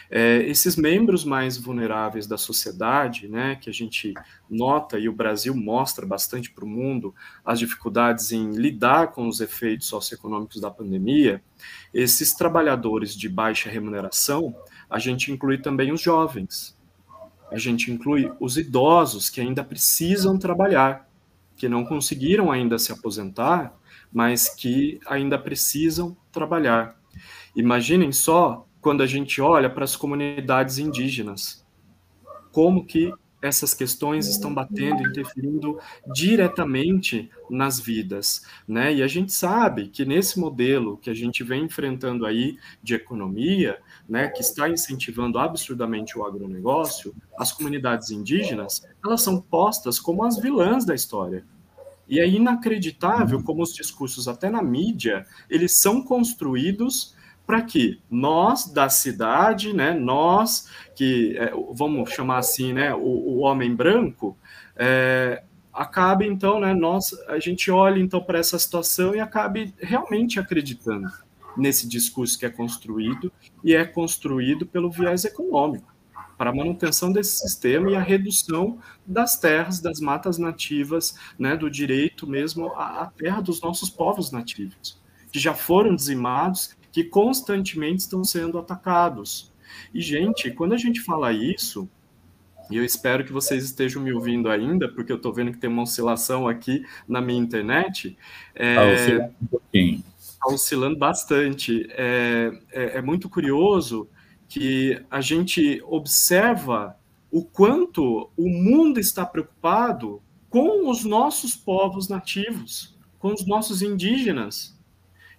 é, 0.10 0.38
esses 0.44 0.76
membros 0.76 1.26
mais 1.26 1.58
vulneráveis 1.58 2.28
da 2.28 2.38
sociedade, 2.38 3.28
né, 3.28 3.56
que 3.56 3.70
a 3.70 3.74
gente 3.74 4.14
nota 4.50 5.00
e 5.00 5.10
o 5.10 5.14
Brasil 5.14 5.56
mostra 5.56 6.06
bastante 6.06 6.52
para 6.52 6.66
o 6.66 6.68
mundo 6.68 7.16
as 7.44 7.60
dificuldades 7.60 8.32
em 8.32 8.52
lidar 8.52 9.12
com 9.12 9.28
os 9.28 9.42
efeitos 9.42 9.88
socioeconômicos 9.88 10.62
da 10.62 10.70
pandemia, 10.70 11.42
esses 11.94 12.34
trabalhadores 12.34 13.16
de 13.16 13.28
baixa 13.28 13.70
remuneração, 13.70 14.56
a 14.94 15.00
gente 15.00 15.32
inclui 15.32 15.58
também 15.58 15.92
os 15.92 16.02
jovens, 16.02 16.78
a 17.52 17.58
gente 17.58 17.92
inclui 17.92 18.32
os 18.40 18.58
idosos 18.58 19.30
que 19.30 19.42
ainda 19.42 19.64
precisam 19.64 20.38
trabalhar 20.38 21.08
que 21.56 21.70
não 21.70 21.86
conseguiram 21.86 22.52
ainda 22.52 22.78
se 22.78 22.92
aposentar, 22.92 23.74
mas 24.12 24.50
que 24.50 25.00
ainda 25.06 25.38
precisam 25.38 26.16
trabalhar. 26.32 27.00
Imaginem 27.56 28.12
só 28.12 28.68
quando 28.82 29.02
a 29.02 29.08
gente 29.08 29.42
olha 29.42 29.70
para 29.70 29.84
as 29.84 29.96
comunidades 29.96 30.78
indígenas, 30.78 31.66
como 32.52 32.86
que 32.86 33.14
essas 33.44 33.74
questões 33.74 34.26
estão 34.30 34.54
batendo, 34.54 35.06
interferindo 35.06 35.78
diretamente 36.14 37.30
nas 37.50 37.78
vidas, 37.78 38.46
né? 38.66 38.94
E 38.94 39.04
a 39.04 39.08
gente 39.08 39.34
sabe 39.34 39.90
que 39.90 40.06
nesse 40.06 40.40
modelo 40.40 40.96
que 40.96 41.10
a 41.10 41.14
gente 41.14 41.44
vem 41.44 41.66
enfrentando 41.66 42.26
aí 42.26 42.58
de 42.82 42.96
economia, 42.96 43.78
né, 44.08 44.30
que 44.30 44.40
está 44.40 44.70
incentivando 44.70 45.38
absurdamente 45.38 46.18
o 46.18 46.26
agronegócio, 46.26 47.14
as 47.38 47.52
comunidades 47.52 48.12
indígenas, 48.12 48.88
elas 49.06 49.22
são 49.22 49.42
postas 49.42 50.00
como 50.00 50.24
as 50.24 50.40
vilãs 50.40 50.86
da 50.86 50.96
história. 50.96 51.46
E 52.08 52.22
é 52.22 52.28
inacreditável 52.28 53.44
como 53.44 53.62
os 53.62 53.74
discursos, 53.74 54.30
até 54.30 54.50
na 54.50 54.62
mídia, 54.62 55.26
eles 55.50 55.74
são 55.74 56.02
construídos 56.02 57.14
para 57.46 57.62
que 57.62 58.00
nós 58.10 58.72
da 58.72 58.90
cidade, 58.90 59.74
né, 59.74 59.94
nós 59.94 60.70
que 60.96 61.36
é, 61.38 61.52
vamos 61.72 62.12
chamar 62.12 62.38
assim, 62.38 62.74
né, 62.74 62.94
o, 62.94 63.00
o 63.00 63.40
homem 63.40 63.76
branco, 63.76 64.38
é, 64.76 65.44
acabe 65.74 66.26
então, 66.26 66.60
né, 66.60 66.74
nós 66.74 67.14
a 67.28 67.40
gente 67.40 67.70
olha 67.72 68.00
então 68.00 68.22
para 68.22 68.40
essa 68.40 68.58
situação 68.58 69.16
e 69.16 69.20
acabe 69.20 69.74
realmente 69.80 70.40
acreditando 70.40 71.12
nesse 71.58 71.88
discurso 71.88 72.38
que 72.38 72.46
é 72.46 72.50
construído 72.50 73.32
e 73.64 73.76
é 73.76 73.86
construído 73.86 74.66
pelo 74.66 74.90
viés 74.90 75.26
econômico 75.26 75.94
para 76.38 76.50
a 76.50 76.56
manutenção 76.56 77.12
desse 77.12 77.38
sistema 77.38 77.92
e 77.92 77.96
a 77.96 78.02
redução 78.02 78.80
das 79.06 79.40
terras, 79.40 79.80
das 79.80 80.00
matas 80.00 80.38
nativas, 80.38 81.16
né, 81.38 81.56
do 81.56 81.70
direito 81.70 82.28
mesmo 82.28 82.68
à, 82.76 83.12
terra 83.16 83.42
dos 83.42 83.62
nossos 83.62 83.90
povos 83.90 84.32
nativos, 84.32 85.00
que 85.32 85.40
já 85.40 85.54
foram 85.54 85.96
dizimados, 85.96 86.76
que 86.94 87.04
constantemente 87.04 88.02
estão 88.02 88.24
sendo 88.24 88.58
atacados. 88.58 89.52
E, 89.92 90.00
gente, 90.00 90.52
quando 90.52 90.74
a 90.74 90.78
gente 90.78 91.02
fala 91.02 91.34
isso, 91.34 91.90
e 92.70 92.78
eu 92.78 92.86
espero 92.86 93.26
que 93.26 93.34
vocês 93.34 93.66
estejam 93.66 94.02
me 94.02 94.14
ouvindo 94.14 94.48
ainda, 94.48 94.88
porque 94.88 95.12
eu 95.12 95.18
estou 95.18 95.34
vendo 95.34 95.52
que 95.52 95.58
tem 95.58 95.70
uma 95.70 95.82
oscilação 95.82 96.48
aqui 96.48 96.86
na 97.08 97.20
minha 97.20 97.42
internet. 97.42 98.16
É, 98.56 98.76
tá 98.76 98.94
oscilando 98.94 99.34
um 99.42 99.46
pouquinho. 99.48 100.04
Está 100.20 100.48
oscilando 100.48 100.98
bastante. 100.98 101.88
É, 101.90 102.52
é, 102.72 102.98
é 102.98 103.02
muito 103.02 103.28
curioso 103.28 104.08
que 104.48 105.04
a 105.10 105.20
gente 105.20 105.84
observa 105.88 106.96
o 107.32 107.44
quanto 107.44 108.30
o 108.38 108.48
mundo 108.48 109.00
está 109.00 109.26
preocupado 109.26 110.22
com 110.48 110.88
os 110.88 111.04
nossos 111.04 111.56
povos 111.56 112.08
nativos, 112.08 112.96
com 113.18 113.34
os 113.34 113.48
nossos 113.48 113.82
indígenas. 113.82 114.73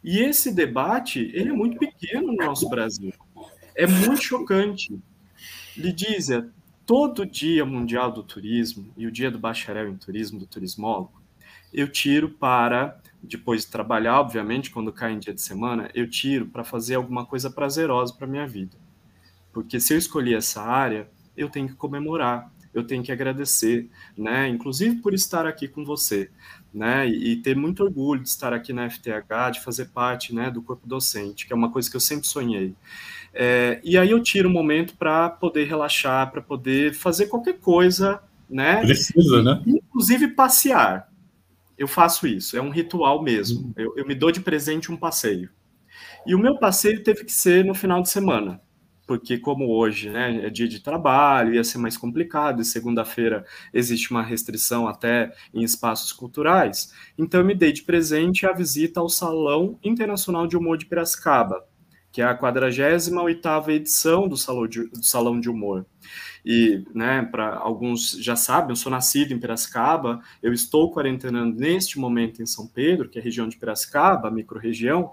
E 0.05 0.21
esse 0.21 0.53
debate, 0.53 1.31
ele 1.33 1.49
é 1.49 1.53
muito 1.53 1.79
pequeno 1.79 2.27
no 2.27 2.37
nosso 2.37 2.69
Brasil. 2.69 3.11
É 3.75 3.87
muito 3.87 4.23
chocante. 4.23 5.01
Lidízia, 5.75 6.51
todo 6.85 7.25
dia 7.25 7.65
mundial 7.65 8.13
do 8.13 8.23
turismo 8.23 8.93
e 8.99 9.07
o 9.07 9.11
dia 9.11 9.31
do 9.31 9.39
bacharel 9.39 9.89
em 9.89 9.97
turismo, 9.97 10.39
do 10.39 10.47
turismólogo, 10.47 11.23
eu 11.73 11.89
tiro 11.89 12.29
para, 12.29 13.01
depois 13.23 13.63
de 13.63 13.69
trabalhar, 13.69 14.21
obviamente, 14.21 14.71
quando 14.71 14.93
cai 14.93 15.13
em 15.13 15.19
dia 15.19 15.33
de 15.33 15.41
semana, 15.41 15.91
eu 15.95 16.09
tiro 16.09 16.47
para 16.47 16.63
fazer 16.63 16.97
alguma 16.97 17.25
coisa 17.25 17.51
prazerosa 17.51 18.13
para 18.13 18.27
minha 18.27 18.47
vida. 18.47 18.77
Porque 19.53 19.81
se 19.81 19.95
eu 19.95 19.99
escolhi 19.99 20.35
essa 20.35 20.63
área, 20.63 21.09
eu 21.37 21.49
tenho 21.49 21.67
que 21.67 21.75
comemorar, 21.75 22.53
eu 22.75 22.85
tenho 22.85 23.03
que 23.03 23.11
agradecer, 23.11 23.89
né? 24.17 24.49
Inclusive 24.49 24.97
por 24.97 25.15
estar 25.15 25.47
aqui 25.47 25.67
com 25.67 25.85
você, 25.85 26.31
né? 26.75 27.09
E, 27.09 27.37
ter 27.37 27.55
muito 27.55 27.85
orgulho 27.85 28.21
de 28.21 28.29
estar 28.29 28.53
aqui 28.53 28.73
na 28.73 28.91
FTH, 28.91 29.53
de 29.53 29.61
fazer 29.61 29.87
parte, 29.87 30.35
né, 30.35 30.51
do 30.51 30.61
corpo 30.61 30.87
docente, 30.87 31.47
que 31.47 31.53
é 31.53 31.57
uma 31.57 31.71
coisa 31.71 31.89
que 31.89 31.97
eu 31.97 32.01
sempre 32.01 32.27
sonhei. 32.27 32.75
É, 33.33 33.81
e 33.85 33.97
aí 33.97 34.11
eu 34.11 34.21
tiro 34.21 34.49
um 34.49 34.53
momento 34.53 34.97
para 34.97 35.31
poder 35.31 35.65
relaxar, 35.67 36.31
para 36.33 36.43
poder 36.43 36.93
fazer 36.93 37.27
qualquer 37.27 37.59
coisa, 37.61 38.21
né? 38.51 38.81
Precisa, 38.81 39.43
né? 39.43 39.63
Inclusive 39.67 40.29
passear. 40.29 41.09
Eu 41.79 41.89
faço 41.89 42.27
isso, 42.27 42.57
é 42.57 42.63
um 42.63 42.71
ritual 42.71 43.23
mesmo. 43.23 43.67
Uhum. 43.67 43.73
Eu, 43.77 43.95
eu 43.97 44.07
me 44.07 44.15
dou 44.15 44.33
de 44.33 44.41
presente 44.41 44.91
um 44.91 44.97
passeio. 44.97 45.51
E 46.27 46.35
o 46.35 46.39
meu 46.39 46.59
passeio 46.59 47.03
teve 47.03 47.25
que 47.25 47.33
ser 47.33 47.65
no 47.65 47.75
final 47.75 48.03
de 48.03 48.09
semana 48.09 48.61
porque 49.07 49.39
como 49.39 49.71
hoje 49.71 50.11
né, 50.11 50.47
é 50.47 50.51
dia 50.51 50.69
de 50.69 50.81
trabalho, 50.81 51.55
ia 51.55 51.65
ser 51.65 51.79
mais 51.79 51.97
complicado, 51.97 52.61
e 52.61 52.65
segunda-feira 52.65 53.45
existe 53.73 54.11
uma 54.11 54.23
restrição 54.23 54.89
até 54.89 55.33
em 55.53 55.63
espaços 55.63 56.13
culturais, 56.13 56.93
então 57.19 57.41
eu 57.41 57.47
me 57.47 57.55
dei 57.55 57.73
de 57.73 57.83
presente 57.83 58.47
a 58.47 58.53
visita 58.53 59.01
ao 59.01 59.09
Salão 59.09 59.79
Internacional 59.83 60.47
de 60.47 60.57
Humor 60.57 60.79
de 60.79 60.87
Piracicaba, 60.87 61.65
que 62.15 62.23
é 62.23 62.25
a 62.25 62.39
48ª 62.39 63.69
edição 63.71 64.29
do 64.29 64.37
Salão 64.37 64.69
de, 64.69 64.89
do 64.89 65.03
Salão 65.03 65.41
de 65.41 65.51
Humor. 65.51 65.85
E, 66.45 66.85
né, 66.95 67.23
para 67.23 67.57
alguns 67.57 68.13
já 68.13 68.37
sabem, 68.37 68.71
eu 68.71 68.77
sou 68.77 68.93
nascido 68.93 69.33
em 69.33 69.39
Piracicaba, 69.39 70.21
eu 70.43 70.53
estou 70.53 70.93
quarentenando 70.93 71.59
neste 71.59 71.99
momento 71.99 72.41
em 72.41 72.47
São 72.47 72.67
Pedro, 72.69 73.09
que 73.09 73.19
é 73.19 73.21
a 73.21 73.25
região 73.25 73.49
de 73.49 73.57
Piracicaba, 73.57 74.29
a 74.29 74.31
microrregião, 74.31 75.11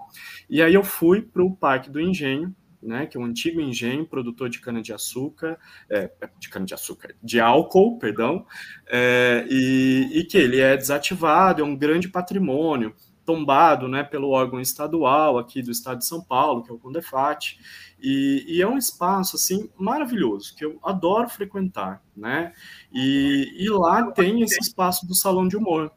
e 0.48 0.62
aí 0.62 0.74
eu 0.74 0.84
fui 0.84 1.22
para 1.22 1.42
o 1.42 1.56
Parque 1.56 1.90
do 1.90 2.00
Engenho, 2.00 2.54
né, 2.82 3.06
que 3.06 3.16
é 3.16 3.20
um 3.20 3.24
antigo 3.24 3.60
engenho 3.60 4.06
produtor 4.06 4.48
de 4.48 4.60
cana-de-açúcar, 4.60 5.58
é, 5.88 6.10
é, 6.20 6.30
de 6.38 6.48
cana-de-açúcar, 6.48 7.14
de 7.22 7.40
álcool, 7.40 7.98
perdão, 7.98 8.44
é, 8.88 9.46
e, 9.48 10.10
e, 10.12 10.24
que 10.24 10.36
ele 10.36 10.60
é 10.60 10.76
desativado, 10.76 11.62
é 11.62 11.64
um 11.64 11.76
grande 11.76 12.08
patrimônio, 12.08 12.94
tombado 13.24 13.86
né, 13.86 14.02
pelo 14.02 14.30
órgão 14.30 14.60
estadual 14.60 15.38
aqui 15.38 15.62
do 15.62 15.70
estado 15.70 15.98
de 15.98 16.06
São 16.06 16.20
Paulo, 16.22 16.64
que 16.64 16.70
é 16.70 16.74
o 16.74 16.78
Condefat, 16.78 17.56
e, 18.00 18.44
e 18.48 18.60
é 18.60 18.66
um 18.66 18.76
espaço 18.76 19.36
assim 19.36 19.70
maravilhoso, 19.78 20.56
que 20.56 20.64
eu 20.64 20.80
adoro 20.82 21.28
frequentar, 21.28 22.02
né, 22.16 22.52
e, 22.92 23.54
e 23.58 23.68
lá 23.70 24.10
tem 24.10 24.42
esse 24.42 24.58
espaço 24.60 25.06
do 25.06 25.14
salão 25.14 25.46
de 25.46 25.56
humor, 25.56 25.92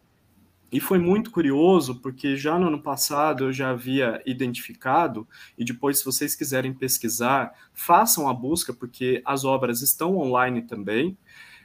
e 0.71 0.79
foi 0.79 0.97
muito 0.97 1.31
curioso, 1.31 1.95
porque 2.01 2.35
já 2.35 2.57
no 2.57 2.67
ano 2.67 2.81
passado 2.81 3.45
eu 3.45 3.53
já 3.53 3.69
havia 3.69 4.21
identificado, 4.25 5.27
e 5.57 5.63
depois, 5.63 5.99
se 5.99 6.05
vocês 6.05 6.35
quiserem 6.35 6.73
pesquisar, 6.73 7.53
façam 7.73 8.27
a 8.27 8.33
busca, 8.33 8.73
porque 8.73 9.21
as 9.25 9.45
obras 9.45 9.81
estão 9.81 10.17
online 10.17 10.63
também. 10.63 11.17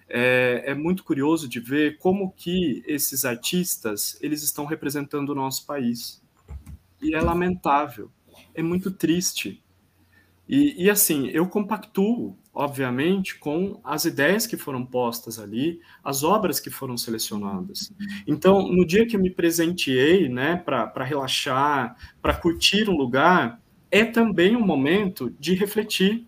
É, 0.08 0.64
é, 0.66 0.74
muito 0.74 1.04
curioso 1.04 1.48
de 1.48 1.60
ver 1.60 1.96
como 1.98 2.32
que 2.32 2.82
esses 2.84 3.24
artistas 3.24 4.18
eles 4.20 4.42
estão 4.42 4.64
representando 4.64 5.30
o 5.30 5.34
nosso 5.34 5.64
país. 5.64 6.20
E 7.00 7.14
é 7.14 7.20
lamentável, 7.20 8.10
é 8.52 8.62
muito 8.62 8.90
triste. 8.90 9.62
E, 10.50 10.84
e 10.84 10.90
assim, 10.90 11.28
eu 11.28 11.46
compactuo 11.46 12.36
obviamente, 12.52 13.38
com 13.38 13.80
as 13.84 14.04
ideias 14.04 14.46
que 14.46 14.56
foram 14.56 14.84
postas 14.84 15.38
ali, 15.38 15.80
as 16.02 16.22
obras 16.22 16.58
que 16.58 16.68
foram 16.68 16.96
selecionadas. 16.96 17.92
Então, 18.26 18.68
no 18.68 18.84
dia 18.84 19.06
que 19.06 19.16
eu 19.16 19.20
me 19.20 19.30
presenteei, 19.30 20.28
né, 20.28 20.56
para 20.56 21.04
relaxar, 21.04 21.96
para 22.20 22.34
curtir 22.34 22.88
um 22.88 22.96
lugar, 22.96 23.60
é 23.90 24.04
também 24.04 24.56
um 24.56 24.66
momento 24.66 25.34
de 25.38 25.54
refletir. 25.54 26.26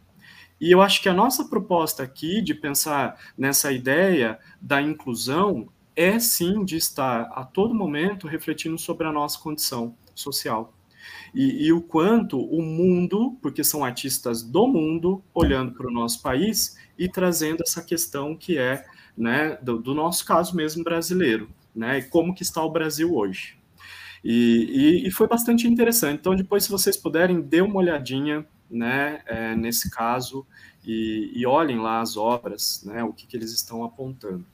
E 0.60 0.70
eu 0.70 0.80
acho 0.80 1.02
que 1.02 1.08
a 1.08 1.14
nossa 1.14 1.44
proposta 1.48 2.02
aqui 2.02 2.40
de 2.40 2.54
pensar 2.54 3.18
nessa 3.36 3.72
ideia 3.72 4.38
da 4.60 4.80
inclusão 4.80 5.68
é 5.94 6.18
sim 6.18 6.64
de 6.64 6.76
estar 6.76 7.22
a 7.34 7.44
todo 7.44 7.74
momento 7.74 8.26
refletindo 8.28 8.78
sobre 8.78 9.06
a 9.06 9.12
nossa 9.12 9.38
condição 9.40 9.94
social. 10.14 10.72
E, 11.34 11.66
e, 11.66 11.72
o 11.72 11.80
quanto 11.80 12.38
o 12.38 12.62
mundo, 12.62 13.38
porque 13.40 13.64
são 13.64 13.84
artistas 13.84 14.42
do 14.42 14.66
mundo, 14.66 15.22
olhando 15.34 15.72
para 15.72 15.86
o 15.86 15.92
nosso 15.92 16.20
país 16.22 16.76
e 16.98 17.08
trazendo 17.08 17.62
essa 17.62 17.82
questão 17.82 18.36
que 18.36 18.58
é 18.58 18.84
né, 19.16 19.58
do, 19.62 19.78
do, 19.78 19.94
nosso 19.94 20.24
caso 20.24 20.54
mesmo 20.56 20.82
brasileiro, 20.84 21.48
né, 21.74 21.98
e 21.98 22.02
como 22.02 22.34
que 22.34 22.42
está 22.42 22.62
o 22.62 22.70
Brasil 22.70 23.14
hoje. 23.14 23.56
E, 24.24 25.02
e, 25.04 25.08
e, 25.08 25.10
foi 25.10 25.26
bastante 25.26 25.66
interessante. 25.66 26.20
Então, 26.20 26.34
depois, 26.34 26.64
se 26.64 26.70
vocês 26.70 26.96
puderem, 26.96 27.40
dê 27.40 27.60
uma 27.60 27.76
olhadinha 27.76 28.46
né, 28.70 29.20
é, 29.26 29.54
nesse 29.56 29.90
caso 29.90 30.46
e, 30.84 31.44
olhem 31.46 31.78
lá 31.78 32.00
as 32.00 32.16
obras, 32.16 32.82
né, 32.84 33.02
o 33.02 33.12
que, 33.12 33.26
que 33.26 33.36
eles 33.36 33.52
estão 33.52 33.84
apontando. 33.84 34.44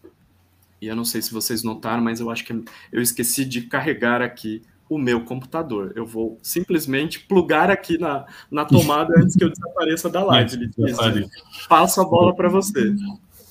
E 0.80 0.86
eu 0.86 0.94
não 0.94 1.04
sei 1.04 1.20
se 1.20 1.32
vocês 1.32 1.62
notaram, 1.62 2.02
mas 2.02 2.20
eu 2.20 2.30
acho 2.30 2.44
que 2.44 2.52
eu 2.92 3.02
esqueci 3.02 3.44
de 3.44 3.62
carregar 3.62 4.22
aqui 4.22 4.62
o 4.88 4.98
meu 4.98 5.24
computador. 5.24 5.92
Eu 5.94 6.06
vou 6.06 6.38
simplesmente 6.42 7.20
plugar 7.20 7.70
aqui 7.70 7.98
na, 7.98 8.26
na 8.50 8.64
tomada 8.64 9.14
antes 9.18 9.36
que 9.36 9.44
eu 9.44 9.50
desapareça 9.50 10.08
da 10.08 10.24
live. 10.24 10.54
Ele 10.54 10.70
diz, 10.76 10.96
passo 11.68 12.00
a 12.00 12.04
bola 12.04 12.34
para 12.34 12.48
você. 12.48 12.94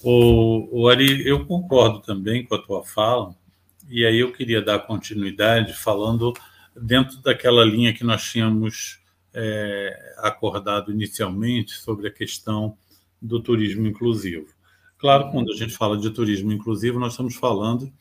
O, 0.04 0.84
o 0.84 0.90
Ari, 0.90 1.28
eu 1.28 1.46
concordo 1.46 2.00
também 2.00 2.46
com 2.46 2.56
a 2.56 2.62
tua 2.62 2.84
fala, 2.84 3.36
e 3.90 4.06
aí 4.06 4.20
eu 4.20 4.32
queria 4.32 4.62
dar 4.62 4.80
continuidade 4.80 5.74
falando 5.74 6.34
dentro 6.76 7.22
daquela 7.22 7.64
linha 7.66 7.94
que 7.94 8.04
nós 8.04 8.24
tínhamos 8.24 9.00
é, 9.34 10.16
acordado 10.20 10.92
inicialmente 10.92 11.74
sobre 11.74 12.08
a 12.08 12.12
questão 12.12 12.78
do 13.22 13.40
turismo 13.42 13.88
inclusivo. 13.88 14.48
Claro, 14.98 15.32
quando 15.32 15.52
a 15.52 15.56
gente 15.56 15.76
fala 15.76 15.98
de 15.98 16.10
turismo 16.10 16.52
inclusivo, 16.52 17.00
nós 17.00 17.14
estamos 17.14 17.36
falando 17.36 17.92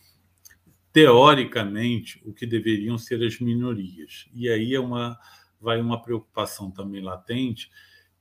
teoricamente, 0.96 2.22
o 2.24 2.32
que 2.32 2.46
deveriam 2.46 2.96
ser 2.96 3.22
as 3.22 3.38
minorias. 3.38 4.26
E 4.32 4.48
aí 4.48 4.74
é 4.74 4.80
uma, 4.80 5.18
vai 5.60 5.78
uma 5.78 6.00
preocupação 6.00 6.70
também 6.70 7.02
latente, 7.02 7.70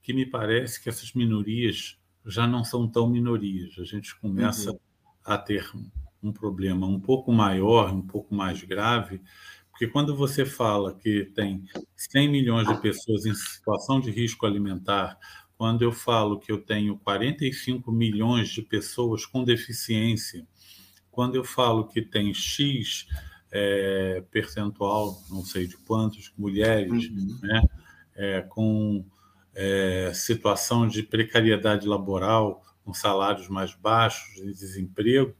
que 0.03 0.11
me 0.11 0.26
parece 0.26 0.84
que 0.84 0.89
essas 0.89 1.13
minorias 1.13 1.97
já 2.26 2.45
não 2.45 2.65
são 2.65 2.86
tão 2.86 3.09
minorias. 3.09 3.80
A 3.80 3.86
gente 3.86 4.13
começa 4.19 4.71
uhum. 4.71 4.80
a 5.23 5.38
ter 5.38 5.65
um 6.21 6.34
problema 6.34 6.86
um 6.86 6.99
pouco 6.99 7.32
maior, 7.32 7.93
um 7.93 8.05
pouco 8.05 8.36
mais 8.36 8.61
grave, 8.61 9.21
porque 9.71 9.88
quando 9.88 10.13
você 10.13 10.45
fala 10.45 10.93
que 10.93 11.32
tem 11.34 11.63
100 11.95 12.30
milhões 12.30 12.67
de 12.67 12.82
pessoas 12.82 13.26
em 13.26 13.34
situação 13.34 14.01
de 14.01 14.11
risco 14.11 14.45
alimentar, 14.45 15.17
quando 15.57 15.82
eu 15.82 15.93
falo 15.93 16.41
que 16.41 16.51
eu 16.51 16.61
tenho 16.61 16.97
45 16.97 17.89
milhões 17.89 18.49
de 18.49 18.61
pessoas 18.61 19.26
com 19.26 19.45
deficiência, 19.45 20.45
quando 21.16 21.36
eu 21.36 21.45
falo 21.45 21.88
que 21.88 22.01
tem 22.01 22.34
X 22.34 23.07
é, 23.49 24.22
percentual, 24.30 25.18
não 25.30 25.45
sei 25.45 25.66
de 25.66 25.78
quantos, 25.78 26.34
mulheres, 26.38 27.09
uhum. 27.09 27.39
né, 27.41 27.63
é, 28.13 28.41
com 28.41 29.05
é, 29.55 30.11
situação 30.13 30.86
de 30.86 31.01
precariedade 31.01 31.88
laboral, 31.88 32.61
com 32.84 32.93
salários 32.93 33.47
mais 33.47 33.74
baixos, 33.74 34.36
de 34.36 34.51
desemprego, 34.51 35.34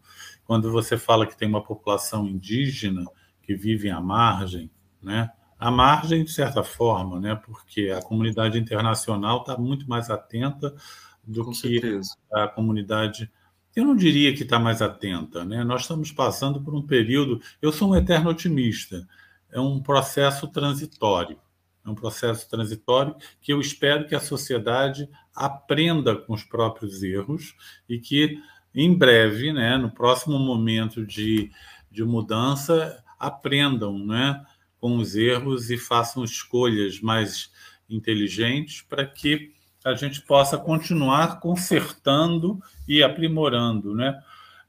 quando 0.46 0.72
você 0.72 0.98
fala 0.98 1.28
que 1.28 1.38
tem 1.38 1.50
uma 1.50 1.62
população 1.62 2.26
indígena 2.26 3.04
que 3.44 3.54
vive 3.54 3.90
à 3.90 4.00
margem, 4.00 4.72
né, 5.04 5.30
à 5.60 5.70
margem 5.70 6.24
de 6.24 6.32
certa 6.32 6.64
forma, 6.64 7.20
né, 7.20 7.36
porque 7.36 7.90
a 7.90 8.02
comunidade 8.02 8.58
internacional 8.58 9.40
está 9.40 9.58
muito 9.58 9.90
mais 9.90 10.10
atenta 10.10 10.74
do 11.22 11.44
com 11.44 11.52
que 11.52 11.58
certeza. 11.58 12.16
a 12.32 12.48
comunidade 12.48 13.30
eu 13.76 13.84
não 13.84 13.96
diria 13.96 14.34
que 14.34 14.44
está 14.44 14.58
mais 14.58 14.82
atenta. 14.82 15.44
Né? 15.44 15.64
Nós 15.64 15.82
estamos 15.82 16.12
passando 16.12 16.62
por 16.62 16.74
um 16.74 16.82
período. 16.82 17.42
Eu 17.62 17.72
sou 17.72 17.92
um 17.92 17.96
eterno 17.96 18.30
otimista. 18.30 19.06
É 19.52 19.60
um 19.60 19.82
processo 19.82 20.48
transitório. 20.48 21.38
É 21.86 21.90
um 21.90 21.96
processo 21.96 22.50
transitório 22.50 23.16
que 23.42 23.52
eu 23.54 23.60
espero 23.60 24.08
que 24.08 24.16
a 24.16 24.20
sociedade 24.20 25.08
aprenda 25.36 26.16
com 26.16 26.34
os 26.34 26.44
próprios 26.44 27.04
erros 27.04 27.54
e 27.88 28.00
que, 28.00 28.40
em 28.74 28.98
breve, 28.98 29.54
né, 29.54 29.78
no 29.78 29.92
próximo 29.92 30.40
momento 30.40 31.06
de, 31.06 31.52
de 31.92 32.04
mudança, 32.04 33.04
aprendam 33.20 34.00
né, 34.00 34.44
com 34.80 34.98
os 34.98 35.16
erros 35.16 35.70
e 35.70 35.78
façam 35.78 36.24
escolhas 36.24 37.00
mais 37.02 37.52
inteligentes 37.90 38.82
para 38.82 39.06
que 39.06 39.55
a 39.86 39.94
gente 39.94 40.20
possa 40.22 40.58
continuar 40.58 41.40
consertando 41.40 42.60
e 42.88 43.04
aprimorando. 43.04 43.94
Né? 43.94 44.20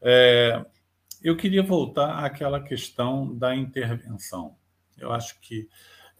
É, 0.02 0.62
eu 1.22 1.34
queria 1.34 1.62
voltar 1.62 2.22
àquela 2.22 2.60
questão 2.60 3.34
da 3.34 3.56
intervenção. 3.56 4.54
Eu 4.98 5.10
acho 5.10 5.40
que 5.40 5.68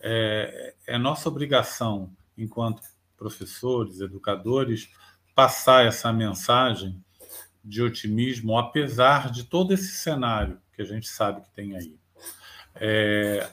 é, 0.01 0.75
é 0.87 0.97
nossa 0.97 1.29
obrigação, 1.29 2.11
enquanto 2.39 2.81
professores, 3.19 4.01
educadores, 4.01 4.91
passar 5.35 5.85
essa 5.85 6.11
mensagem 6.11 7.05
de 7.63 7.83
otimismo, 7.83 8.57
apesar 8.57 9.31
de 9.31 9.45
todo 9.45 9.75
esse 9.75 9.93
cenário 9.97 10.59
que 10.73 10.81
a 10.81 10.85
gente 10.87 11.07
sabe 11.09 11.43
que 11.43 11.51
tem 11.51 11.77
aí. 11.77 11.99
É, 12.75 13.47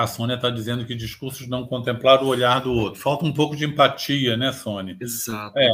a 0.00 0.06
Sônia 0.06 0.34
está 0.34 0.48
dizendo 0.48 0.86
que 0.86 0.94
discursos 0.94 1.46
não 1.46 1.66
contemplaram 1.66 2.24
o 2.24 2.28
olhar 2.28 2.62
do 2.62 2.72
outro. 2.72 2.98
Falta 2.98 3.26
um 3.26 3.32
pouco 3.32 3.54
de 3.54 3.66
empatia, 3.66 4.34
né, 4.34 4.50
Sônia? 4.50 4.96
Exato. 4.98 5.58
É, 5.58 5.70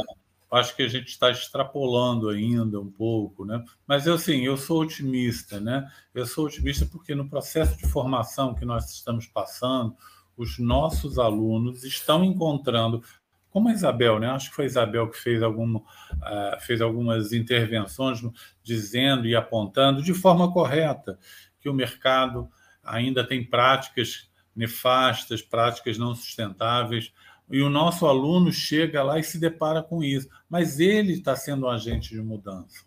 acho 0.51 0.75
que 0.75 0.83
a 0.83 0.87
gente 0.89 1.07
está 1.07 1.31
extrapolando 1.31 2.27
ainda 2.27 2.77
um 2.77 2.91
pouco, 2.91 3.45
né? 3.45 3.63
Mas 3.87 4.05
eu 4.05 4.17
sim, 4.17 4.43
eu 4.45 4.57
sou 4.57 4.81
otimista, 4.81 5.61
né? 5.61 5.89
Eu 6.13 6.25
sou 6.25 6.45
otimista 6.45 6.85
porque 6.85 7.15
no 7.15 7.29
processo 7.29 7.77
de 7.77 7.87
formação 7.87 8.53
que 8.53 8.65
nós 8.65 8.91
estamos 8.91 9.27
passando, 9.27 9.95
os 10.35 10.59
nossos 10.59 11.17
alunos 11.17 11.85
estão 11.85 12.21
encontrando, 12.21 13.01
como 13.49 13.69
a 13.69 13.71
Isabel, 13.71 14.19
né? 14.19 14.29
Acho 14.29 14.49
que 14.49 14.57
foi 14.57 14.65
a 14.65 14.67
Isabel 14.67 15.09
que 15.09 15.17
fez, 15.17 15.41
algum, 15.41 15.77
uh, 15.77 15.83
fez 16.59 16.81
algumas 16.81 17.31
intervenções 17.31 18.21
dizendo 18.61 19.25
e 19.25 19.37
apontando 19.37 20.03
de 20.03 20.13
forma 20.13 20.51
correta 20.51 21.17
que 21.61 21.69
o 21.69 21.73
mercado 21.73 22.49
ainda 22.87 23.23
tem 23.23 23.43
práticas 23.43 24.29
nefastas, 24.55 25.41
práticas 25.41 25.97
não 25.97 26.15
sustentáveis, 26.15 27.13
e 27.49 27.61
o 27.61 27.69
nosso 27.69 28.05
aluno 28.05 28.51
chega 28.51 29.03
lá 29.03 29.19
e 29.19 29.23
se 29.23 29.39
depara 29.39 29.81
com 29.81 30.03
isso. 30.03 30.27
Mas 30.49 30.79
ele 30.79 31.13
está 31.13 31.35
sendo 31.35 31.65
um 31.65 31.69
agente 31.69 32.09
de 32.09 32.21
mudança. 32.21 32.85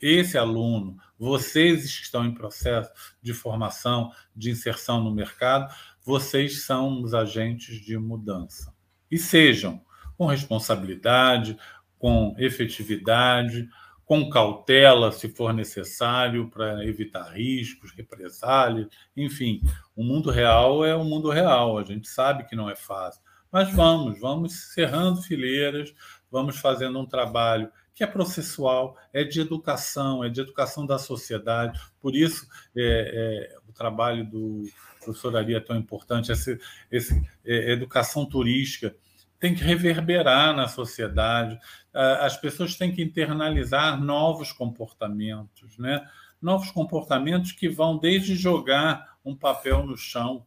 Esse 0.00 0.38
aluno, 0.38 0.96
vocês 1.18 1.96
que 1.96 2.04
estão 2.04 2.24
em 2.24 2.32
processo 2.32 2.90
de 3.20 3.34
formação, 3.34 4.12
de 4.36 4.50
inserção 4.50 5.02
no 5.02 5.12
mercado, 5.12 5.74
vocês 6.04 6.64
são 6.64 7.02
os 7.02 7.14
agentes 7.14 7.84
de 7.84 7.98
mudança. 7.98 8.72
E 9.10 9.18
sejam 9.18 9.82
com 10.16 10.26
responsabilidade, 10.26 11.58
com 11.98 12.34
efetividade, 12.38 13.68
com 14.08 14.30
cautela, 14.30 15.12
se 15.12 15.28
for 15.28 15.52
necessário, 15.52 16.48
para 16.48 16.82
evitar 16.86 17.24
riscos, 17.24 17.92
represálias, 17.92 18.88
enfim. 19.14 19.60
O 19.94 20.02
mundo 20.02 20.30
real 20.30 20.82
é 20.82 20.96
o 20.96 21.04
mundo 21.04 21.28
real, 21.28 21.76
a 21.76 21.84
gente 21.84 22.08
sabe 22.08 22.44
que 22.44 22.56
não 22.56 22.70
é 22.70 22.74
fácil. 22.74 23.20
Mas 23.52 23.70
vamos, 23.70 24.18
vamos 24.18 24.72
cerrando 24.72 25.20
fileiras, 25.20 25.94
vamos 26.30 26.56
fazendo 26.56 26.98
um 26.98 27.04
trabalho 27.04 27.70
que 27.94 28.02
é 28.02 28.06
processual, 28.06 28.96
é 29.12 29.24
de 29.24 29.42
educação, 29.42 30.24
é 30.24 30.30
de 30.30 30.40
educação 30.40 30.86
da 30.86 30.96
sociedade. 30.98 31.78
Por 32.00 32.16
isso, 32.16 32.48
é, 32.74 33.50
é, 33.52 33.58
o 33.68 33.74
trabalho 33.74 34.24
do 34.24 34.64
professor 35.04 35.36
Ari 35.36 35.54
é 35.54 35.60
tão 35.60 35.76
importante, 35.76 36.32
essa, 36.32 36.58
essa 36.90 37.14
é, 37.44 37.72
educação 37.72 38.24
turística 38.24 38.96
tem 39.38 39.54
que 39.54 39.62
reverberar 39.62 40.54
na 40.54 40.66
sociedade, 40.66 41.58
as 41.92 42.36
pessoas 42.36 42.74
têm 42.74 42.92
que 42.92 43.02
internalizar 43.02 44.00
novos 44.00 44.52
comportamentos, 44.52 45.78
né? 45.78 46.06
novos 46.40 46.70
comportamentos 46.70 47.52
que 47.52 47.68
vão 47.68 47.98
desde 47.98 48.34
jogar 48.34 49.16
um 49.24 49.34
papel 49.34 49.84
no 49.84 49.96
chão. 49.96 50.44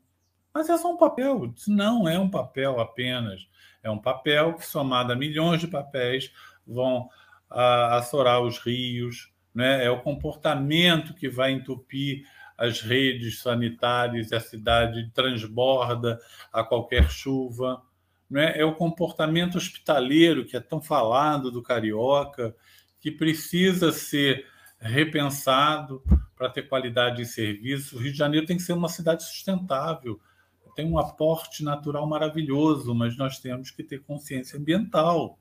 Mas 0.54 0.70
é 0.70 0.78
só 0.78 0.92
um 0.92 0.98
papel, 0.98 1.54
não 1.68 2.08
é 2.08 2.20
um 2.20 2.30
papel 2.30 2.80
apenas. 2.80 3.48
É 3.84 3.89
um 3.89 3.98
papel 3.98 4.54
que, 4.56 4.66
somado 4.66 5.14
a 5.14 5.16
milhões 5.16 5.62
de 5.62 5.68
papéis, 5.68 6.32
vão 6.66 7.10
assorar 7.50 8.42
os 8.42 8.58
rios. 8.60 9.32
Né? 9.54 9.86
É 9.86 9.89
o 9.89 10.02
comportamento 10.02 11.14
que 11.14 11.30
vai 11.30 11.52
entupir 11.52 12.26
as 12.58 12.82
redes 12.82 13.42
sanitárias, 13.42 14.32
a 14.32 14.39
cidade 14.39 15.10
transborda 15.14 16.20
a 16.54 16.64
qualquer 16.64 17.10
chuva 17.10 17.82
né? 18.32 18.57
é 18.57 18.63
o 18.63 18.73
comportamento 18.73 19.57
hospitaleiro 19.57 20.45
que 20.45 20.55
é 20.55 20.59
tão 20.61 20.82
falado 20.82 21.51
do 21.51 21.61
carioca, 21.61 22.55
que 23.01 23.11
precisa 23.11 23.91
ser 23.91 24.47
repensado 24.79 26.01
para 26.36 26.49
ter 26.49 26.63
qualidade 26.63 27.17
de 27.17 27.25
serviço. 27.25 27.97
O 27.97 27.99
Rio 27.99 28.11
de 28.11 28.17
Janeiro 28.17 28.47
tem 28.47 28.55
que 28.55 28.63
ser 28.63 28.73
uma 28.73 28.88
cidade 28.88 29.23
sustentável, 29.23 30.19
tem 30.75 30.89
um 30.89 30.97
aporte 30.97 31.63
natural 31.63 32.07
maravilhoso, 32.07 32.95
mas 32.95 33.17
nós 33.17 33.38
temos 33.39 33.69
que 33.69 33.84
ter 33.84 34.01
consciência 34.01 34.57
ambiental. 34.57 35.38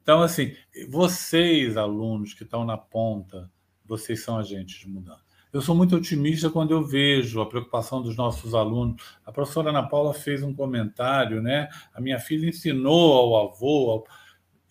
Então, 0.00 0.22
assim, 0.22 0.54
vocês, 0.88 1.76
alunos 1.76 2.32
que 2.32 2.44
estão 2.44 2.64
na 2.64 2.78
ponta, 2.78 3.50
vocês 3.84 4.22
são 4.22 4.38
agentes 4.38 4.78
de 4.78 4.88
mudança. 4.88 5.31
Eu 5.52 5.60
sou 5.60 5.74
muito 5.74 5.94
otimista 5.94 6.48
quando 6.48 6.70
eu 6.70 6.82
vejo 6.82 7.38
a 7.42 7.46
preocupação 7.46 8.00
dos 8.00 8.16
nossos 8.16 8.54
alunos. 8.54 9.02
A 9.26 9.30
professora 9.30 9.68
Ana 9.68 9.86
Paula 9.86 10.14
fez 10.14 10.42
um 10.42 10.54
comentário, 10.54 11.42
né? 11.42 11.68
A 11.92 12.00
minha 12.00 12.18
filha 12.18 12.48
ensinou 12.48 13.12
ao 13.12 13.48
avô. 13.48 13.90
Ao... 13.90 14.06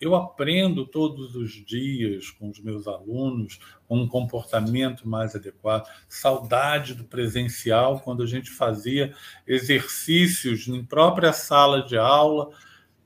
Eu 0.00 0.16
aprendo 0.16 0.84
todos 0.84 1.36
os 1.36 1.52
dias 1.64 2.30
com 2.30 2.50
os 2.50 2.58
meus 2.58 2.88
alunos 2.88 3.60
um 3.88 4.08
comportamento 4.08 5.08
mais 5.08 5.36
adequado. 5.36 5.88
Saudade 6.08 6.94
do 6.94 7.04
presencial, 7.04 8.00
quando 8.00 8.24
a 8.24 8.26
gente 8.26 8.50
fazia 8.50 9.14
exercícios 9.46 10.66
em 10.66 10.84
própria 10.84 11.32
sala 11.32 11.84
de 11.84 11.96
aula 11.96 12.50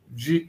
de 0.09 0.49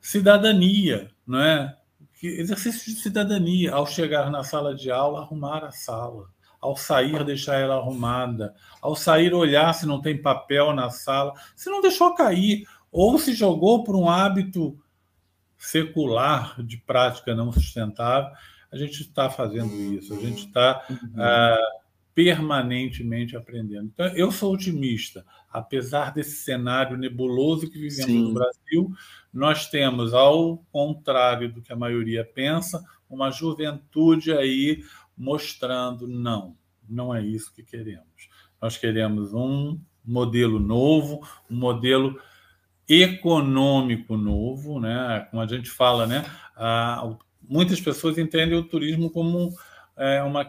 cidadania, 0.00 1.10
não 1.26 1.40
é? 1.40 1.76
Exercício 2.22 2.92
de 2.92 3.00
cidadania, 3.00 3.72
ao 3.72 3.86
chegar 3.86 4.30
na 4.30 4.42
sala 4.42 4.74
de 4.74 4.90
aula, 4.90 5.20
arrumar 5.20 5.64
a 5.64 5.70
sala, 5.70 6.28
ao 6.60 6.76
sair, 6.76 7.22
deixar 7.24 7.58
ela 7.58 7.76
arrumada, 7.76 8.54
ao 8.80 8.96
sair, 8.96 9.34
olhar 9.34 9.72
se 9.74 9.86
não 9.86 10.00
tem 10.00 10.20
papel 10.20 10.72
na 10.72 10.90
sala, 10.90 11.34
se 11.54 11.68
não 11.68 11.80
deixou 11.80 12.14
cair, 12.14 12.66
ou 12.90 13.18
se 13.18 13.34
jogou 13.34 13.84
por 13.84 13.94
um 13.94 14.08
hábito 14.08 14.78
secular 15.58 16.62
de 16.62 16.76
prática 16.78 17.34
não 17.34 17.52
sustentável, 17.52 18.30
a 18.72 18.76
gente 18.76 19.02
está 19.02 19.30
fazendo 19.30 19.72
isso, 19.74 20.14
a 20.14 20.18
gente 20.18 20.46
está 20.46 20.84
uhum. 20.88 20.96
uh, 20.96 21.85
permanentemente 22.16 23.36
aprendendo. 23.36 23.90
Então, 23.92 24.06
eu 24.16 24.32
sou 24.32 24.54
otimista, 24.54 25.22
apesar 25.52 26.14
desse 26.14 26.36
cenário 26.36 26.96
nebuloso 26.96 27.70
que 27.70 27.78
vivemos 27.78 28.06
Sim. 28.06 28.22
no 28.22 28.32
Brasil, 28.32 28.90
nós 29.30 29.68
temos, 29.68 30.14
ao 30.14 30.56
contrário 30.72 31.52
do 31.52 31.60
que 31.60 31.74
a 31.74 31.76
maioria 31.76 32.24
pensa, 32.24 32.82
uma 33.08 33.30
juventude 33.30 34.32
aí 34.32 34.82
mostrando 35.14 36.08
não, 36.08 36.56
não 36.88 37.14
é 37.14 37.22
isso 37.22 37.52
que 37.52 37.62
queremos. 37.62 38.30
Nós 38.62 38.78
queremos 38.78 39.34
um 39.34 39.78
modelo 40.02 40.58
novo, 40.58 41.20
um 41.50 41.56
modelo 41.56 42.18
econômico 42.88 44.16
novo, 44.16 44.80
né? 44.80 45.26
Como 45.30 45.42
a 45.42 45.46
gente 45.46 45.68
fala, 45.68 46.06
né? 46.06 46.24
Ah, 46.56 47.14
muitas 47.46 47.78
pessoas 47.78 48.16
entendem 48.16 48.56
o 48.56 48.64
turismo 48.64 49.10
como 49.10 49.52
é, 49.96 50.22
uma, 50.22 50.48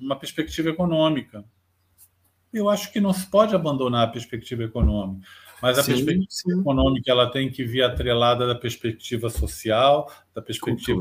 uma 0.00 0.16
perspectiva 0.16 0.70
econômica. 0.70 1.44
Eu 2.52 2.68
acho 2.68 2.92
que 2.92 3.00
não 3.00 3.12
se 3.12 3.26
pode 3.26 3.54
abandonar 3.54 4.06
a 4.06 4.10
perspectiva 4.10 4.64
econômica. 4.64 5.26
Mas 5.62 5.78
a 5.78 5.82
sim, 5.82 5.92
perspectiva 5.92 6.28
sim. 6.28 6.60
econômica 6.60 7.10
ela 7.10 7.30
tem 7.30 7.50
que 7.50 7.64
vir 7.64 7.82
atrelada 7.82 8.46
da 8.46 8.54
perspectiva 8.54 9.30
social, 9.30 10.12
da 10.34 10.42
perspectiva 10.42 11.00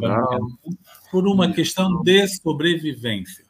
por 1.12 1.28
uma 1.28 1.52
questão 1.52 2.02
de 2.04 2.28
sobrevivência. 2.28 3.44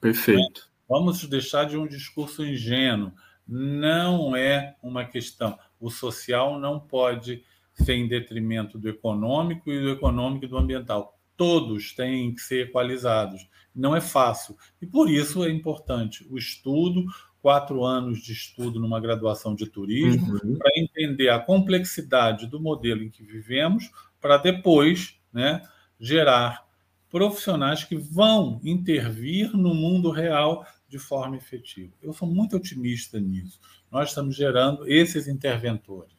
Perfeito. 0.00 0.70
Vamos 0.88 1.24
deixar 1.28 1.64
de 1.64 1.76
um 1.76 1.86
discurso 1.86 2.46
ingênuo. 2.46 3.12
Não 3.46 4.36
é 4.36 4.76
uma 4.80 5.04
questão. 5.04 5.58
O 5.80 5.90
social 5.90 6.58
não 6.58 6.78
pode 6.78 7.42
ser 7.74 7.94
em 7.94 8.08
detrimento 8.08 8.78
do 8.78 8.88
econômico 8.88 9.70
e 9.70 9.80
do 9.80 9.90
econômico 9.90 10.44
e 10.44 10.48
do 10.48 10.56
ambiental. 10.56 11.15
Todos 11.36 11.94
têm 11.94 12.34
que 12.34 12.40
ser 12.40 12.68
equalizados. 12.68 13.48
Não 13.74 13.94
é 13.94 14.00
fácil. 14.00 14.56
E 14.80 14.86
por 14.86 15.10
isso 15.10 15.44
é 15.44 15.50
importante 15.50 16.26
o 16.30 16.38
estudo, 16.38 17.04
quatro 17.42 17.84
anos 17.84 18.22
de 18.22 18.32
estudo 18.32 18.80
numa 18.80 18.98
graduação 18.98 19.54
de 19.54 19.66
turismo 19.66 20.34
uhum. 20.42 20.56
para 20.56 20.72
entender 20.76 21.28
a 21.28 21.38
complexidade 21.38 22.46
do 22.46 22.60
modelo 22.60 23.02
em 23.02 23.10
que 23.10 23.22
vivemos, 23.22 23.90
para 24.20 24.36
depois 24.36 25.20
né, 25.32 25.62
gerar 26.00 26.66
profissionais 27.08 27.84
que 27.84 27.96
vão 27.96 28.60
intervir 28.64 29.56
no 29.56 29.74
mundo 29.74 30.10
real 30.10 30.66
de 30.88 30.98
forma 30.98 31.36
efetiva. 31.36 31.92
Eu 32.02 32.12
sou 32.12 32.28
muito 32.28 32.56
otimista 32.56 33.20
nisso. 33.20 33.60
Nós 33.90 34.08
estamos 34.08 34.34
gerando 34.34 34.86
esses 34.90 35.28
interventores, 35.28 36.12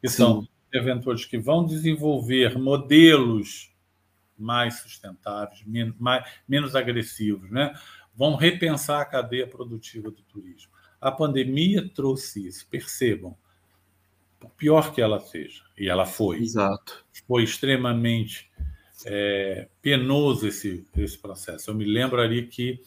que 0.00 0.08
Sim. 0.08 0.16
são 0.16 0.48
interventores 0.68 1.24
que 1.24 1.38
vão 1.38 1.64
desenvolver 1.64 2.58
modelos 2.58 3.74
mais 4.38 4.80
sustentáveis, 4.80 5.62
menos, 5.66 5.94
mais, 5.98 6.24
menos 6.46 6.74
agressivos, 6.74 7.50
né? 7.50 7.74
vão 8.18 8.34
repensar 8.34 9.00
a 9.00 9.04
cadeia 9.04 9.46
produtiva 9.46 10.10
do 10.10 10.22
turismo. 10.22 10.72
A 11.00 11.12
pandemia 11.12 11.88
trouxe 11.88 12.48
isso, 12.48 12.66
percebam. 12.68 13.36
Por 14.40 14.50
pior 14.50 14.92
que 14.92 15.00
ela 15.00 15.20
seja, 15.20 15.62
e 15.76 15.88
ela 15.88 16.04
foi. 16.04 16.38
Exato. 16.38 17.04
Foi 17.26 17.44
extremamente 17.44 18.50
é, 19.06 19.68
penoso 19.80 20.48
esse, 20.48 20.84
esse 20.96 21.16
processo. 21.16 21.70
Eu 21.70 21.74
me 21.74 21.84
lembro 21.84 22.20
ali 22.20 22.46
que 22.46 22.80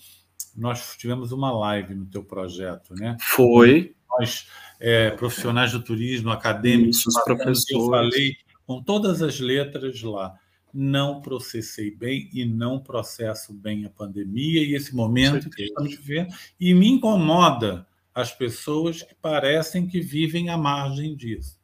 nós 0.55 0.97
tivemos 0.97 1.31
uma 1.31 1.51
live 1.51 1.95
no 1.95 2.05
teu 2.05 2.23
projeto, 2.23 2.93
né? 2.95 3.15
Foi. 3.21 3.95
Nós, 4.09 4.49
é, 4.79 5.11
profissionais 5.11 5.71
do 5.71 5.81
turismo, 5.81 6.29
acadêmicos, 6.29 6.99
Isso, 6.99 7.09
os 7.09 7.23
professores. 7.23 7.69
eu 7.69 7.89
falei 7.89 8.35
com 8.67 8.83
todas 8.83 9.21
as 9.21 9.39
letras 9.39 10.01
lá. 10.01 10.37
Não 10.73 11.21
processei 11.21 11.91
bem 11.91 12.29
e 12.33 12.45
não 12.45 12.79
processo 12.79 13.53
bem 13.53 13.85
a 13.85 13.89
pandemia 13.89 14.63
e 14.63 14.75
esse 14.75 14.95
momento 14.95 15.49
que 15.49 15.63
estamos 15.63 15.95
vivendo, 15.95 16.33
e 16.59 16.73
me 16.73 16.87
incomoda 16.87 17.87
as 18.13 18.31
pessoas 18.33 19.01
que 19.01 19.15
parecem 19.15 19.87
que 19.87 19.99
vivem 19.99 20.49
à 20.49 20.57
margem 20.57 21.15
disso. 21.15 21.59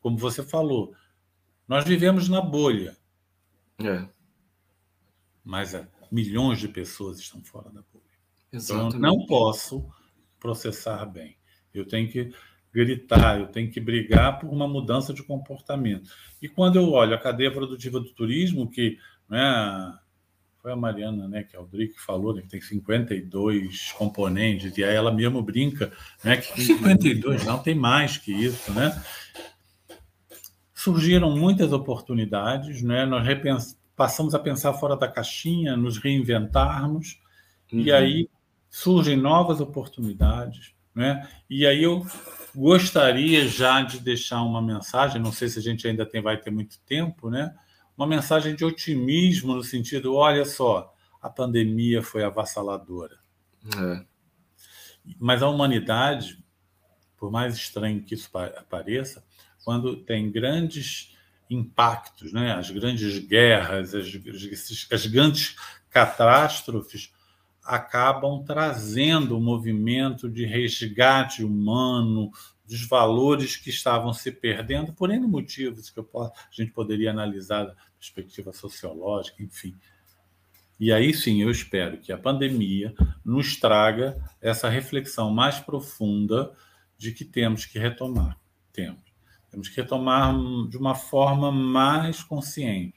Como 0.00 0.16
você 0.16 0.42
falou, 0.42 0.94
nós 1.66 1.84
vivemos 1.84 2.28
na 2.28 2.40
bolha. 2.40 2.96
É. 3.78 4.06
Mas 5.42 5.74
é, 5.74 5.86
milhões 6.10 6.58
de 6.58 6.68
pessoas 6.68 7.18
estão 7.18 7.42
fora 7.42 7.70
da 7.70 7.82
bolha. 7.92 8.04
Exatamente. 8.52 8.96
Então, 8.96 9.10
eu 9.10 9.16
não 9.16 9.26
posso 9.26 9.88
processar 10.38 11.04
bem. 11.06 11.36
Eu 11.72 11.86
tenho 11.86 12.10
que 12.10 12.32
gritar, 12.74 13.38
eu 13.38 13.46
tenho 13.46 13.70
que 13.70 13.80
brigar 13.80 14.40
por 14.40 14.50
uma 14.50 14.66
mudança 14.66 15.14
de 15.14 15.22
comportamento. 15.22 16.10
E 16.42 16.48
quando 16.48 16.76
eu 16.76 16.90
olho 16.90 17.14
a 17.14 17.18
cadeia 17.18 17.52
produtiva 17.52 18.00
do 18.00 18.10
turismo, 18.10 18.68
que 18.68 18.98
né, 19.28 19.94
foi 20.60 20.72
a 20.72 20.76
Mariana, 20.76 21.28
né, 21.28 21.44
que 21.44 21.54
é 21.54 21.60
o 21.60 21.66
Drick, 21.66 21.94
que 21.94 22.00
falou 22.00 22.34
né, 22.34 22.42
que 22.42 22.48
tem 22.48 22.60
52 22.60 23.92
componentes, 23.92 24.76
e 24.76 24.82
aí 24.82 24.96
ela 24.96 25.12
mesmo 25.12 25.40
brinca 25.40 25.92
né, 26.24 26.36
que 26.36 26.60
52 26.60 27.44
não 27.44 27.60
tem 27.60 27.76
mais 27.76 28.18
que 28.18 28.32
isso, 28.32 28.72
né? 28.72 29.00
Surgiram 30.74 31.30
muitas 31.30 31.72
oportunidades, 31.72 32.82
né? 32.82 33.06
Nós 33.06 33.24
repens... 33.24 33.78
passamos 33.94 34.34
a 34.34 34.38
pensar 34.38 34.74
fora 34.74 34.96
da 34.96 35.06
caixinha, 35.06 35.76
nos 35.76 35.96
reinventarmos, 35.96 37.20
uhum. 37.72 37.80
e 37.80 37.92
aí 37.92 38.28
surgem 38.68 39.16
novas 39.16 39.60
oportunidades, 39.60 40.73
né? 40.94 41.28
E 41.50 41.66
aí 41.66 41.82
eu 41.82 42.06
gostaria 42.54 43.48
já 43.48 43.82
de 43.82 43.98
deixar 43.98 44.42
uma 44.42 44.62
mensagem, 44.62 45.20
não 45.20 45.32
sei 45.32 45.48
se 45.48 45.58
a 45.58 45.62
gente 45.62 45.86
ainda 45.86 46.06
tem, 46.06 46.22
vai 46.22 46.36
ter 46.36 46.50
muito 46.50 46.78
tempo, 46.80 47.28
né? 47.28 47.54
Uma 47.96 48.06
mensagem 48.06 48.54
de 48.54 48.64
otimismo 48.64 49.54
no 49.54 49.62
sentido, 49.62 50.14
olha 50.14 50.44
só, 50.44 50.94
a 51.20 51.28
pandemia 51.28 52.02
foi 52.02 52.22
avassaladora. 52.22 53.18
É. 53.76 54.04
Mas 55.18 55.42
a 55.42 55.48
humanidade, 55.48 56.42
por 57.16 57.30
mais 57.30 57.54
estranho 57.54 58.02
que 58.02 58.14
isso 58.14 58.30
pareça, 58.68 59.24
quando 59.64 59.96
tem 59.96 60.30
grandes 60.30 61.14
impactos, 61.48 62.32
né? 62.32 62.52
as 62.52 62.70
grandes 62.70 63.18
guerras, 63.18 63.94
as, 63.94 64.88
as 64.90 65.06
grandes 65.06 65.56
catástrofes, 65.90 67.12
acabam 67.64 68.44
trazendo 68.44 69.36
o 69.36 69.40
movimento 69.40 70.28
de 70.28 70.44
resgate 70.44 71.42
humano 71.42 72.30
dos 72.66 72.86
valores 72.86 73.56
que 73.56 73.70
estavam 73.70 74.12
se 74.12 74.30
perdendo 74.30 74.92
por 74.92 75.10
N 75.10 75.26
motivos 75.26 75.90
que 75.90 76.02
posso, 76.02 76.32
a 76.32 76.54
gente 76.54 76.72
poderia 76.72 77.10
analisar 77.10 77.64
da 77.64 77.74
perspectiva 77.98 78.52
sociológica, 78.52 79.42
enfim. 79.42 79.76
E 80.78 80.92
aí 80.92 81.14
sim, 81.14 81.40
eu 81.40 81.50
espero 81.50 81.98
que 81.98 82.12
a 82.12 82.18
pandemia 82.18 82.94
nos 83.24 83.56
traga 83.56 84.18
essa 84.40 84.68
reflexão 84.68 85.30
mais 85.30 85.60
profunda 85.60 86.52
de 86.98 87.12
que 87.12 87.24
temos 87.24 87.64
que 87.64 87.78
retomar. 87.78 88.38
Temos. 88.72 89.02
Temos 89.50 89.68
que 89.68 89.76
retomar 89.80 90.34
de 90.68 90.76
uma 90.76 90.94
forma 90.94 91.52
mais 91.52 92.22
consciente. 92.22 92.94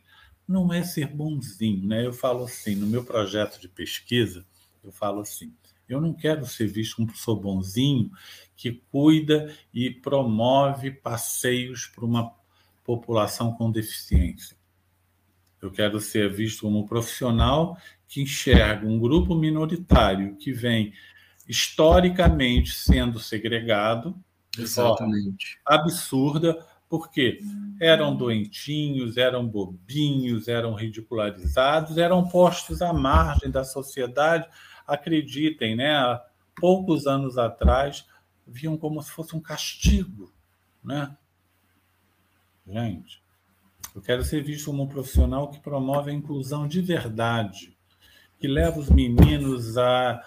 Não 0.48 0.74
é 0.74 0.82
ser 0.82 1.08
bonzinho, 1.08 1.86
né? 1.88 2.06
Eu 2.06 2.14
falo 2.14 2.46
assim, 2.46 2.74
no 2.76 2.88
meu 2.88 3.04
projeto 3.04 3.60
de 3.60 3.68
pesquisa, 3.68 4.46
eu 4.84 4.92
falo 4.92 5.22
assim: 5.22 5.54
eu 5.88 6.02
não 6.02 6.14
quero 6.14 6.46
ser 6.46 6.68
visto 6.68 6.98
como 6.98 7.08
professor 7.08 7.36
bonzinho 7.36 8.12
que 8.56 8.82
cuida 8.92 9.54
e 9.74 9.90
promove 9.90 10.92
passeios 10.92 11.88
para 11.88 12.06
uma 12.06 12.34
população 12.84 13.54
com 13.54 13.72
deficiência. 13.72 14.58
Eu 15.62 15.72
quero 15.72 16.00
ser 16.00 16.32
visto 16.32 16.62
como 16.62 16.80
um 16.80 16.88
profissional 16.88 17.78
que 18.08 18.22
enxerga 18.22 18.88
um 18.88 19.00
grupo 19.00 19.36
minoritário 19.36 20.36
que 20.36 20.52
vem 20.52 20.94
historicamente 21.48 22.74
sendo 22.74 23.20
segregado 23.20 24.16
Exatamente. 24.58 25.60
absurda, 25.66 26.66
porque 26.90 27.40
eram 27.80 28.16
doentinhos, 28.16 29.18
eram 29.18 29.48
bobinhos, 29.48 30.48
eram 30.48 30.74
ridicularizados, 30.74 31.98
eram 31.98 32.28
postos 32.28 32.82
à 32.82 32.94
margem 32.94 33.52
da 33.52 33.64
sociedade 33.64 34.48
acreditem, 34.88 35.76
né? 35.76 35.96
Há 35.96 36.26
poucos 36.56 37.06
anos 37.06 37.38
atrás 37.38 38.08
viam 38.48 38.78
como 38.78 39.02
se 39.04 39.12
fosse 39.12 39.36
um 39.36 39.42
castigo, 39.42 40.34
né? 40.82 41.16
Gente, 42.66 43.22
eu 43.94 44.02
quero 44.02 44.24
ser 44.24 44.44
visto 44.44 44.66
como 44.66 44.84
um 44.84 44.88
profissional 44.88 45.50
que 45.50 45.60
promove 45.60 46.12
a 46.12 46.14
inclusão 46.14 46.68
de 46.68 46.82
verdade, 46.82 47.78
que 48.40 48.48
leva 48.48 48.80
os 48.80 48.90
meninos 48.90 49.78
a, 49.78 50.24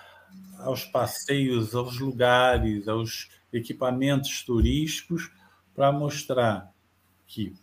aos 0.58 0.84
passeios, 0.84 1.74
aos 1.74 1.98
lugares, 1.98 2.86
aos 2.86 3.30
equipamentos 3.52 4.42
turísticos 4.42 5.30
para 5.74 5.92
mostrar 5.92 6.72
que 7.26 7.54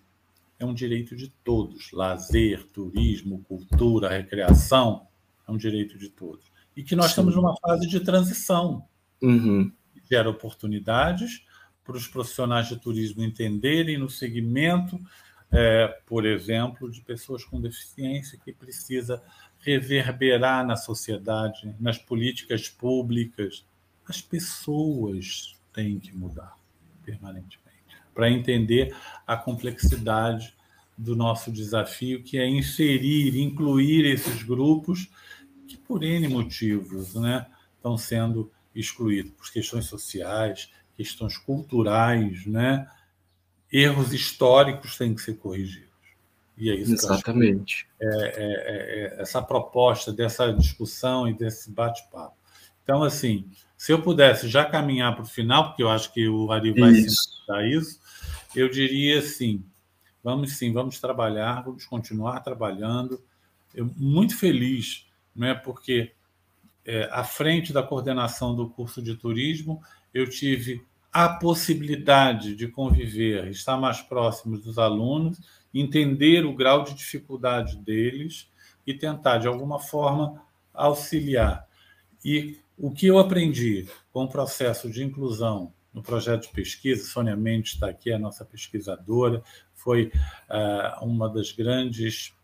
é 0.60 0.66
um 0.66 0.74
direito 0.74 1.16
de 1.16 1.30
todos. 1.44 1.92
Lazer, 1.92 2.66
turismo, 2.68 3.44
cultura, 3.48 4.10
recreação 4.10 5.08
é 5.48 5.52
um 5.52 5.58
direito 5.58 5.98
de 5.98 6.10
todos 6.10 6.48
e 6.78 6.84
que 6.84 6.96
nós 6.96 7.08
Sim. 7.08 7.12
estamos 7.14 7.36
numa 7.36 7.58
fase 7.58 7.88
de 7.88 8.00
transição. 8.00 8.86
Uhum. 9.20 9.72
Gera 10.10 10.30
oportunidades 10.30 11.44
para 11.84 11.98
os 11.98 12.08
profissionais 12.08 12.68
de 12.68 12.78
turismo 12.78 13.24
entenderem 13.24 13.98
no 13.98 14.10
segmento, 14.10 15.00
é, 15.52 15.88
por 16.06 16.24
exemplo, 16.24 16.92
de 16.92 17.02
pessoas 17.02 17.44
com 17.44 17.60
deficiência 17.60 18.38
que 18.38 18.54
precisa 18.54 19.24
reverberar 19.60 20.66
na 20.68 20.76
sociedade, 20.76 21.76
nas 21.80 21.98
políticas 21.98 22.70
públicas. 22.70 23.66
As 24.08 24.22
pessoas 24.22 25.56
têm 25.74 26.00
que 26.00 26.16
mudar 26.16 26.56
permanentemente 27.04 27.67
para 28.18 28.32
entender 28.32 28.96
a 29.28 29.38
complexidade 29.38 30.56
do 30.98 31.16
nosso 31.16 31.52
desafio, 31.52 32.24
que 32.24 32.40
é 32.40 32.50
inserir, 32.50 33.40
incluir 33.40 34.06
esses 34.06 34.42
grupos 34.42 35.08
que 35.68 35.78
por 35.78 36.04
N 36.04 36.28
motivos 36.28 37.14
né, 37.14 37.46
estão 37.76 37.96
sendo 37.96 38.52
excluídos, 38.74 39.34
por 39.34 39.52
questões 39.52 39.86
sociais, 39.86 40.72
questões 40.96 41.38
culturais, 41.38 42.48
né? 42.48 42.88
erros 43.72 44.12
históricos 44.12 44.98
têm 44.98 45.14
que 45.14 45.22
ser 45.22 45.36
corrigidos. 45.36 45.88
E 46.58 46.72
é 46.72 46.76
isso 46.76 46.94
Exatamente. 46.94 47.88
É, 48.02 48.08
é, 48.08 48.10
é, 48.10 49.18
é, 49.20 49.22
essa 49.22 49.44
proposta 49.44 50.12
dessa 50.12 50.52
discussão 50.52 51.28
e 51.28 51.34
desse 51.34 51.70
bate-papo. 51.70 52.36
Então, 52.84 53.04
assim, 53.04 53.48
se 53.78 53.92
eu 53.92 54.02
pudesse 54.02 54.48
já 54.48 54.66
caminhar 54.66 55.14
para 55.14 55.24
o 55.24 55.28
final, 55.28 55.68
porque 55.68 55.84
eu 55.84 55.90
acho 55.90 56.12
que 56.12 56.28
o 56.28 56.52
Ari 56.52 56.72
vai 56.72 56.92
isso. 56.92 57.44
isso, 57.64 58.00
eu 58.60 58.70
diria 58.70 59.20
assim: 59.20 59.64
vamos 60.24 60.54
sim, 60.54 60.74
vamos 60.74 61.00
trabalhar, 61.00 61.64
vamos 61.64 61.86
continuar 61.86 62.40
trabalhando. 62.42 63.22
Eu 63.74 63.90
muito 63.96 64.36
feliz 64.36 65.08
né, 65.36 65.54
porque 65.54 66.12
é, 66.84 67.08
à 67.12 67.24
frente 67.24 67.72
da 67.72 67.84
coordenação 67.84 68.56
do 68.56 68.70
curso 68.70 69.02
de 69.02 69.16
turismo, 69.16 69.82
eu 70.14 70.28
tive 70.28 70.84
a 71.14 71.30
possibilidade 71.30 72.56
de 72.56 72.68
conviver, 72.68 73.48
estar 73.48 73.78
mais 73.78 74.02
próximo 74.02 74.58
dos 74.58 74.80
alunos, 74.80 75.40
entender 75.74 76.46
o 76.46 76.56
grau 76.56 76.84
de 76.84 76.94
dificuldade 76.94 77.78
deles 77.78 78.50
e 78.86 78.94
tentar, 78.94 79.38
de 79.38 79.48
alguma 79.48 79.80
forma, 79.80 80.42
auxiliar. 80.74 81.68
E 82.24 82.58
o 82.78 82.92
que 82.92 83.08
eu 83.08 83.20
aprendi 83.20 83.88
com 84.12 84.24
o 84.24 84.30
processo 84.30 84.90
de 84.90 85.04
inclusão 85.04 85.74
no 85.98 86.04
projeto 86.04 86.44
de 86.44 86.50
pesquisa, 86.50 87.04
Sônia 87.04 87.36
Mendes 87.36 87.74
está 87.74 87.90
aqui, 87.90 88.14
a 88.14 88.20
nossa 88.20 88.46
pesquisadora, 88.46 89.42
foi 89.74 90.12
uh, 90.48 91.04
uma 91.04 91.28
das 91.28 91.52
grandes 91.52 92.36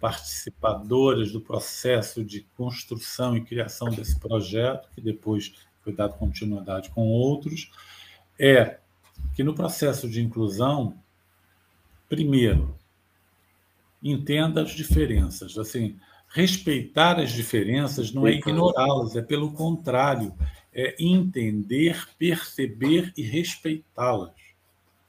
participadoras 0.00 1.30
do 1.30 1.40
processo 1.40 2.24
de 2.24 2.40
construção 2.56 3.36
e 3.36 3.44
criação 3.44 3.90
desse 3.90 4.18
projeto, 4.18 4.88
que 4.94 5.00
depois 5.02 5.54
foi 5.82 5.94
dado 5.94 6.14
continuidade 6.14 6.88
com 6.90 7.06
outros, 7.06 7.70
é 8.38 8.78
que 9.34 9.44
no 9.44 9.54
processo 9.54 10.08
de 10.08 10.22
inclusão, 10.22 10.98
primeiro, 12.08 12.78
entenda 14.02 14.62
as 14.62 14.70
diferenças. 14.70 15.58
Assim, 15.58 15.98
respeitar 16.28 17.18
as 17.18 17.32
diferenças 17.32 18.12
não 18.12 18.26
é 18.26 18.32
ignorá-las, 18.32 19.16
é 19.16 19.22
pelo 19.22 19.52
contrário, 19.52 20.34
é 20.72 20.94
entender, 20.98 22.06
perceber 22.18 23.12
e 23.16 23.22
respeitá-las. 23.22 24.34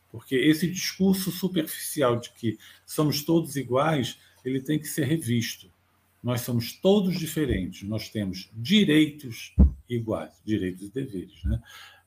Porque 0.10 0.36
esse 0.36 0.70
discurso 0.70 1.32
superficial 1.32 2.18
de 2.20 2.32
que 2.32 2.58
somos 2.86 3.24
todos 3.24 3.56
iguais 3.56 4.18
ele 4.44 4.62
tem 4.62 4.80
que 4.80 4.88
ser 4.88 5.06
revisto. 5.06 5.70
Nós 6.24 6.42
somos 6.42 6.74
todos 6.74 7.20
diferentes, 7.20 7.88
nós 7.88 8.10
temos 8.10 8.50
direitos 8.54 9.54
iguais, 9.90 10.34
direitos 10.44 10.88
e 10.88 10.92
deveres. 10.92 11.44
Né? 11.44 11.62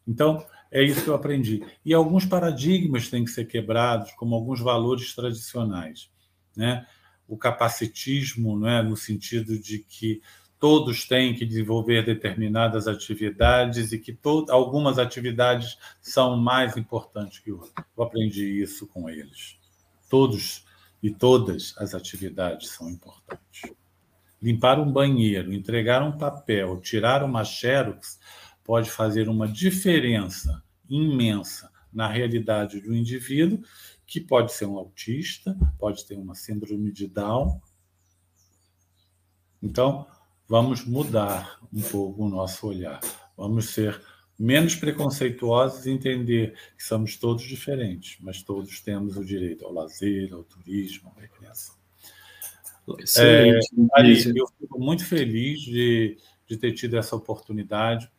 Então, 0.06 0.44
é 0.70 0.82
isso 0.82 1.02
que 1.02 1.08
eu 1.08 1.14
aprendi. 1.14 1.62
E 1.84 1.94
alguns 1.94 2.24
paradigmas 2.24 3.08
têm 3.08 3.24
que 3.24 3.30
ser 3.30 3.44
quebrados, 3.44 4.12
como 4.12 4.34
alguns 4.34 4.60
valores 4.60 5.14
tradicionais. 5.14 6.10
Né? 6.56 6.86
O 7.30 7.38
capacitismo, 7.38 8.58
não 8.58 8.68
é? 8.68 8.82
no 8.82 8.96
sentido 8.96 9.56
de 9.56 9.78
que 9.78 10.20
todos 10.58 11.06
têm 11.06 11.32
que 11.32 11.46
desenvolver 11.46 12.04
determinadas 12.04 12.88
atividades 12.88 13.92
e 13.92 13.98
que 13.98 14.18
algumas 14.48 14.98
atividades 14.98 15.78
são 16.02 16.36
mais 16.36 16.76
importantes 16.76 17.38
que 17.38 17.52
outras. 17.52 17.72
Eu 17.96 18.02
aprendi 18.02 18.60
isso 18.60 18.84
com 18.88 19.08
eles. 19.08 19.56
Todos 20.10 20.66
e 21.00 21.08
todas 21.08 21.72
as 21.78 21.94
atividades 21.94 22.70
são 22.70 22.90
importantes. 22.90 23.62
Limpar 24.42 24.80
um 24.80 24.90
banheiro, 24.90 25.52
entregar 25.52 26.02
um 26.02 26.18
papel, 26.18 26.80
tirar 26.80 27.22
uma 27.22 27.44
xerox 27.44 28.18
pode 28.64 28.90
fazer 28.90 29.28
uma 29.28 29.46
diferença 29.46 30.62
imensa 30.88 31.70
na 31.92 32.08
realidade 32.08 32.80
do 32.80 32.94
indivíduo, 32.94 33.62
que 34.10 34.20
pode 34.20 34.52
ser 34.52 34.66
um 34.66 34.76
autista, 34.76 35.56
pode 35.78 36.04
ter 36.04 36.18
uma 36.18 36.34
síndrome 36.34 36.90
de 36.90 37.06
Down. 37.06 37.60
Então, 39.62 40.04
vamos 40.48 40.84
mudar 40.84 41.60
um 41.72 41.80
pouco 41.80 42.24
o 42.24 42.28
nosso 42.28 42.66
olhar. 42.66 42.98
Vamos 43.36 43.66
ser 43.66 44.02
menos 44.36 44.74
preconceituosos 44.74 45.86
e 45.86 45.90
entender 45.90 46.56
que 46.76 46.82
somos 46.82 47.16
todos 47.16 47.44
diferentes, 47.44 48.18
mas 48.20 48.42
todos 48.42 48.80
temos 48.80 49.16
o 49.16 49.24
direito 49.24 49.64
ao 49.64 49.72
lazer, 49.72 50.34
ao 50.34 50.42
turismo, 50.42 51.12
à 51.16 51.20
recreação. 51.20 51.76
É, 53.16 53.60
Ari, 53.92 54.36
eu 54.36 54.48
fico 54.58 54.80
muito 54.80 55.04
feliz 55.04 55.60
de, 55.60 56.18
de 56.48 56.56
ter 56.56 56.72
tido 56.72 56.96
essa 56.96 57.14
oportunidade. 57.14 58.10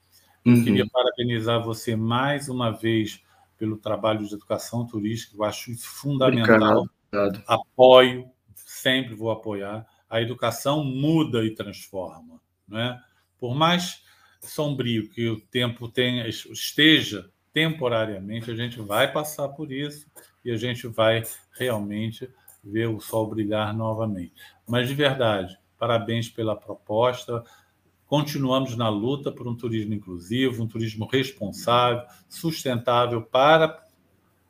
Uhum. 0.45 0.63
Queria 0.63 0.87
parabenizar 0.87 1.61
você 1.61 1.97
mais 1.97 2.47
uma 2.47 2.71
vez 2.71 3.21
pelo 3.61 3.77
trabalho 3.77 4.25
de 4.25 4.33
educação 4.33 4.87
turística, 4.87 5.37
eu 5.37 5.43
acho 5.43 5.69
isso 5.69 5.87
fundamental. 5.87 6.87
Obrigado. 7.13 7.43
Apoio, 7.45 8.27
sempre 8.55 9.13
vou 9.13 9.29
apoiar 9.29 9.85
a 10.09 10.19
educação 10.19 10.83
muda 10.83 11.45
e 11.45 11.53
transforma. 11.53 12.41
Né? 12.67 12.99
Por 13.37 13.53
mais 13.53 14.01
sombrio 14.41 15.07
que 15.11 15.29
o 15.29 15.39
tempo 15.39 15.87
tenha, 15.87 16.27
esteja 16.27 17.29
temporariamente, 17.53 18.49
a 18.49 18.55
gente 18.55 18.81
vai 18.81 19.13
passar 19.13 19.49
por 19.49 19.71
isso 19.71 20.07
e 20.43 20.49
a 20.49 20.57
gente 20.57 20.87
vai 20.87 21.21
realmente 21.51 22.27
ver 22.63 22.87
o 22.87 22.99
sol 22.99 23.29
brilhar 23.29 23.75
novamente. 23.75 24.33
Mas, 24.67 24.87
de 24.87 24.95
verdade, 24.95 25.55
parabéns 25.77 26.29
pela 26.29 26.55
proposta. 26.55 27.43
Continuamos 28.11 28.75
na 28.75 28.89
luta 28.89 29.31
por 29.31 29.47
um 29.47 29.55
turismo 29.55 29.93
inclusivo, 29.93 30.61
um 30.61 30.67
turismo 30.67 31.05
responsável, 31.05 32.05
sustentável 32.27 33.21
para 33.21 33.87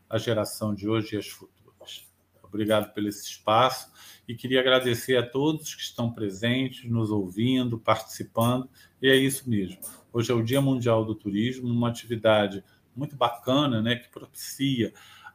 a 0.10 0.18
geração 0.18 0.74
de 0.74 0.90
hoje 0.90 1.14
e 1.14 1.20
as 1.20 1.28
futuras. 1.28 2.10
Obrigado 2.42 2.92
pelo 2.92 3.08
esse 3.08 3.24
espaço 3.24 3.92
e 4.28 4.34
queria 4.34 4.62
agradecer 4.62 5.16
a 5.16 5.22
todos 5.22 5.76
que 5.76 5.84
estão 5.84 6.12
presentes, 6.12 6.90
nos 6.90 7.12
ouvindo, 7.12 7.78
participando. 7.78 8.68
E 9.00 9.08
é 9.08 9.16
isso 9.16 9.48
mesmo. 9.48 9.78
Hoje 10.12 10.32
é 10.32 10.34
o 10.34 10.42
Dia 10.42 10.60
Mundial 10.60 11.06
do 11.06 11.14
Turismo, 11.14 11.70
uma 11.70 11.90
atividade 11.90 12.64
muito 12.96 13.16
bacana, 13.16 13.80
né, 13.80 13.96
que 13.96 14.10
propicia 14.10 14.92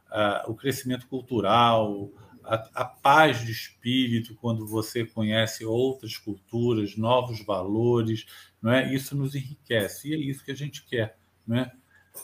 uh, 0.07 0.51
o 0.51 0.53
crescimento 0.53 1.07
cultural, 1.07 2.11
a, 2.55 2.81
a, 2.81 2.85
paz 2.85 3.45
de 3.45 3.51
espírito 3.51 4.35
quando 4.35 4.65
você 4.65 5.05
conhece 5.05 5.65
outras 5.65 6.17
culturas, 6.17 6.95
novos 6.95 7.43
valores, 7.43 8.25
não 8.61 8.71
é? 8.71 8.93
Isso 8.93 9.15
nos 9.15 9.35
enriquece 9.35 10.09
e 10.09 10.13
é 10.13 10.17
isso 10.17 10.43
que 10.43 10.51
a 10.51 10.55
gente 10.55 10.85
quer, 10.85 11.17
não 11.45 11.57
é? 11.57 11.71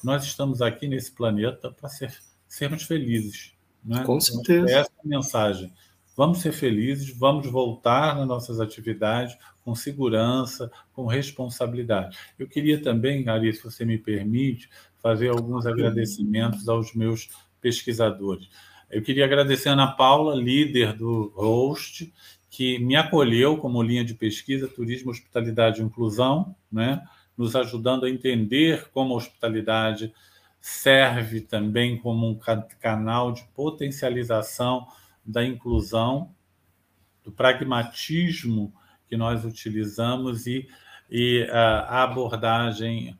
Nós 0.03 0.23
estamos 0.23 0.61
aqui 0.61 0.87
nesse 0.87 1.11
planeta 1.11 1.71
para 1.71 1.89
ser, 1.89 2.15
sermos 2.47 2.83
felizes, 2.83 3.53
não 3.83 4.01
é? 4.01 4.03
Com 4.03 4.19
certeza. 4.19 4.71
Essa 4.71 4.89
é 4.89 5.05
a 5.05 5.07
mensagem 5.07 5.73
Vamos 6.15 6.41
ser 6.41 6.51
felizes, 6.51 7.09
vamos 7.17 7.49
voltar 7.49 8.15
nas 8.15 8.27
nossas 8.27 8.59
atividades 8.59 9.35
com 9.63 9.73
segurança, 9.73 10.71
com 10.93 11.07
responsabilidade. 11.07 12.17
Eu 12.37 12.47
queria 12.47 12.79
também, 12.79 13.27
Ari, 13.27 13.51
se 13.51 13.63
você 13.63 13.83
me 13.83 13.97
permite, 13.97 14.69
fazer 15.01 15.29
alguns 15.29 15.65
agradecimentos 15.65 16.69
aos 16.69 16.93
meus 16.93 17.29
pesquisadores. 17.59 18.47
Eu 18.93 19.01
queria 19.01 19.25
agradecer 19.25 19.69
a 19.69 19.73
Ana 19.73 19.91
Paula, 19.91 20.35
líder 20.35 20.93
do 20.93 21.33
host, 21.35 22.13
que 22.47 22.77
me 22.77 22.95
acolheu 22.95 23.57
como 23.57 23.81
linha 23.81 24.05
de 24.05 24.13
pesquisa 24.13 24.67
Turismo, 24.67 25.09
Hospitalidade 25.09 25.81
e 25.81 25.83
Inclusão, 25.83 26.55
né? 26.71 27.03
nos 27.35 27.55
ajudando 27.55 28.05
a 28.05 28.09
entender 28.09 28.91
como 28.91 29.15
a 29.15 29.17
hospitalidade 29.17 30.13
serve 30.61 31.41
também 31.41 31.97
como 31.97 32.29
um 32.29 32.39
canal 32.79 33.31
de 33.31 33.43
potencialização 33.55 34.87
da 35.25 35.43
inclusão, 35.43 36.29
do 37.23 37.31
pragmatismo 37.31 38.71
que 39.09 39.17
nós 39.17 39.43
utilizamos 39.43 40.45
e, 40.45 40.67
e 41.09 41.47
a 41.51 42.03
abordagem 42.03 43.17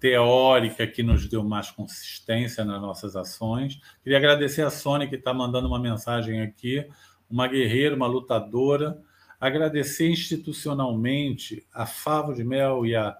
teórica 0.00 0.86
que 0.86 1.02
nos 1.02 1.28
deu 1.28 1.42
mais 1.42 1.70
consistência 1.70 2.64
nas 2.64 2.80
nossas 2.80 3.16
ações. 3.16 3.80
Queria 4.02 4.18
agradecer 4.18 4.62
a 4.62 4.70
Sônia 4.70 5.08
que 5.08 5.16
está 5.16 5.34
mandando 5.34 5.68
uma 5.68 5.78
mensagem 5.78 6.40
aqui, 6.40 6.86
uma 7.28 7.48
guerreira, 7.48 7.94
uma 7.94 8.06
lutadora. 8.06 9.00
Agradecer 9.40 10.08
institucionalmente 10.08 11.66
a 11.72 11.86
Favo 11.86 12.34
de 12.34 12.44
Mel 12.44 12.86
e 12.86 12.94
a, 12.94 13.16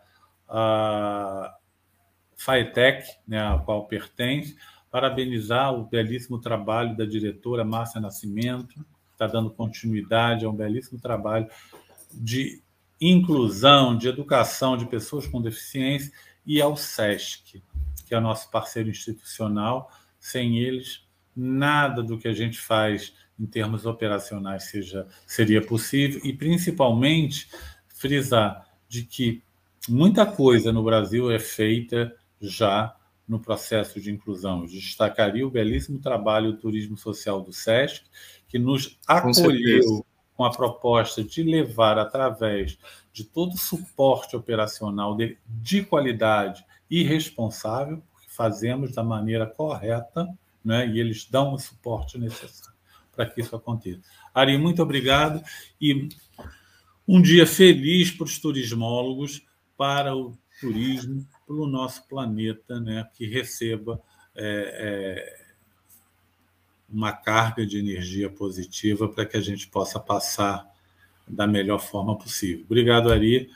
a 0.49 1.55
FAETEC, 2.37 3.05
né, 3.27 3.41
a 3.41 3.59
qual 3.59 3.87
pertence, 3.87 4.57
parabenizar 4.91 5.75
o 5.75 5.85
belíssimo 5.85 6.41
trabalho 6.41 6.97
da 6.97 7.05
diretora 7.05 7.65
Márcia 7.65 8.01
Nascimento, 8.01 8.85
está 9.13 9.27
dando 9.27 9.51
continuidade 9.51 10.45
a 10.45 10.49
um 10.49 10.55
belíssimo 10.55 11.01
trabalho 11.01 11.49
de 12.13 12.63
inclusão, 13.01 13.97
de 13.97 14.09
educação 14.09 14.77
de 14.77 14.87
pessoas 14.87 15.27
com 15.27 15.43
deficiência, 15.43 16.13
e 16.49 16.63
ao 16.63 16.79
SESC, 16.79 17.63
que 18.07 18.15
é 18.15 18.19
o 18.19 18.23
nosso 18.23 18.51
parceiro 18.51 18.89
institucional. 18.89 19.93
Sem 20.19 20.59
eles, 20.59 21.07
nada 21.37 22.03
do 22.03 22.19
que 22.19 22.27
a 22.27 22.33
gente 22.33 22.59
faz 22.59 23.13
em 23.39 23.47
termos 23.47 23.85
operacionais 23.87 24.65
seja, 24.65 25.07
seria 25.27 25.65
possível, 25.65 26.21
e 26.25 26.33
principalmente 26.33 27.49
frisar 27.87 28.67
de 28.89 29.05
que 29.05 29.43
muita 29.89 30.25
coisa 30.25 30.73
no 30.73 30.83
Brasil 30.83 31.31
é 31.31 31.39
feita 31.39 32.17
já 32.41 32.97
no 33.29 33.39
processo 33.39 34.01
de 34.01 34.11
inclusão. 34.11 34.63
Eu 34.63 34.69
destacaria 34.69 35.47
o 35.47 35.51
belíssimo 35.51 35.99
trabalho 35.99 36.53
do 36.53 36.59
turismo 36.59 36.97
social 36.97 37.43
do 37.43 37.53
SESC, 37.53 38.05
que 38.49 38.59
nos 38.59 38.99
acolheu 39.07 40.05
com, 40.39 40.45
a 40.45 40.51
proposta 40.51 41.25
de 41.25 41.43
levar, 41.43 41.99
através 41.99 42.79
de 43.13 43.25
todo 43.25 43.55
o 43.55 43.59
suporte 43.59 44.37
operacional 44.37 45.17
de, 45.17 45.37
de 45.45 45.83
qualidade 45.83 46.65
e 46.89 47.03
responsável, 47.03 48.01
que 48.23 48.31
fazemos 48.33 48.95
da 48.95 49.03
maneira 49.03 49.47
correta, 49.47 50.29
né? 50.65 50.87
e 50.87 51.01
eles 51.01 51.27
dão 51.29 51.55
o 51.55 51.59
suporte 51.59 52.17
necessário 52.17 52.79
para 53.15 53.27
que 53.27 53.41
isso 53.41 53.57
aconteça. 53.57 54.01
Ari, 54.33 54.57
muito 54.57 54.81
obrigado 54.81 55.43
e 55.81 56.09
um 57.07 57.21
dia 57.21 57.47
feliz 57.47 58.13
para 58.13 58.25
os 58.25 58.39
turismólogos, 58.39 59.45
para 59.77 60.15
o 60.15 60.39
turismo 60.61 61.27
para 61.49 61.57
o 61.57 61.67
nosso 61.67 62.07
planeta, 62.07 62.79
né, 62.79 63.09
que 63.15 63.27
receba 63.27 64.01
é, 64.37 64.45
é, 64.45 65.48
uma 66.89 67.13
carga 67.13 67.67
de 67.67 67.79
energia 67.79 68.31
positiva 68.31 69.09
para 69.09 69.27
que 69.27 69.37
a 69.37 69.41
gente 69.41 69.69
possa 69.69 70.01
passar 70.01 70.67
da 71.27 71.47
melhor 71.47 71.79
forma 71.79 72.17
possível. 72.17 72.65
Obrigado, 72.65 73.13
Ari, 73.13 73.51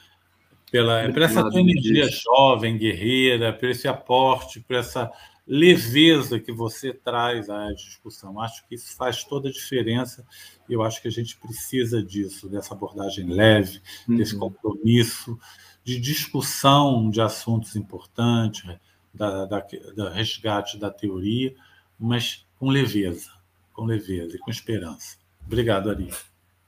pela, 0.70 1.10
por 1.10 1.22
essa 1.22 1.48
tua 1.50 1.60
energia 1.60 2.08
jovem, 2.08 2.76
guerreira, 2.76 3.52
por 3.52 3.68
esse 3.68 3.88
aporte, 3.88 4.60
por 4.60 4.76
essa 4.76 5.10
leveza 5.46 6.38
que 6.38 6.52
você 6.52 6.92
traz 6.92 7.50
à 7.50 7.72
discussão. 7.72 8.40
Acho 8.40 8.66
que 8.66 8.74
isso 8.74 8.94
faz 8.96 9.24
toda 9.24 9.48
a 9.48 9.52
diferença 9.52 10.24
e 10.68 10.72
eu 10.72 10.82
acho 10.82 11.02
que 11.02 11.08
a 11.08 11.10
gente 11.10 11.36
precisa 11.36 12.02
disso, 12.02 12.48
dessa 12.48 12.74
abordagem 12.74 13.26
leve, 13.26 13.80
uhum. 14.08 14.16
desse 14.16 14.36
compromisso 14.36 15.38
de 15.84 15.98
discussão 15.98 17.10
de 17.10 17.20
assuntos 17.20 17.74
importantes, 17.76 18.64
da, 19.12 19.44
da, 19.44 19.66
da 19.94 20.10
resgate 20.10 20.78
da 20.78 20.90
teoria, 20.90 21.54
mas 21.98 22.46
com 22.62 22.68
leveza, 22.68 23.28
com 23.72 23.84
leveza 23.84 24.36
e 24.36 24.38
com 24.38 24.48
esperança. 24.48 25.16
Obrigado, 25.44 25.90
Ari. 25.90 26.08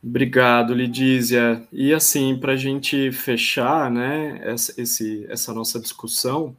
Obrigado, 0.02 0.74
Lidízia. 0.74 1.68
E 1.70 1.94
assim, 1.94 2.36
para 2.36 2.54
a 2.54 2.56
gente 2.56 3.12
fechar 3.12 3.88
né, 3.88 4.40
essa, 4.42 4.74
esse, 4.76 5.24
essa 5.28 5.54
nossa 5.54 5.78
discussão, 5.78 6.56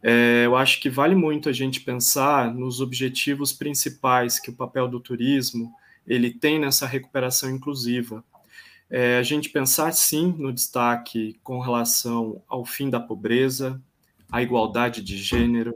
é, 0.00 0.44
eu 0.46 0.54
acho 0.54 0.80
que 0.80 0.88
vale 0.88 1.16
muito 1.16 1.48
a 1.48 1.52
gente 1.52 1.80
pensar 1.80 2.54
nos 2.54 2.80
objetivos 2.80 3.52
principais 3.52 4.38
que 4.38 4.50
o 4.50 4.54
papel 4.56 4.86
do 4.86 5.00
turismo 5.00 5.74
ele 6.06 6.30
tem 6.30 6.60
nessa 6.60 6.86
recuperação 6.86 7.50
inclusiva 7.50 8.24
é, 8.88 9.18
a 9.18 9.22
gente 9.24 9.48
pensar 9.48 9.92
sim 9.92 10.32
no 10.38 10.52
destaque 10.52 11.40
com 11.42 11.58
relação 11.58 12.40
ao 12.46 12.64
fim 12.64 12.88
da 12.88 13.00
pobreza, 13.00 13.82
à 14.30 14.40
igualdade 14.40 15.02
de 15.02 15.16
gênero, 15.16 15.74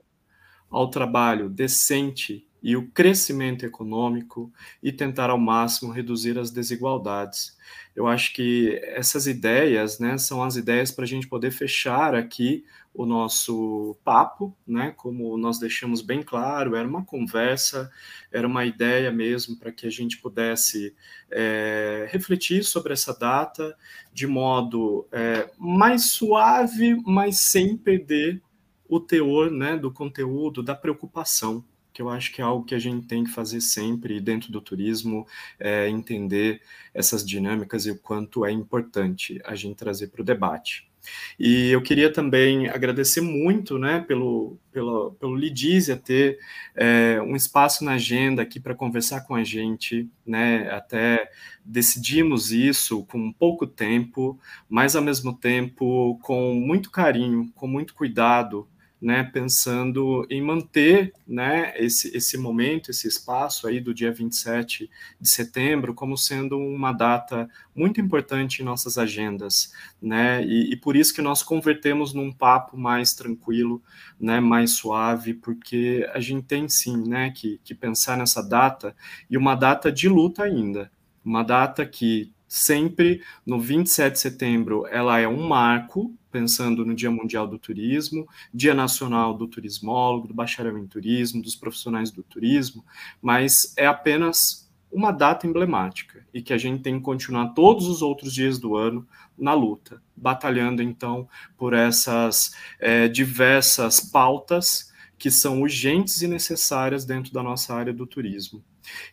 ao 0.71 0.89
trabalho 0.89 1.49
decente 1.49 2.44
e 2.65 2.79
o 2.79 2.89
crescimento 2.89 3.67
econômico 3.67 4.51
e 4.83 4.91
tentar 4.91 5.29
ao 5.29 5.37
máximo 5.37 5.93
reduzir 5.93 6.39
as 6.39 6.51
desigualdades. 6.51 7.55
Eu 7.95 8.07
acho 8.07 8.33
que 8.33 8.81
essas 8.85 9.27
ideias, 9.27 9.99
né, 9.99 10.17
são 10.17 10.43
as 10.43 10.57
ideias 10.57 10.91
para 10.91 11.05
a 11.05 11.07
gente 11.07 11.29
poder 11.29 11.51
fechar 11.51 12.15
aqui 12.15 12.65
o 12.95 13.05
nosso 13.05 13.95
papo, 14.03 14.57
né? 14.67 14.95
Como 14.97 15.37
nós 15.37 15.59
deixamos 15.59 16.01
bem 16.01 16.23
claro, 16.23 16.75
era 16.75 16.89
uma 16.89 17.05
conversa, 17.05 17.91
era 18.33 18.47
uma 18.47 18.65
ideia 18.65 19.13
mesmo 19.13 19.59
para 19.59 19.71
que 19.71 19.87
a 19.87 19.91
gente 19.91 20.17
pudesse 20.19 20.95
é, 21.31 22.09
refletir 22.11 22.65
sobre 22.65 22.95
essa 22.95 23.13
data 23.13 23.77
de 24.13 24.27
modo 24.27 25.07
é, 25.13 25.51
mais 25.59 26.05
suave, 26.11 26.97
mas 27.05 27.41
sem 27.41 27.77
perder 27.77 28.41
o 28.89 28.99
teor, 28.99 29.51
né, 29.51 29.77
do 29.77 29.93
conteúdo, 29.93 30.63
da 30.63 30.75
preocupação 30.75 31.63
que 31.95 32.03
eu 32.03 32.11
acho 32.11 32.33
que 32.33 32.43
é 32.43 32.45
algo 32.45 32.65
que 32.65 32.75
a 32.75 32.79
gente 32.79 33.07
tem 33.07 33.23
que 33.23 33.31
fazer 33.31 33.61
sempre 33.61 34.21
dentro 34.21 34.51
do 34.51 34.61
turismo, 34.61 35.27
é 35.61 35.89
entender 35.89 36.61
essas 36.93 37.25
dinâmicas 37.25 37.87
e 37.87 37.93
o 37.93 37.99
quanto 37.99 38.45
é 38.45 38.51
importante 38.51 39.41
a 39.45 39.55
gente 39.55 39.77
trazer 39.77 40.09
para 40.09 40.21
o 40.21 40.25
debate. 40.25 40.91
E 41.39 41.71
eu 41.71 41.83
queria 41.83 42.13
também 42.13 42.67
agradecer 42.69 43.21
muito 43.21 43.79
né, 43.79 44.01
pelo, 44.01 44.59
pelo, 44.73 45.13
pelo 45.13 45.37
Lidísia 45.37 45.97
ter 45.97 46.39
é, 46.75 47.21
um 47.23 47.37
espaço 47.37 47.85
na 47.85 47.93
agenda 47.93 48.43
aqui 48.43 48.59
para 48.59 48.75
conversar 48.75 49.21
com 49.21 49.35
a 49.35 49.45
gente, 49.45 50.09
né, 50.27 50.71
até 50.71 51.31
decidimos 51.65 52.51
isso 52.51 53.05
com 53.05 53.33
pouco 53.33 53.67
tempo, 53.67 54.39
mas 54.69 54.97
ao 54.97 55.03
mesmo 55.03 55.33
tempo 55.33 56.19
com 56.23 56.55
muito 56.55 56.91
carinho, 56.91 57.53
com 57.55 57.69
muito 57.69 57.95
cuidado, 57.95 58.67
né, 59.05 59.23
pensando 59.23 60.27
em 60.31 60.41
manter 60.41 61.13
né, 61.29 61.75
esse, 61.77 62.17
esse 62.17 62.39
momento, 62.39 62.91
esse 62.91 63.07
espaço 63.07 63.67
aí 63.67 63.79
do 63.79 63.93
dia 63.93 64.11
27 64.11 64.91
de 65.21 65.29
setembro 65.29 65.93
como 65.93 66.17
sendo 66.17 66.59
uma 66.59 66.91
data 66.91 67.47
muito 67.77 68.01
importante 68.01 68.63
em 68.63 68.65
nossas 68.65 68.97
agendas, 68.97 69.75
né, 70.01 70.43
e, 70.43 70.73
e 70.73 70.77
por 70.77 70.97
isso 70.97 71.13
que 71.13 71.21
nós 71.21 71.43
convertemos 71.43 72.15
num 72.15 72.33
papo 72.33 72.79
mais 72.79 73.13
tranquilo, 73.13 73.83
né, 74.19 74.41
mais 74.41 74.71
suave, 74.71 75.35
porque 75.35 76.09
a 76.15 76.19
gente 76.19 76.47
tem 76.47 76.67
sim, 76.67 77.07
né, 77.07 77.31
que, 77.31 77.61
que 77.63 77.75
pensar 77.75 78.17
nessa 78.17 78.43
data, 78.43 78.97
e 79.29 79.37
uma 79.37 79.55
data 79.55 79.93
de 79.93 80.09
luta 80.09 80.45
ainda, 80.45 80.91
uma 81.23 81.43
data 81.43 81.85
que 81.85 82.33
sempre 82.49 83.23
no 83.45 83.61
27 83.61 84.15
de 84.15 84.19
setembro 84.19 84.87
ela 84.87 85.21
é 85.21 85.29
um 85.29 85.47
marco, 85.47 86.11
pensando 86.35 86.85
no 86.85 86.97
Dia 86.97 87.13
Mundial 87.13 87.47
do 87.47 87.61
Turismo, 87.61 88.27
Dia 88.53 88.75
Nacional 88.75 89.39
do 89.39 89.47
Turismólogo, 89.47 90.27
do 90.27 90.35
Bacharel 90.35 90.77
em 90.77 90.87
Turismo, 90.89 91.41
dos 91.41 91.55
profissionais 91.55 92.11
do 92.11 92.25
turismo, 92.25 92.85
mas 93.23 93.73
é 93.77 93.87
apenas 93.87 94.69
uma 94.91 95.13
data 95.13 95.47
emblemática 95.47 96.27
e 96.35 96.43
que 96.43 96.53
a 96.53 96.59
gente 96.59 96.83
tem 96.83 96.99
que 96.99 97.05
continuar 97.05 97.51
todos 97.51 97.87
os 97.87 98.03
outros 98.03 98.35
dias 98.35 98.59
do 98.59 98.75
ano 98.75 99.07
na 99.39 99.55
luta, 99.55 100.03
batalhando 100.17 100.83
então 100.83 101.29
por 101.57 101.73
essas 101.73 102.53
é, 102.81 103.07
diversas 103.07 104.01
pautas 104.01 104.93
que 105.17 105.31
são 105.31 105.63
urgentes 105.63 106.21
e 106.21 106.27
necessárias 106.27 107.05
dentro 107.05 107.33
da 107.33 107.45
nossa 107.45 107.73
área 107.73 107.93
do 107.93 108.09
turismo. 108.09 108.61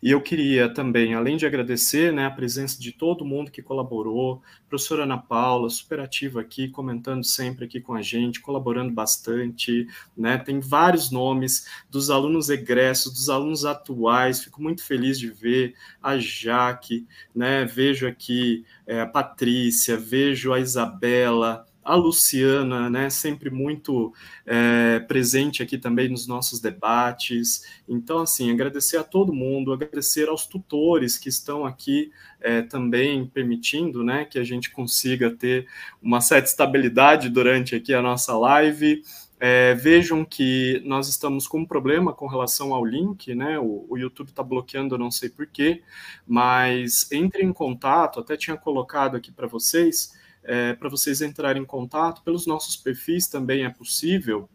E 0.02 0.12
eu 0.12 0.22
queria 0.22 0.74
também, 0.74 1.14
além 1.14 1.38
de 1.38 1.46
agradecer 1.46 2.12
né, 2.12 2.26
a 2.26 2.32
presença 2.32 2.80
de 2.80 2.92
todo 2.92 3.26
mundo 3.26 3.52
que 3.52 3.62
colaborou, 3.62 4.42
professora 4.68 5.04
Ana 5.04 5.18
Paula, 5.18 5.70
super 5.70 6.00
ativa 6.00 6.42
aqui, 6.42 6.70
comentando 6.70 7.24
sempre 7.24 7.66
aqui 7.66 7.80
com 7.80 7.94
a 7.94 8.02
gente, 8.02 8.40
colaborando 8.40 8.92
bastante, 8.92 9.88
né, 10.16 10.38
tem 10.38 10.60
vários 10.60 11.12
nomes 11.12 11.68
dos 11.90 12.10
alunos 12.10 12.50
egressos, 12.50 13.14
dos 13.14 13.30
alunos 13.30 13.66
atuais, 13.66 14.44
fico 14.44 14.62
muito 14.62 14.84
feliz 14.84 15.20
de 15.20 15.30
ver 15.30 15.76
a 16.02 16.18
Jaque, 16.18 17.06
né, 17.36 17.66
vejo 17.66 18.08
aqui 18.08 18.66
é, 18.86 19.02
a 19.02 19.08
Patrícia, 19.08 19.98
vejo 19.98 20.54
a 20.54 20.60
Isabela, 20.60 21.66
a 21.84 21.96
Luciana, 21.96 22.90
né, 22.90 23.10
sempre 23.10 23.50
muito 23.50 24.14
é, 24.46 25.00
presente 25.00 25.64
aqui 25.64 25.78
também 25.78 26.10
nos 26.10 26.28
nossos 26.28 26.60
debates. 26.60 27.64
Então, 27.88 28.20
assim, 28.20 28.52
agradecer 28.52 28.98
a 28.98 29.04
todo 29.04 29.34
mundo, 29.34 29.74
agradecer 29.74 30.30
aos 30.30 30.46
tutores 30.46 31.18
que 31.18 31.30
estão 31.30 31.66
aqui 31.66 32.12
é, 32.40 32.62
também 32.62 33.26
permitindo, 33.26 34.04
né, 34.04 34.26
que 34.26 34.38
a 34.38 34.44
gente 34.44 34.70
consiga 34.70 35.32
ter 35.32 35.68
uma 36.02 36.22
certa 36.22 36.50
estabilidade 36.50 37.30
durante 37.30 37.76
aqui 37.76 37.94
a 37.94 38.02
nossa 38.02 38.38
live. 38.38 39.02
É, 39.44 39.74
vejam 39.74 40.24
que 40.24 40.80
nós 40.86 41.08
estamos 41.08 41.48
com 41.48 41.62
um 41.62 41.66
problema 41.66 42.14
com 42.14 42.28
relação 42.28 42.76
ao 42.76 42.86
link, 42.86 43.34
né? 43.34 43.58
O, 43.58 43.88
o 43.90 43.98
YouTube 43.98 44.30
está 44.30 44.44
bloqueando, 44.44 44.94
eu 44.94 45.00
não 45.00 45.10
sei 45.10 45.30
porquê, 45.30 45.82
mas 46.28 47.12
entre 47.12 47.44
em 47.44 47.52
contato, 47.52 48.20
até 48.20 48.38
tinha 48.38 48.56
colocado 48.56 49.18
aqui 49.18 49.32
para 49.32 49.48
vocês 49.48 50.14
é, 50.44 50.74
para 50.74 50.90
vocês 50.90 51.22
entrarem 51.22 51.62
em 51.62 51.66
contato. 51.66 52.24
Pelos 52.24 52.46
nossos 52.46 52.76
perfis 52.76 53.28
também 53.28 53.64
é 53.64 53.70
possível, 53.70 54.50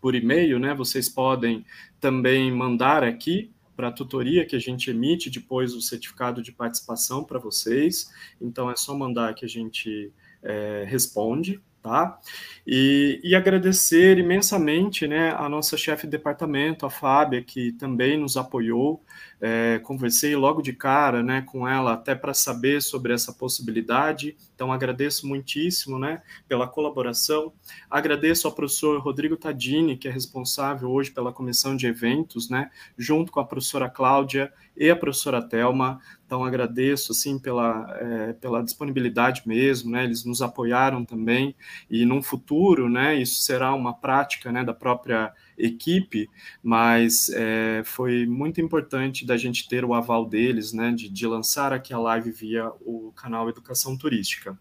por 0.00 0.14
e-mail, 0.14 0.58
né? 0.58 0.74
Vocês 0.74 1.08
podem 1.08 1.64
também 2.00 2.50
mandar 2.50 3.04
aqui 3.04 3.50
para 3.76 3.88
a 3.88 3.92
tutoria 3.92 4.44
que 4.44 4.56
a 4.56 4.58
gente 4.58 4.90
emite 4.90 5.30
depois 5.30 5.74
o 5.74 5.80
certificado 5.80 6.42
de 6.42 6.52
participação 6.52 7.24
para 7.24 7.38
vocês. 7.38 8.10
Então 8.40 8.70
é 8.70 8.76
só 8.76 8.94
mandar 8.94 9.34
que 9.34 9.44
a 9.44 9.48
gente 9.48 10.12
é, 10.42 10.84
responde, 10.86 11.60
tá? 11.82 12.18
E, 12.66 13.20
e, 13.24 13.34
agradecer 13.34 14.18
imensamente, 14.18 15.06
né, 15.06 15.30
a 15.32 15.48
nossa 15.48 15.76
chefe 15.76 16.06
de 16.06 16.10
departamento, 16.10 16.84
a 16.84 16.90
Fábia, 16.90 17.42
que 17.42 17.72
também 17.72 18.18
nos 18.18 18.36
apoiou 18.36 19.02
é, 19.40 19.80
conversei 19.82 20.36
logo 20.36 20.60
de 20.60 20.72
cara 20.72 21.22
né, 21.22 21.40
com 21.40 21.66
ela 21.66 21.94
até 21.94 22.14
para 22.14 22.34
saber 22.34 22.82
sobre 22.82 23.12
essa 23.12 23.32
possibilidade. 23.32 24.36
Então, 24.54 24.70
agradeço 24.70 25.26
muitíssimo 25.26 25.98
né, 25.98 26.22
pela 26.46 26.68
colaboração. 26.68 27.52
Agradeço 27.90 28.46
ao 28.46 28.54
professor 28.54 29.00
Rodrigo 29.00 29.36
Tadini, 29.36 29.96
que 29.96 30.06
é 30.06 30.10
responsável 30.10 30.90
hoje 30.90 31.10
pela 31.10 31.32
comissão 31.32 31.74
de 31.74 31.86
eventos, 31.86 32.50
né, 32.50 32.70
junto 32.98 33.32
com 33.32 33.40
a 33.40 33.44
professora 33.44 33.88
Cláudia 33.88 34.52
e 34.76 34.90
a 34.90 34.96
professora 34.96 35.40
Telma. 35.40 36.00
Então, 36.26 36.44
agradeço 36.44 37.12
assim, 37.12 37.38
pela, 37.38 37.96
é, 37.98 38.32
pela 38.34 38.62
disponibilidade 38.62 39.42
mesmo, 39.46 39.90
né, 39.90 40.04
eles 40.04 40.24
nos 40.24 40.42
apoiaram 40.42 41.04
também. 41.04 41.56
E, 41.88 42.04
num 42.04 42.22
futuro, 42.22 42.88
né, 42.88 43.16
isso 43.16 43.40
será 43.40 43.74
uma 43.74 43.94
prática 43.94 44.52
né, 44.52 44.62
da 44.62 44.74
própria 44.74 45.32
equipe, 45.60 46.28
mas 46.62 47.28
é, 47.30 47.82
foi 47.84 48.26
muito 48.26 48.60
importante 48.60 49.26
da 49.26 49.36
gente 49.36 49.68
ter 49.68 49.84
o 49.84 49.94
aval 49.94 50.26
deles, 50.26 50.72
né, 50.72 50.92
de, 50.92 51.08
de 51.08 51.26
lançar 51.26 51.72
aqui 51.72 51.92
a 51.92 51.98
live 51.98 52.30
via 52.30 52.70
o 52.80 53.12
canal 53.12 53.48
Educação 53.48 53.96
Turística. 53.96 54.58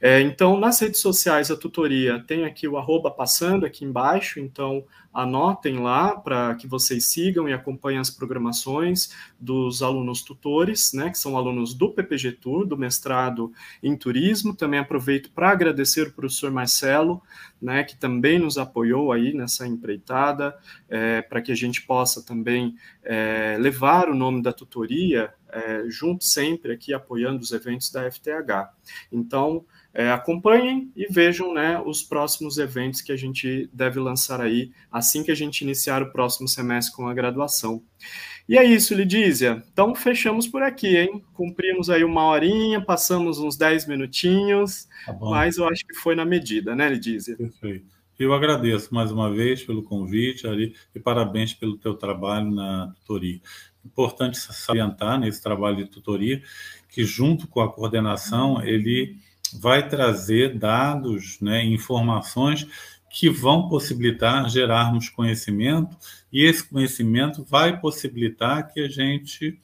É, 0.00 0.20
então, 0.20 0.58
nas 0.58 0.80
redes 0.80 1.00
sociais, 1.00 1.50
a 1.50 1.56
tutoria 1.56 2.22
tem 2.26 2.44
aqui 2.44 2.66
o 2.66 2.76
arroba 2.76 3.10
passando 3.10 3.66
aqui 3.66 3.84
embaixo, 3.84 4.40
então 4.40 4.84
anotem 5.18 5.80
lá 5.80 6.14
para 6.14 6.54
que 6.54 6.68
vocês 6.68 7.08
sigam 7.08 7.48
e 7.48 7.52
acompanhem 7.52 7.98
as 7.98 8.08
programações 8.08 9.10
dos 9.38 9.82
alunos 9.82 10.22
tutores, 10.22 10.92
né, 10.92 11.10
que 11.10 11.18
são 11.18 11.36
alunos 11.36 11.74
do 11.74 11.90
PPG 11.90 12.32
Tour, 12.32 12.64
do 12.64 12.76
mestrado 12.76 13.52
em 13.82 13.96
turismo. 13.96 14.54
Também 14.54 14.78
aproveito 14.78 15.30
para 15.32 15.50
agradecer 15.50 16.06
o 16.06 16.12
professor 16.12 16.52
Marcelo, 16.52 17.20
né, 17.60 17.82
que 17.82 17.96
também 17.96 18.38
nos 18.38 18.58
apoiou 18.58 19.10
aí 19.10 19.34
nessa 19.34 19.66
empreitada, 19.66 20.56
é, 20.88 21.20
para 21.20 21.42
que 21.42 21.50
a 21.50 21.56
gente 21.56 21.82
possa 21.82 22.22
também 22.22 22.76
é, 23.02 23.56
levar 23.58 24.08
o 24.08 24.14
nome 24.14 24.40
da 24.40 24.52
tutoria 24.52 25.34
é, 25.50 25.84
junto 25.88 26.24
sempre 26.24 26.72
aqui 26.72 26.94
apoiando 26.94 27.42
os 27.42 27.52
eventos 27.52 27.90
da 27.90 28.08
FTH. 28.08 28.70
Então, 29.10 29.64
é, 29.98 30.12
acompanhem 30.12 30.92
e 30.94 31.12
vejam 31.12 31.52
né, 31.52 31.82
os 31.84 32.04
próximos 32.04 32.56
eventos 32.56 33.00
que 33.00 33.10
a 33.10 33.16
gente 33.16 33.68
deve 33.72 33.98
lançar 33.98 34.40
aí 34.40 34.70
assim 34.92 35.24
que 35.24 35.30
a 35.32 35.34
gente 35.34 35.62
iniciar 35.62 36.04
o 36.04 36.12
próximo 36.12 36.46
semestre 36.46 36.94
com 36.94 37.08
a 37.08 37.12
graduação. 37.12 37.82
E 38.48 38.56
é 38.56 38.62
isso, 38.62 38.94
Lidísia. 38.94 39.60
Então, 39.72 39.92
fechamos 39.96 40.46
por 40.46 40.62
aqui, 40.62 40.96
hein? 40.96 41.24
Cumprimos 41.34 41.90
aí 41.90 42.04
uma 42.04 42.26
horinha, 42.26 42.80
passamos 42.80 43.40
uns 43.40 43.56
10 43.56 43.88
minutinhos, 43.88 44.86
tá 45.04 45.12
mas 45.20 45.58
eu 45.58 45.66
acho 45.66 45.84
que 45.84 45.94
foi 45.96 46.14
na 46.14 46.24
medida, 46.24 46.76
né, 46.76 46.88
Lidísia? 46.88 47.36
Perfeito. 47.36 47.86
Eu 48.16 48.32
agradeço 48.32 48.94
mais 48.94 49.10
uma 49.10 49.28
vez 49.34 49.64
pelo 49.64 49.82
convite 49.82 50.46
ali 50.46 50.76
e 50.94 51.00
parabéns 51.00 51.52
pelo 51.54 51.76
teu 51.76 51.94
trabalho 51.94 52.52
na 52.52 52.92
tutoria. 53.00 53.40
Importante 53.84 54.38
salientar 54.38 55.18
nesse 55.18 55.42
trabalho 55.42 55.78
de 55.78 55.86
tutoria 55.86 56.40
que 56.88 57.04
junto 57.04 57.48
com 57.48 57.60
a 57.60 57.72
coordenação 57.72 58.62
ele 58.62 59.16
vai 59.54 59.88
trazer 59.88 60.58
dados, 60.58 61.40
né, 61.40 61.64
informações 61.64 62.66
que 63.10 63.30
vão 63.30 63.68
possibilitar 63.68 64.48
gerarmos 64.48 65.08
conhecimento 65.08 65.96
e 66.32 66.44
esse 66.44 66.68
conhecimento 66.68 67.44
vai 67.44 67.80
possibilitar 67.80 68.72
que 68.72 68.80
a 68.80 68.88
gente 68.88 69.58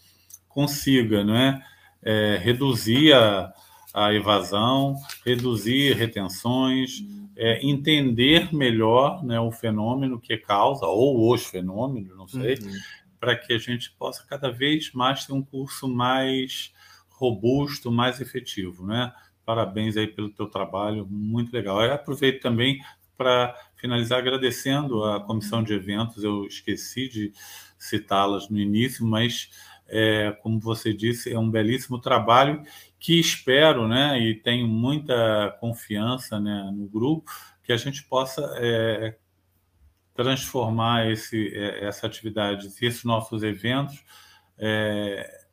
consiga 0.48 1.22
né, 1.22 1.62
é, 2.02 2.38
reduzir 2.42 3.12
a, 3.12 3.52
a, 3.92 4.14
evasão, 4.14 4.96
reduzir 5.24 5.94
retenções, 5.94 7.02
é, 7.36 7.64
entender 7.66 8.54
melhor 8.54 9.24
né, 9.24 9.38
o 9.40 9.50
fenômeno 9.50 10.20
que 10.20 10.36
causa, 10.36 10.86
ou 10.86 11.32
os 11.32 11.44
fenômenos, 11.44 12.16
não 12.16 12.28
sei, 12.28 12.54
uhum. 12.54 12.72
para 13.18 13.36
que 13.36 13.52
a 13.52 13.58
gente 13.58 13.90
possa 13.98 14.24
cada 14.28 14.50
vez 14.50 14.92
mais 14.92 15.26
ter 15.26 15.32
um 15.32 15.42
curso 15.42 15.88
mais 15.88 16.72
robusto, 17.10 17.90
mais 17.90 18.20
efetivo, 18.20 18.86
né? 18.86 19.12
Parabéns 19.44 19.96
aí 19.96 20.06
pelo 20.06 20.30
teu 20.30 20.46
trabalho, 20.46 21.06
muito 21.08 21.52
legal. 21.52 21.82
Eu 21.82 21.92
aproveito 21.92 22.40
também 22.40 22.80
para 23.16 23.54
finalizar 23.76 24.18
agradecendo 24.18 25.04
a 25.04 25.20
comissão 25.20 25.62
de 25.62 25.74
eventos. 25.74 26.24
Eu 26.24 26.46
esqueci 26.46 27.08
de 27.08 27.32
citá-las 27.78 28.48
no 28.48 28.58
início, 28.58 29.06
mas 29.06 29.50
é, 29.86 30.32
como 30.42 30.58
você 30.58 30.92
disse, 30.92 31.32
é 31.32 31.38
um 31.38 31.50
belíssimo 31.50 32.00
trabalho 32.00 32.62
que 32.98 33.20
espero, 33.20 33.86
né, 33.86 34.18
e 34.18 34.34
tenho 34.34 34.66
muita 34.66 35.56
confiança 35.60 36.40
né, 36.40 36.70
no 36.74 36.86
grupo, 36.86 37.30
que 37.62 37.72
a 37.72 37.76
gente 37.76 38.02
possa 38.04 38.42
é, 38.56 39.16
transformar 40.14 41.10
esse, 41.10 41.54
é, 41.54 41.84
essa 41.84 42.06
atividade, 42.06 42.66
esses 42.66 43.04
nossos 43.04 43.42
eventos, 43.42 44.02
é, 44.56 45.44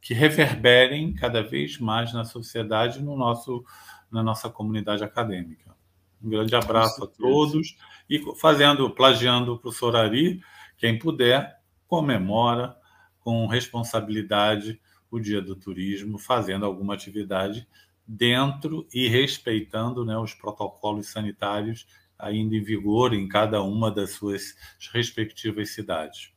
que 0.00 0.14
reverberem 0.14 1.12
cada 1.12 1.42
vez 1.42 1.78
mais 1.78 2.12
na 2.12 2.24
sociedade, 2.24 3.02
no 3.02 3.16
nosso, 3.16 3.64
na 4.10 4.22
nossa 4.22 4.48
comunidade 4.48 5.02
acadêmica. 5.02 5.76
Um 6.22 6.30
grande 6.30 6.54
abraço 6.54 7.04
a 7.04 7.06
todos 7.06 7.76
e 8.08 8.18
fazendo, 8.36 8.90
plagiando 8.90 9.54
o 9.54 9.58
professor 9.58 9.94
Ari, 9.94 10.40
quem 10.76 10.98
puder, 10.98 11.60
comemora 11.86 12.76
com 13.20 13.46
responsabilidade 13.46 14.80
o 15.10 15.18
Dia 15.18 15.40
do 15.40 15.56
Turismo, 15.56 16.18
fazendo 16.18 16.66
alguma 16.66 16.94
atividade 16.94 17.66
dentro 18.06 18.86
e 18.92 19.08
respeitando 19.08 20.04
né, 20.04 20.16
os 20.16 20.34
protocolos 20.34 21.08
sanitários 21.08 21.86
ainda 22.18 22.56
em 22.56 22.62
vigor 22.62 23.14
em 23.14 23.28
cada 23.28 23.62
uma 23.62 23.90
das 23.90 24.12
suas 24.12 24.56
respectivas 24.92 25.70
cidades. 25.70 26.32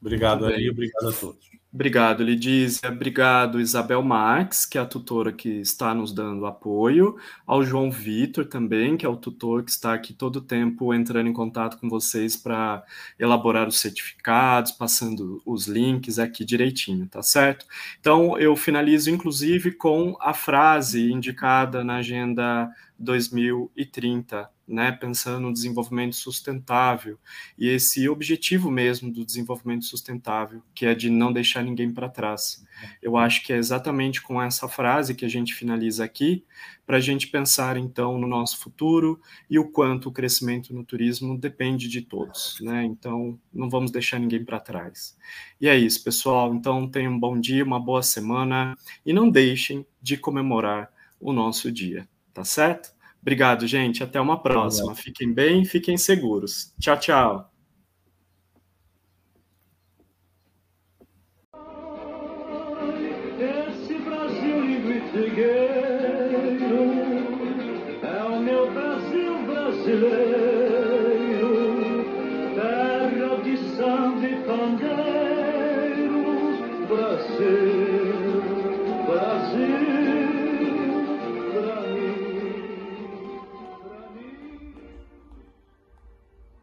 Obrigado 0.00 0.46
aí, 0.46 0.68
obrigado 0.68 1.08
a 1.08 1.12
todos. 1.12 1.57
Obrigado, 1.70 2.24
Lidízia. 2.24 2.88
Obrigado, 2.88 3.60
Isabel 3.60 4.02
Marques, 4.02 4.64
que 4.64 4.78
é 4.78 4.80
a 4.80 4.86
tutora 4.86 5.30
que 5.30 5.50
está 5.60 5.94
nos 5.94 6.14
dando 6.14 6.46
apoio. 6.46 7.16
Ao 7.46 7.62
João 7.62 7.90
Vitor 7.90 8.46
também, 8.46 8.96
que 8.96 9.04
é 9.04 9.08
o 9.08 9.16
tutor 9.16 9.62
que 9.62 9.70
está 9.70 9.92
aqui 9.92 10.14
todo 10.14 10.40
tempo 10.40 10.94
entrando 10.94 11.28
em 11.28 11.32
contato 11.32 11.78
com 11.78 11.86
vocês 11.86 12.36
para 12.38 12.82
elaborar 13.18 13.68
os 13.68 13.78
certificados, 13.80 14.72
passando 14.72 15.42
os 15.44 15.66
links 15.66 16.18
aqui 16.18 16.42
direitinho, 16.42 17.06
tá 17.06 17.22
certo? 17.22 17.66
Então, 18.00 18.38
eu 18.38 18.56
finalizo, 18.56 19.10
inclusive, 19.10 19.72
com 19.72 20.16
a 20.22 20.32
frase 20.32 21.12
indicada 21.12 21.84
na 21.84 21.96
Agenda 21.96 22.70
2030 22.98 24.48
né, 24.68 24.92
pensando 24.92 25.40
no 25.40 25.52
desenvolvimento 25.52 26.14
sustentável 26.14 27.18
e 27.56 27.68
esse 27.68 28.06
objetivo 28.08 28.70
mesmo 28.70 29.10
do 29.10 29.24
desenvolvimento 29.24 29.86
sustentável, 29.86 30.62
que 30.74 30.84
é 30.84 30.94
de 30.94 31.08
não 31.08 31.32
deixar 31.32 31.64
ninguém 31.64 31.90
para 31.90 32.08
trás. 32.08 32.62
Eu 33.02 33.16
acho 33.16 33.42
que 33.44 33.52
é 33.52 33.56
exatamente 33.56 34.20
com 34.20 34.40
essa 34.40 34.68
frase 34.68 35.14
que 35.14 35.24
a 35.24 35.28
gente 35.28 35.54
finaliza 35.54 36.04
aqui, 36.04 36.44
para 36.86 36.98
a 36.98 37.00
gente 37.00 37.26
pensar 37.26 37.76
então 37.76 38.18
no 38.18 38.26
nosso 38.26 38.58
futuro 38.58 39.20
e 39.48 39.58
o 39.58 39.70
quanto 39.70 40.08
o 40.08 40.12
crescimento 40.12 40.74
no 40.74 40.84
turismo 40.84 41.36
depende 41.36 41.88
de 41.88 42.00
todos, 42.00 42.58
né? 42.60 42.84
Então, 42.84 43.38
não 43.52 43.68
vamos 43.68 43.90
deixar 43.90 44.18
ninguém 44.18 44.42
para 44.42 44.58
trás. 44.58 45.16
E 45.60 45.68
é 45.68 45.76
isso, 45.76 46.02
pessoal. 46.02 46.54
Então, 46.54 46.88
tenham 46.88 47.12
um 47.12 47.20
bom 47.20 47.38
dia, 47.38 47.64
uma 47.64 47.78
boa 47.78 48.02
semana 48.02 48.74
e 49.04 49.12
não 49.12 49.28
deixem 49.28 49.84
de 50.00 50.16
comemorar 50.16 50.90
o 51.20 51.32
nosso 51.32 51.70
dia, 51.70 52.08
tá 52.32 52.44
certo? 52.44 52.97
Obrigado, 53.20 53.66
gente. 53.66 54.02
Até 54.02 54.20
uma 54.20 54.40
próxima. 54.40 54.94
Fiquem 54.94 55.32
bem, 55.32 55.64
fiquem 55.64 55.96
seguros. 55.96 56.72
Tchau, 56.80 56.98
tchau. 56.98 57.57